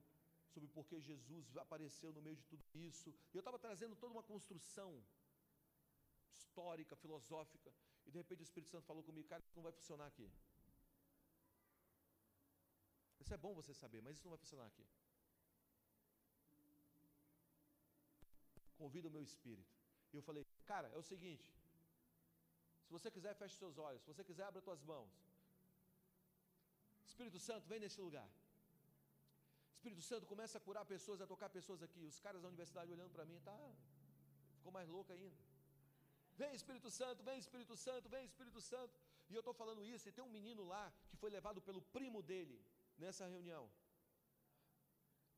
sobre 0.54 0.68
por 0.76 0.86
que 0.90 1.00
Jesus 1.10 1.58
apareceu 1.58 2.12
no 2.14 2.22
meio 2.22 2.38
de 2.42 2.46
tudo 2.52 2.64
isso. 2.90 3.10
E 3.34 3.36
eu 3.38 3.44
estava 3.44 3.60
trazendo 3.66 3.96
toda 3.96 4.14
uma 4.18 4.24
construção 4.32 4.90
histórica, 6.38 6.96
filosófica. 6.96 7.72
E 8.06 8.12
de 8.12 8.18
repente 8.18 8.42
o 8.42 8.48
Espírito 8.50 8.72
Santo 8.72 8.86
falou 8.92 9.04
comigo, 9.04 9.28
cara, 9.28 9.44
isso 9.44 9.56
não 9.56 9.64
vai 9.64 9.74
funcionar 9.80 10.08
aqui. 10.08 10.30
Isso 13.20 13.34
é 13.34 13.38
bom 13.38 13.54
você 13.54 13.74
saber, 13.74 14.02
mas 14.02 14.16
isso 14.16 14.26
não 14.26 14.32
vai 14.36 14.40
funcionar 14.40 14.66
aqui. 14.66 14.86
Convida 18.82 19.08
o 19.10 19.16
meu 19.16 19.24
espírito. 19.30 19.74
E 20.12 20.18
eu 20.20 20.24
falei, 20.30 20.44
cara, 20.72 20.88
é 20.96 20.98
o 21.04 21.08
seguinte: 21.12 21.48
se 22.86 22.92
você 22.98 23.10
quiser, 23.16 23.34
feche 23.42 23.56
seus 23.64 23.78
olhos. 23.88 24.02
Se 24.04 24.10
você 24.12 24.24
quiser, 24.30 24.46
abra 24.46 24.62
suas 24.68 24.82
mãos. 24.92 25.12
Espírito 27.12 27.40
Santo, 27.48 27.68
vem 27.72 27.80
nesse 27.84 28.00
lugar. 28.08 28.30
Espírito 29.76 30.02
Santo 30.10 30.26
começa 30.32 30.56
a 30.58 30.62
curar 30.68 30.86
pessoas, 30.94 31.22
a 31.22 31.28
tocar 31.34 31.50
pessoas 31.58 31.82
aqui. 31.88 32.02
Os 32.12 32.20
caras 32.26 32.42
da 32.42 32.48
universidade 32.54 32.92
olhando 32.96 33.14
para 33.18 33.26
mim, 33.30 33.40
tá, 33.50 33.58
ficou 34.58 34.72
mais 34.78 34.90
louco 34.96 35.12
ainda. 35.16 35.38
Vem 36.40 36.56
Espírito 36.60 36.90
Santo, 37.00 37.22
vem 37.30 37.38
Espírito 37.46 37.76
Santo, 37.86 38.10
vem 38.16 38.26
Espírito 38.32 38.62
Santo. 38.72 38.96
E 39.30 39.36
eu 39.38 39.42
estou 39.44 39.54
falando 39.62 39.84
isso, 39.84 40.08
e 40.10 40.12
tem 40.12 40.24
um 40.24 40.36
menino 40.40 40.64
lá 40.74 40.84
que 41.10 41.18
foi 41.22 41.30
levado 41.38 41.62
pelo 41.62 41.82
primo 41.98 42.22
dele 42.32 42.58
nessa 42.98 43.28
reunião. 43.34 43.64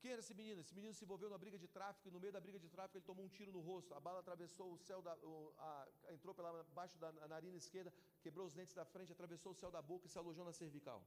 Quem 0.02 0.10
era 0.14 0.22
esse 0.24 0.34
menino? 0.38 0.60
Esse 0.62 0.74
menino 0.78 0.92
se 0.98 1.04
envolveu 1.04 1.28
na 1.32 1.38
briga 1.42 1.58
de 1.64 1.68
tráfico 1.74 2.08
e 2.08 2.12
no 2.14 2.20
meio 2.22 2.32
da 2.36 2.40
briga 2.46 2.58
de 2.62 2.68
tráfico 2.74 2.96
ele 2.98 3.04
tomou 3.10 3.24
um 3.24 3.32
tiro 3.36 3.52
no 3.56 3.60
rosto. 3.68 3.94
A 3.98 4.00
bala 4.06 4.18
atravessou 4.24 4.68
o 4.76 4.78
céu 4.86 5.00
da. 5.06 5.14
O, 5.32 5.34
a, 5.66 5.88
entrou 6.14 6.34
pela 6.38 6.50
baixo 6.78 6.96
da 7.02 7.10
narina 7.32 7.56
esquerda, 7.56 7.90
quebrou 8.24 8.44
os 8.48 8.54
dentes 8.58 8.74
da 8.80 8.84
frente, 8.94 9.12
atravessou 9.16 9.52
o 9.52 9.58
céu 9.60 9.70
da 9.76 9.82
boca 9.90 10.06
e 10.06 10.10
se 10.14 10.18
alojou 10.22 10.44
na 10.48 10.54
cervical. 10.60 11.00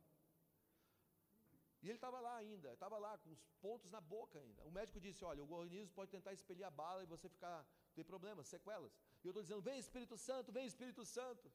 E 1.83 1.89
ele 1.89 1.97
estava 2.01 2.21
lá 2.27 2.35
ainda, 2.43 2.69
estava 2.77 2.97
lá 3.05 3.11
com 3.23 3.31
os 3.35 3.41
pontos 3.65 3.91
na 3.95 3.99
boca 4.15 4.39
ainda. 4.43 4.63
O 4.69 4.71
médico 4.77 5.01
disse: 5.05 5.25
Olha, 5.31 5.43
o 5.43 5.51
organismo 5.59 5.93
pode 5.99 6.09
tentar 6.15 6.31
expelir 6.37 6.65
a 6.69 6.71
bala 6.83 7.03
e 7.03 7.11
você 7.15 7.27
ficar. 7.35 7.59
ter 7.97 8.05
problemas, 8.13 8.47
sequelas. 8.53 8.93
E 9.21 9.27
eu 9.27 9.31
estou 9.33 9.43
dizendo: 9.45 9.61
Vem 9.69 9.77
Espírito 9.85 10.17
Santo, 10.27 10.53
vem 10.57 10.65
Espírito 10.73 11.03
Santo. 11.17 11.51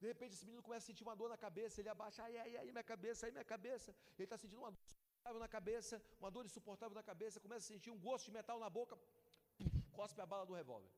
De 0.00 0.08
repente 0.12 0.32
esse 0.36 0.46
menino 0.48 0.64
começa 0.68 0.84
a 0.86 0.90
sentir 0.90 1.04
uma 1.08 1.14
dor 1.20 1.28
na 1.34 1.38
cabeça, 1.46 1.80
ele 1.80 1.90
abaixa, 1.94 2.24
ai, 2.24 2.36
ai, 2.44 2.56
ai, 2.60 2.72
minha 2.76 2.88
cabeça, 2.94 3.26
ai, 3.26 3.32
minha 3.36 3.44
cabeça. 3.54 3.94
Ele 4.16 4.24
está 4.24 4.38
sentindo 4.42 4.62
uma 4.64 4.72
dor 4.72 5.01
na 5.44 5.48
cabeça, 5.48 6.02
uma 6.20 6.30
dor 6.30 6.44
insuportável 6.44 6.94
na 6.94 7.02
cabeça, 7.02 7.40
começa 7.40 7.64
a 7.64 7.68
sentir 7.74 7.90
um 7.90 7.98
gosto 7.98 8.26
de 8.26 8.32
metal 8.32 8.58
na 8.58 8.70
boca, 8.70 8.98
cospe 9.92 10.20
a 10.20 10.26
bala 10.26 10.44
do 10.46 10.54
revólver. 10.54 10.90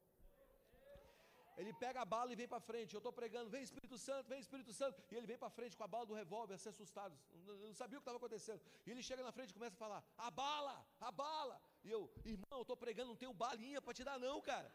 Ele 1.56 1.72
pega 1.72 2.00
a 2.00 2.04
bala 2.04 2.32
e 2.32 2.36
vem 2.40 2.48
para 2.48 2.60
frente. 2.60 2.94
Eu 2.94 2.98
estou 2.98 3.12
pregando, 3.12 3.48
vem 3.48 3.62
Espírito 3.62 3.96
Santo, 3.96 4.28
vem 4.28 4.40
Espírito 4.40 4.72
Santo. 4.72 5.00
E 5.10 5.14
ele 5.14 5.26
vem 5.26 5.38
para 5.38 5.50
frente 5.50 5.76
com 5.76 5.84
a 5.84 5.86
bala 5.86 6.06
do 6.10 6.14
revólver, 6.14 6.54
assim 6.54 6.68
assustado. 6.68 7.16
Não 7.46 7.72
sabia 7.72 7.96
o 7.96 8.00
que 8.00 8.06
estava 8.08 8.18
acontecendo. 8.18 8.60
E 8.84 8.90
ele 8.90 9.02
chega 9.02 9.22
na 9.22 9.30
frente 9.30 9.50
e 9.50 9.54
começa 9.54 9.76
a 9.76 9.78
falar: 9.78 10.04
A 10.18 10.30
bala, 10.30 10.84
a 11.00 11.12
bala. 11.12 11.60
E 11.84 11.90
eu, 11.90 12.10
irmão, 12.24 12.58
eu 12.60 12.62
estou 12.62 12.76
pregando, 12.76 13.10
não 13.10 13.16
tenho 13.16 13.32
balinha 13.32 13.80
para 13.80 13.94
te 13.94 14.02
dar, 14.02 14.18
não, 14.18 14.40
cara. 14.40 14.72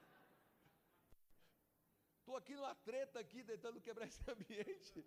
Estou 2.19 2.37
aqui 2.37 2.55
numa 2.55 2.75
treta 2.75 3.19
aqui, 3.19 3.43
tentando 3.43 3.81
quebrar 3.81 4.07
esse 4.07 4.23
ambiente. 4.31 5.05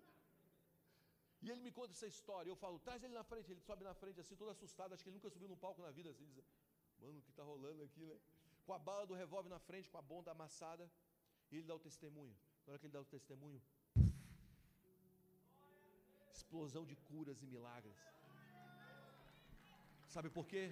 E 1.43 1.49
ele 1.51 1.61
me 1.65 1.71
conta 1.77 1.91
essa 1.95 2.07
história. 2.13 2.49
Eu 2.49 2.55
falo, 2.63 2.79
traz 2.79 3.03
ele 3.03 3.13
na 3.13 3.23
frente. 3.31 3.51
Ele 3.51 3.63
sobe 3.69 3.83
na 3.89 3.93
frente 4.01 4.19
assim, 4.21 4.35
todo 4.41 4.51
assustado. 4.55 4.93
Acho 4.93 5.03
que 5.03 5.09
ele 5.09 5.17
nunca 5.17 5.29
subiu 5.29 5.49
num 5.49 5.61
palco 5.65 5.81
na 5.87 5.91
vida. 5.91 6.09
Assim, 6.09 6.25
diz, 6.25 6.37
mano, 7.01 7.19
o 7.19 7.21
que 7.21 7.31
está 7.31 7.43
rolando 7.43 7.83
aqui, 7.83 8.05
né? 8.11 8.17
Com 8.65 8.73
a 8.73 8.79
bala 8.79 9.05
do 9.05 9.13
revólver 9.13 9.49
na 9.49 9.59
frente, 9.59 9.89
com 9.89 9.97
a 9.97 10.01
bonda 10.01 10.31
amassada. 10.31 10.89
E 11.51 11.57
ele 11.57 11.67
dá 11.67 11.75
o 11.75 11.79
testemunho. 11.87 12.33
Na 12.65 12.71
hora 12.71 12.79
que 12.79 12.85
ele 12.85 12.93
dá 12.93 13.01
o 13.01 13.11
testemunho, 13.15 13.61
explosão 16.33 16.85
de 16.85 16.95
curas 16.95 17.41
e 17.43 17.45
milagres. 17.45 17.99
Sabe 20.07 20.29
por 20.29 20.47
quê? 20.47 20.65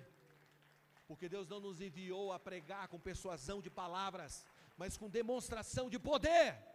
Porque 1.06 1.28
Deus 1.28 1.48
não 1.50 1.60
nos 1.60 1.82
enviou 1.82 2.32
a 2.32 2.40
pregar 2.40 2.88
com 2.88 2.98
persuasão 2.98 3.62
de 3.62 3.70
palavras, 3.70 4.46
mas 4.78 4.96
com 4.96 5.10
demonstração 5.10 5.90
de 5.90 6.00
poder. 6.00 6.71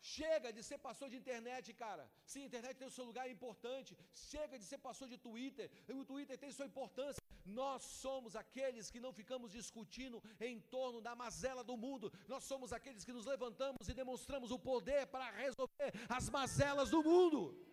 Chega 0.00 0.50
de 0.52 0.62
ser 0.62 0.78
pastor 0.78 1.10
de 1.10 1.16
internet, 1.16 1.72
cara. 1.74 2.10
Sim, 2.24 2.42
a 2.42 2.46
internet 2.46 2.76
tem 2.76 2.88
o 2.88 2.90
seu 2.90 3.04
lugar 3.04 3.30
importante. 3.30 3.96
Chega 4.12 4.58
de 4.58 4.64
ser 4.64 4.78
pastor 4.78 5.08
de 5.08 5.18
Twitter. 5.18 5.70
O 5.94 6.04
Twitter 6.04 6.38
tem 6.38 6.50
sua 6.50 6.66
importância. 6.66 7.20
Nós 7.44 7.82
somos 7.82 8.34
aqueles 8.34 8.90
que 8.90 9.00
não 9.00 9.12
ficamos 9.12 9.52
discutindo 9.52 10.22
em 10.40 10.58
torno 10.60 11.00
da 11.00 11.14
mazela 11.14 11.62
do 11.62 11.76
mundo. 11.76 12.12
Nós 12.28 12.44
somos 12.44 12.72
aqueles 12.72 13.04
que 13.04 13.12
nos 13.12 13.26
levantamos 13.26 13.88
e 13.88 13.94
demonstramos 13.94 14.50
o 14.50 14.58
poder 14.58 15.06
para 15.06 15.30
resolver 15.30 15.92
as 16.08 16.30
mazelas 16.30 16.90
do 16.90 17.02
mundo. 17.02 17.69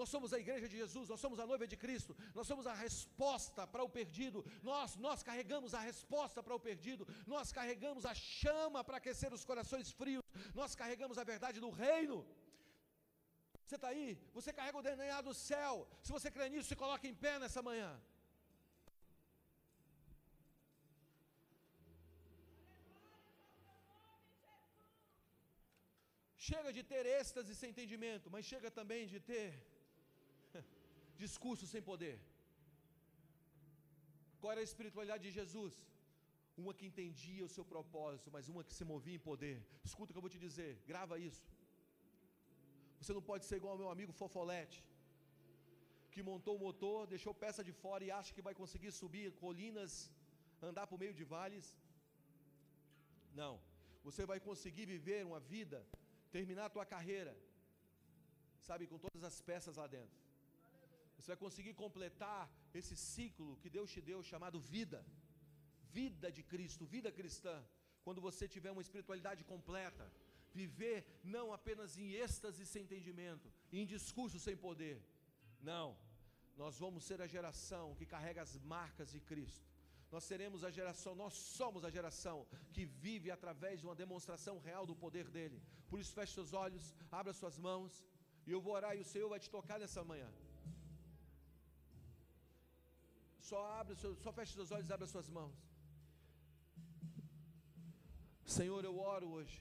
Nós 0.00 0.10
somos 0.14 0.32
a 0.32 0.38
igreja 0.44 0.66
de 0.72 0.76
Jesus, 0.82 1.06
nós 1.12 1.20
somos 1.24 1.38
a 1.42 1.46
noiva 1.50 1.66
de 1.72 1.76
Cristo, 1.82 2.12
nós 2.36 2.46
somos 2.50 2.66
a 2.72 2.74
resposta 2.84 3.62
para 3.72 3.82
o 3.86 3.90
perdido, 3.96 4.38
nós, 4.68 4.96
nós 5.06 5.22
carregamos 5.28 5.72
a 5.78 5.80
resposta 5.88 6.42
para 6.46 6.54
o 6.58 6.62
perdido, 6.68 7.06
nós 7.32 7.52
carregamos 7.58 8.04
a 8.10 8.14
chama 8.14 8.82
para 8.82 8.96
aquecer 9.00 9.30
os 9.38 9.44
corações 9.50 9.90
frios, 10.00 10.22
nós 10.60 10.74
carregamos 10.80 11.18
a 11.18 11.24
verdade 11.32 11.60
do 11.64 11.70
reino. 11.84 12.16
Você 13.66 13.76
está 13.78 13.88
aí? 13.88 14.08
Você 14.36 14.52
carrega 14.58 14.78
o 14.78 14.86
DNA 14.86 15.20
do 15.28 15.34
céu. 15.48 15.74
Se 16.06 16.12
você 16.16 16.30
crê 16.36 16.48
nisso, 16.48 16.70
se 16.70 16.80
coloca 16.84 17.06
em 17.06 17.14
pé 17.24 17.34
nessa 17.42 17.62
manhã. 17.68 17.90
Chega 26.48 26.72
de 26.78 26.82
ter 26.92 27.04
êxtase 27.18 27.54
sem 27.54 27.70
entendimento, 27.74 28.30
mas 28.36 28.46
chega 28.52 28.70
também 28.80 29.02
de 29.12 29.20
ter 29.32 29.46
discurso 31.24 31.64
sem 31.72 31.82
poder. 31.90 32.16
Qual 34.40 34.52
era 34.54 34.62
a 34.64 34.68
espiritualidade 34.70 35.24
de 35.26 35.32
Jesus? 35.38 35.74
Uma 36.62 36.72
que 36.78 36.86
entendia 36.90 37.46
o 37.46 37.52
seu 37.56 37.64
propósito, 37.72 38.28
mas 38.36 38.48
uma 38.52 38.62
que 38.68 38.74
se 38.78 38.84
movia 38.92 39.16
em 39.18 39.26
poder. 39.30 39.56
Escuta 39.88 40.10
o 40.10 40.14
que 40.14 40.20
eu 40.20 40.26
vou 40.26 40.34
te 40.36 40.42
dizer, 40.46 40.70
grava 40.92 41.16
isso. 41.30 41.44
Você 43.00 43.12
não 43.16 43.24
pode 43.30 43.44
ser 43.48 43.56
igual 43.60 43.74
ao 43.74 43.82
meu 43.82 43.90
amigo 43.94 44.12
Fofolete, 44.20 44.78
que 46.12 46.22
montou 46.30 46.54
o 46.56 46.62
motor, 46.66 46.98
deixou 47.14 47.32
peça 47.44 47.62
de 47.68 47.74
fora 47.82 48.04
e 48.06 48.10
acha 48.18 48.34
que 48.36 48.46
vai 48.48 48.54
conseguir 48.62 48.92
subir 49.00 49.26
colinas, 49.44 49.92
andar 50.70 50.86
por 50.90 50.98
meio 51.02 51.14
de 51.20 51.24
vales. 51.34 51.66
Não. 53.42 53.54
Você 54.06 54.24
vai 54.30 54.38
conseguir 54.48 54.86
viver 54.94 55.20
uma 55.30 55.40
vida, 55.54 55.78
terminar 56.36 56.66
a 56.66 56.74
tua 56.76 56.86
carreira, 56.94 57.34
sabe, 58.68 58.86
com 58.90 58.98
todas 59.06 59.24
as 59.30 59.38
peças 59.50 59.76
lá 59.80 59.86
dentro. 59.96 60.19
Você 61.20 61.32
vai 61.32 61.36
conseguir 61.36 61.74
completar 61.74 62.50
esse 62.72 62.96
ciclo 62.96 63.58
que 63.62 63.68
Deus 63.68 63.90
te 63.94 64.00
deu 64.00 64.22
chamado 64.22 64.58
vida. 64.58 65.04
Vida 65.98 66.28
de 66.36 66.42
Cristo, 66.42 66.86
vida 66.86 67.12
cristã. 67.12 67.56
Quando 68.04 68.20
você 68.22 68.48
tiver 68.48 68.70
uma 68.70 68.80
espiritualidade 68.86 69.44
completa, 69.44 70.10
viver 70.60 70.98
não 71.22 71.52
apenas 71.52 71.98
em 71.98 72.12
êxtase 72.12 72.64
sem 72.64 72.84
entendimento, 72.84 73.52
em 73.70 73.84
discurso 73.84 74.38
sem 74.40 74.56
poder. 74.56 74.96
Não. 75.60 75.88
Nós 76.56 76.78
vamos 76.78 77.04
ser 77.04 77.20
a 77.20 77.26
geração 77.26 77.94
que 77.98 78.06
carrega 78.06 78.40
as 78.40 78.56
marcas 78.74 79.10
de 79.10 79.20
Cristo. 79.20 79.68
Nós 80.10 80.24
seremos 80.24 80.64
a 80.64 80.70
geração, 80.70 81.14
nós 81.14 81.34
somos 81.34 81.84
a 81.84 81.90
geração 81.90 82.46
que 82.72 82.84
vive 82.84 83.30
através 83.30 83.78
de 83.78 83.86
uma 83.86 83.94
demonstração 83.94 84.58
real 84.58 84.86
do 84.86 84.96
poder 84.96 85.28
dele. 85.28 85.62
Por 85.88 86.00
isso, 86.00 86.14
feche 86.14 86.32
seus 86.32 86.52
olhos, 86.52 86.94
abra 87.12 87.32
suas 87.32 87.58
mãos, 87.58 88.04
e 88.46 88.50
eu 88.50 88.60
vou 88.60 88.72
orar 88.72 88.96
e 88.96 89.00
o 89.00 89.04
Senhor 89.04 89.28
vai 89.28 89.38
te 89.38 89.50
tocar 89.50 89.78
nessa 89.78 90.02
manhã. 90.02 90.30
Só 93.50 93.60
abre, 93.80 93.94
só 94.24 94.30
feche 94.36 94.52
seus 94.58 94.70
olhos 94.74 94.88
e 94.88 94.92
abre 94.94 95.06
as 95.06 95.12
suas 95.14 95.28
mãos. 95.36 95.56
Senhor, 98.56 98.82
eu 98.88 98.94
oro 99.12 99.26
hoje. 99.36 99.56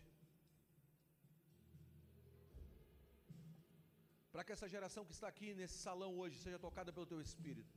Para 4.31 4.43
que 4.45 4.53
essa 4.55 4.69
geração 4.75 5.03
que 5.07 5.15
está 5.17 5.27
aqui 5.33 5.49
nesse 5.59 5.77
salão 5.87 6.11
hoje 6.21 6.37
seja 6.45 6.59
tocada 6.67 6.93
pelo 6.95 7.09
teu 7.11 7.19
espírito. 7.27 7.75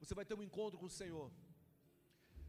Você 0.00 0.14
vai 0.18 0.26
ter 0.28 0.36
um 0.38 0.46
encontro 0.48 0.80
com 0.80 0.88
o 0.90 0.96
Senhor. 1.00 1.28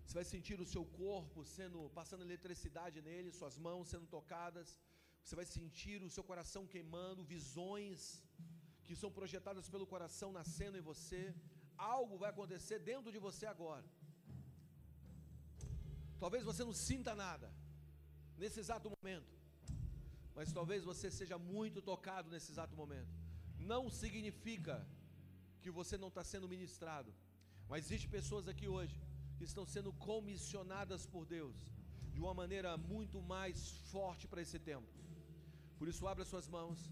Você 0.03 0.15
vai 0.19 0.25
sentir 0.33 0.59
o 0.65 0.69
seu 0.73 0.83
corpo 1.03 1.45
sendo 1.57 1.81
passando 1.99 2.25
eletricidade 2.27 2.99
nele, 3.09 3.37
suas 3.41 3.57
mãos 3.67 3.89
sendo 3.93 4.07
tocadas. 4.17 4.69
Você 5.23 5.35
vai 5.41 5.47
sentir 5.57 5.99
o 6.07 6.13
seu 6.15 6.23
coração 6.31 6.63
queimando, 6.73 7.29
visões 7.35 7.99
que 8.85 8.95
são 9.01 9.11
projetadas 9.19 9.69
pelo 9.75 9.87
coração 9.93 10.31
nascendo 10.39 10.79
em 10.79 10.87
você 10.91 11.21
algo 11.77 12.17
vai 12.17 12.29
acontecer 12.29 12.79
dentro 12.79 13.11
de 13.11 13.19
você 13.19 13.45
agora. 13.45 13.85
Talvez 16.19 16.43
você 16.43 16.63
não 16.63 16.73
sinta 16.73 17.13
nada 17.13 17.51
nesse 18.37 18.59
exato 18.59 18.89
momento, 18.89 19.31
mas 20.33 20.51
talvez 20.51 20.83
você 20.83 21.11
seja 21.11 21.37
muito 21.37 21.81
tocado 21.81 22.29
nesse 22.29 22.51
exato 22.51 22.75
momento. 22.75 23.13
Não 23.59 23.89
significa 23.89 24.85
que 25.61 25.71
você 25.71 25.97
não 25.97 26.09
está 26.09 26.23
sendo 26.23 26.47
ministrado, 26.47 27.13
mas 27.67 27.85
existem 27.85 28.09
pessoas 28.09 28.47
aqui 28.47 28.67
hoje 28.67 28.99
que 29.37 29.43
estão 29.43 29.65
sendo 29.65 29.91
comissionadas 29.93 31.05
por 31.05 31.25
Deus 31.25 31.55
de 32.13 32.21
uma 32.21 32.33
maneira 32.33 32.77
muito 32.77 33.21
mais 33.21 33.71
forte 33.91 34.27
para 34.27 34.41
esse 34.41 34.57
tempo. 34.57 34.87
Por 35.77 35.87
isso, 35.87 36.07
abra 36.07 36.23
suas 36.23 36.47
mãos. 36.47 36.89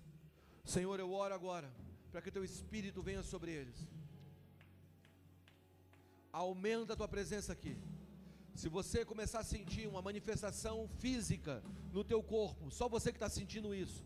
Senhor, 0.65 0.99
eu 0.99 1.11
oro 1.13 1.33
agora 1.33 1.73
para 2.11 2.21
que 2.21 2.29
o 2.29 2.31
teu 2.31 2.43
espírito 2.43 3.01
venha 3.01 3.23
sobre 3.23 3.51
eles. 3.51 3.87
Aumenta 6.33 6.93
a 6.93 6.95
tua 6.95 7.07
presença 7.07 7.53
aqui. 7.53 7.77
Se 8.55 8.67
você 8.67 9.05
começar 9.05 9.39
a 9.41 9.43
sentir 9.43 9.87
uma 9.87 10.01
manifestação 10.01 10.87
física 10.87 11.63
no 11.91 12.03
teu 12.03 12.21
corpo, 12.23 12.71
só 12.71 12.89
você 12.89 13.11
que 13.11 13.17
está 13.17 13.29
sentindo 13.29 13.73
isso, 13.73 14.03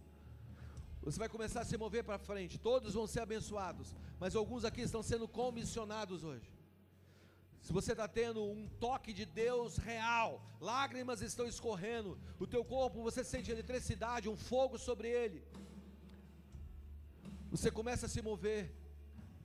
você 1.01 1.17
vai 1.19 1.30
começar 1.30 1.61
a 1.61 1.65
se 1.65 1.78
mover 1.78 2.03
para 2.03 2.17
frente. 2.17 2.59
Todos 2.59 2.93
vão 2.93 3.07
ser 3.07 3.21
abençoados, 3.21 3.95
mas 4.19 4.36
alguns 4.36 4.65
aqui 4.65 4.82
estão 4.82 5.01
sendo 5.01 5.25
comissionados 5.25 6.25
hoje. 6.25 6.51
Se 7.61 7.73
você 7.73 7.93
está 7.93 8.07
tendo 8.07 8.43
um 8.43 8.67
toque 8.80 9.13
de 9.13 9.25
Deus 9.25 9.78
real, 9.78 10.41
lágrimas 10.59 11.21
estão 11.21 11.45
escorrendo, 11.45 12.17
o 12.39 12.47
teu 12.47 12.63
corpo 12.63 13.01
você 13.01 13.23
sente 13.23 13.51
eletricidade, 13.51 14.30
um 14.30 14.38
fogo 14.38 14.78
sobre 14.78 15.09
ele. 15.09 15.43
Você 17.49 17.71
começa 17.71 18.05
a 18.05 18.09
se 18.09 18.21
mover 18.21 18.73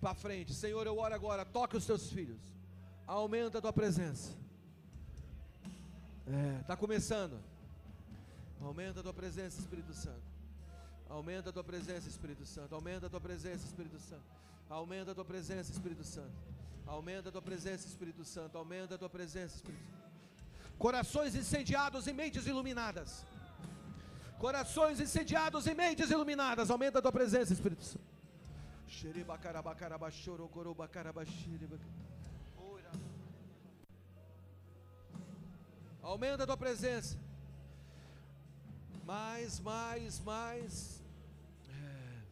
para 0.00 0.14
frente. 0.14 0.52
Senhor, 0.52 0.86
eu 0.86 0.98
oro 0.98 1.14
agora, 1.14 1.44
toque 1.44 1.76
os 1.76 1.86
teus 1.86 2.10
filhos. 2.10 2.40
Aumenta 3.06 3.58
a 3.58 3.60
tua 3.60 3.72
presença. 3.72 4.32
É, 6.26 6.60
está 6.60 6.76
começando. 6.76 7.38
Aumenta 8.60 9.00
a 9.00 9.02
tua 9.02 9.12
presença, 9.12 9.60
Espírito 9.60 9.92
Santo. 9.92 10.22
Aumenta 11.08 11.50
a 11.50 11.52
tua 11.52 11.64
presença, 11.64 12.08
Espírito 12.08 12.46
Santo. 12.46 12.74
Aumenta 12.74 13.06
a 13.06 13.10
tua 13.10 13.20
presença, 13.20 13.66
Espírito 13.66 13.98
Santo. 13.98 14.22
Aumenta 14.70 15.10
a 15.10 15.14
tua 15.14 15.24
presença, 15.24 15.72
Espírito 15.72 16.04
Santo. 16.04 16.32
Aumenta 16.86 17.28
a 17.28 17.32
tua 17.32 17.42
presença, 17.42 17.86
Espírito 17.86 18.24
Santo. 18.24 18.56
Aumenta 18.56 18.94
a 18.94 18.98
tua 18.98 19.10
presença, 19.10 19.56
Espírito 19.56 19.84
Santo. 19.84 20.02
Corações 20.78 21.34
incendiados 21.34 22.06
e 22.06 22.12
mentes 22.12 22.46
iluminadas. 22.46 23.26
Corações 24.38 25.00
incendiados 25.00 25.66
e 25.66 25.74
mentes 25.74 26.10
iluminadas. 26.10 26.70
Aumenta 26.70 27.00
a 27.00 27.02
tua 27.02 27.12
presença, 27.12 27.52
Espírito 27.52 27.84
Santo. 27.84 28.04
Xeribacarabacarabaxoro, 28.88 30.48
Aumenta 36.02 36.42
a 36.42 36.46
tua 36.46 36.56
presença. 36.56 37.16
Mais, 39.04 39.60
mais, 39.60 40.18
mais. 40.20 41.02
É. 41.68 42.22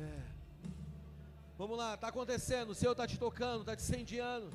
É. 0.00 0.22
Vamos 1.58 1.76
lá, 1.76 1.94
está 1.94 2.06
acontecendo. 2.08 2.70
O 2.70 2.74
Senhor 2.74 2.92
está 2.92 3.06
te 3.08 3.18
tocando, 3.18 3.62
está 3.62 3.74
te 3.74 3.82
incendiando. 3.82 4.52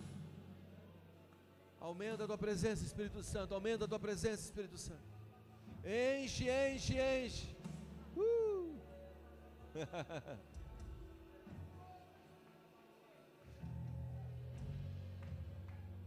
Aumenta 1.79 2.23
a 2.23 2.27
tua 2.27 2.37
presença, 2.37 2.83
Espírito 2.83 3.21
Santo. 3.21 3.53
Aumenta 3.53 3.83
a 3.83 3.87
tua 3.87 3.99
presença, 3.99 4.43
Espírito 4.43 4.77
Santo. 4.77 5.03
Enche, 5.83 6.49
enche, 6.49 6.97
enche. 6.97 7.53
Uh! 8.15 8.79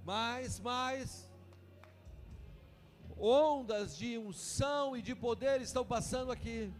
mais, 0.04 0.58
mais 0.58 1.29
ondas 3.20 3.96
de 3.96 4.16
unção 4.16 4.96
e 4.96 5.02
de 5.02 5.14
poder 5.14 5.60
estão 5.60 5.84
passando 5.84 6.32
aqui. 6.32 6.72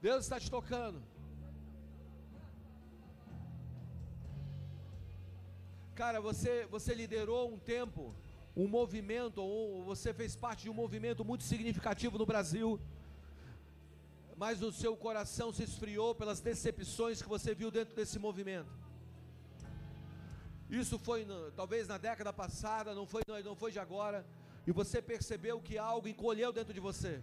Deus 0.00 0.24
está 0.24 0.38
te 0.38 0.50
tocando. 0.50 1.02
Cara, 5.94 6.20
você, 6.20 6.64
você 6.66 6.94
liderou 6.94 7.52
um 7.52 7.58
tempo, 7.58 8.14
um 8.56 8.68
movimento, 8.68 9.42
ou 9.42 9.82
você 9.82 10.14
fez 10.14 10.36
parte 10.36 10.62
de 10.62 10.70
um 10.70 10.74
movimento 10.74 11.24
muito 11.24 11.42
significativo 11.42 12.16
no 12.16 12.24
Brasil, 12.24 12.80
mas 14.36 14.62
o 14.62 14.70
seu 14.70 14.96
coração 14.96 15.52
se 15.52 15.64
esfriou 15.64 16.14
pelas 16.14 16.38
decepções 16.38 17.20
que 17.20 17.28
você 17.28 17.52
viu 17.52 17.72
dentro 17.72 17.96
desse 17.96 18.16
movimento. 18.20 18.77
Isso 20.70 20.98
foi 20.98 21.26
talvez 21.56 21.88
na 21.88 21.96
década 21.96 22.32
passada, 22.32 22.94
não 22.94 23.06
foi, 23.06 23.22
não 23.44 23.56
foi 23.56 23.72
de 23.72 23.78
agora. 23.78 24.24
e 24.66 24.72
você 24.72 25.00
percebeu 25.00 25.60
que 25.60 25.78
algo 25.78 26.06
encolheu 26.08 26.52
dentro 26.52 26.74
de 26.74 26.80
você. 26.80 27.22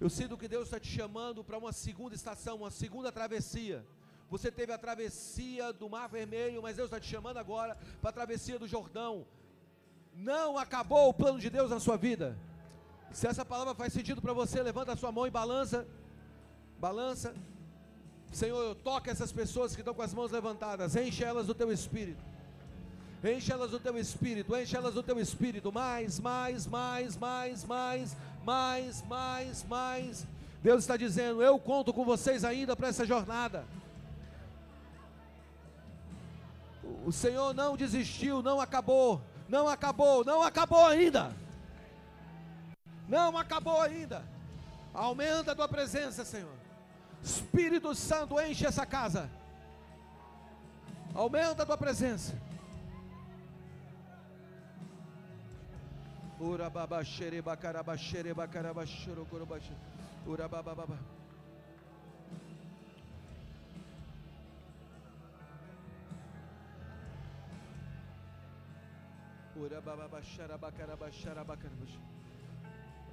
Eu 0.00 0.08
sinto 0.08 0.38
que 0.38 0.46
Deus 0.46 0.64
está 0.64 0.78
te 0.78 0.86
chamando 0.88 1.42
para 1.42 1.58
uma 1.58 1.72
segunda 1.72 2.14
estação, 2.14 2.58
uma 2.58 2.70
segunda 2.70 3.10
travessia. 3.10 3.84
Você 4.30 4.52
teve 4.52 4.72
a 4.72 4.78
travessia 4.78 5.72
do 5.72 5.90
Mar 5.90 6.08
Vermelho, 6.08 6.62
mas 6.62 6.76
Deus 6.76 6.86
está 6.86 7.00
te 7.00 7.08
chamando 7.08 7.38
agora 7.38 7.76
para 8.00 8.10
a 8.10 8.12
travessia 8.12 8.56
do 8.56 8.68
Jordão. 8.68 9.26
Não 10.14 10.56
acabou 10.56 11.08
o 11.08 11.14
plano 11.14 11.40
de 11.40 11.50
Deus 11.50 11.70
na 11.70 11.80
sua 11.80 11.96
vida. 11.96 12.38
Se 13.12 13.26
essa 13.26 13.44
palavra 13.44 13.74
faz 13.74 13.92
sentido 13.92 14.22
para 14.22 14.32
você, 14.32 14.62
levanta 14.62 14.92
a 14.92 14.96
sua 14.96 15.10
mão 15.10 15.26
e 15.26 15.30
balança. 15.30 15.86
Balança. 16.78 17.34
Senhor, 18.30 18.76
toca 18.76 19.10
essas 19.10 19.32
pessoas 19.32 19.74
que 19.74 19.80
estão 19.80 19.92
com 19.92 20.02
as 20.02 20.14
mãos 20.14 20.30
levantadas, 20.30 20.94
enche 20.94 21.24
elas 21.24 21.48
do 21.48 21.54
teu 21.54 21.72
espírito. 21.72 22.29
Enche 23.22 23.52
elas 23.52 23.70
do 23.70 23.78
teu 23.78 23.98
espírito, 23.98 24.56
enche 24.56 24.74
elas 24.74 24.94
do 24.94 25.02
teu 25.02 25.18
espírito. 25.20 25.70
Mais, 25.70 26.18
mais, 26.18 26.66
mais, 26.66 27.16
mais, 27.16 27.64
mais, 27.64 28.16
mais, 28.42 29.02
mais, 29.02 29.64
mais. 29.64 30.26
Deus 30.62 30.82
está 30.82 30.96
dizendo: 30.96 31.42
Eu 31.42 31.58
conto 31.58 31.92
com 31.92 32.04
vocês 32.04 32.44
ainda 32.44 32.74
para 32.74 32.88
essa 32.88 33.04
jornada. 33.04 33.64
O 37.04 37.12
Senhor 37.12 37.52
não 37.54 37.76
desistiu, 37.76 38.42
não 38.42 38.58
acabou, 38.58 39.20
não 39.48 39.68
acabou, 39.68 40.24
não 40.24 40.42
acabou 40.42 40.86
ainda. 40.86 41.34
Não 43.06 43.36
acabou 43.36 43.80
ainda. 43.82 44.24
Aumenta 44.94 45.52
a 45.52 45.54
tua 45.54 45.68
presença, 45.68 46.24
Senhor. 46.24 46.54
Espírito 47.22 47.94
Santo, 47.94 48.40
enche 48.40 48.66
essa 48.66 48.86
casa. 48.86 49.30
Aumenta 51.14 51.62
a 51.62 51.66
tua 51.66 51.76
presença. 51.76 52.34
Ura 56.40 56.70
baba 56.70 57.04
xere 57.04 57.42
bacaraba 57.42 57.96
xere 57.98 58.32
bacaraba 58.32 58.86
xoro 58.86 59.26
coroba 59.26 59.58
Ura 60.26 60.48
baba 60.48 60.74
baba. 60.74 60.96
Ura 69.54 69.80
baba 69.82 70.08
baixara 70.08 70.56
bacaraba 70.56 71.10
xara 71.10 71.44
bacaraba 71.44 71.84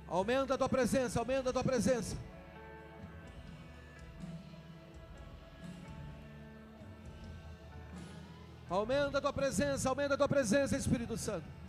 Aumenta 0.08 0.54
a 0.54 0.58
tua 0.58 0.70
presença, 0.70 1.20
aumenta 1.20 1.50
a 1.50 1.54
tua 1.54 1.64
presença. 1.64 2.16
Aumenta 8.70 9.18
a 9.18 9.22
tua 9.22 9.34
presença, 9.34 9.90
aumenta 9.90 10.14
a 10.14 10.18
tua 10.18 10.30
presença, 10.30 10.78
Espírito 10.78 11.18
Santo. 11.18 11.67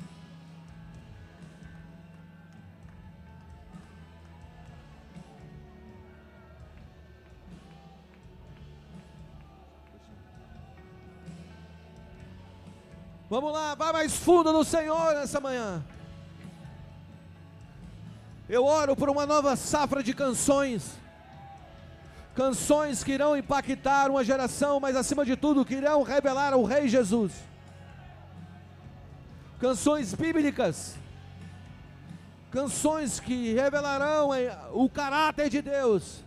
Vamos 13.30 13.52
lá, 13.52 13.74
vai 13.74 13.92
mais 13.92 14.16
fundo 14.16 14.52
no 14.52 14.64
Senhor 14.64 15.14
nessa 15.14 15.38
manhã. 15.38 15.84
Eu 18.48 18.64
oro 18.64 18.96
por 18.96 19.10
uma 19.10 19.26
nova 19.26 19.55
safra 19.55 20.02
de 20.02 20.14
canções. 20.14 20.98
Canções 22.34 23.05
que 23.05 23.12
irão 23.12 23.36
impactar 23.36 24.10
uma 24.10 24.24
geração, 24.24 24.80
mas 24.80 24.96
acima 24.96 25.26
de 25.26 25.36
tudo, 25.36 25.64
que 25.64 25.74
irão 25.74 26.02
revelar 26.02 26.55
o 26.55 26.64
Rei 26.64 26.88
Jesus. 26.88 27.32
Canções 29.60 30.14
bíblicas. 30.14 30.96
Canções 32.50 33.20
que 33.20 33.52
revelarão 33.52 34.30
o 34.72 34.88
caráter 34.88 35.50
de 35.50 35.60
Deus. 35.60 36.24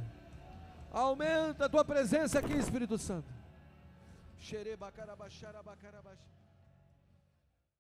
Aumenta 0.94 1.66
a 1.66 1.70
tua 1.70 1.84
presença 1.84 2.38
aqui, 2.38 2.54
Espírito 2.54 3.00
Santo. 3.00 3.28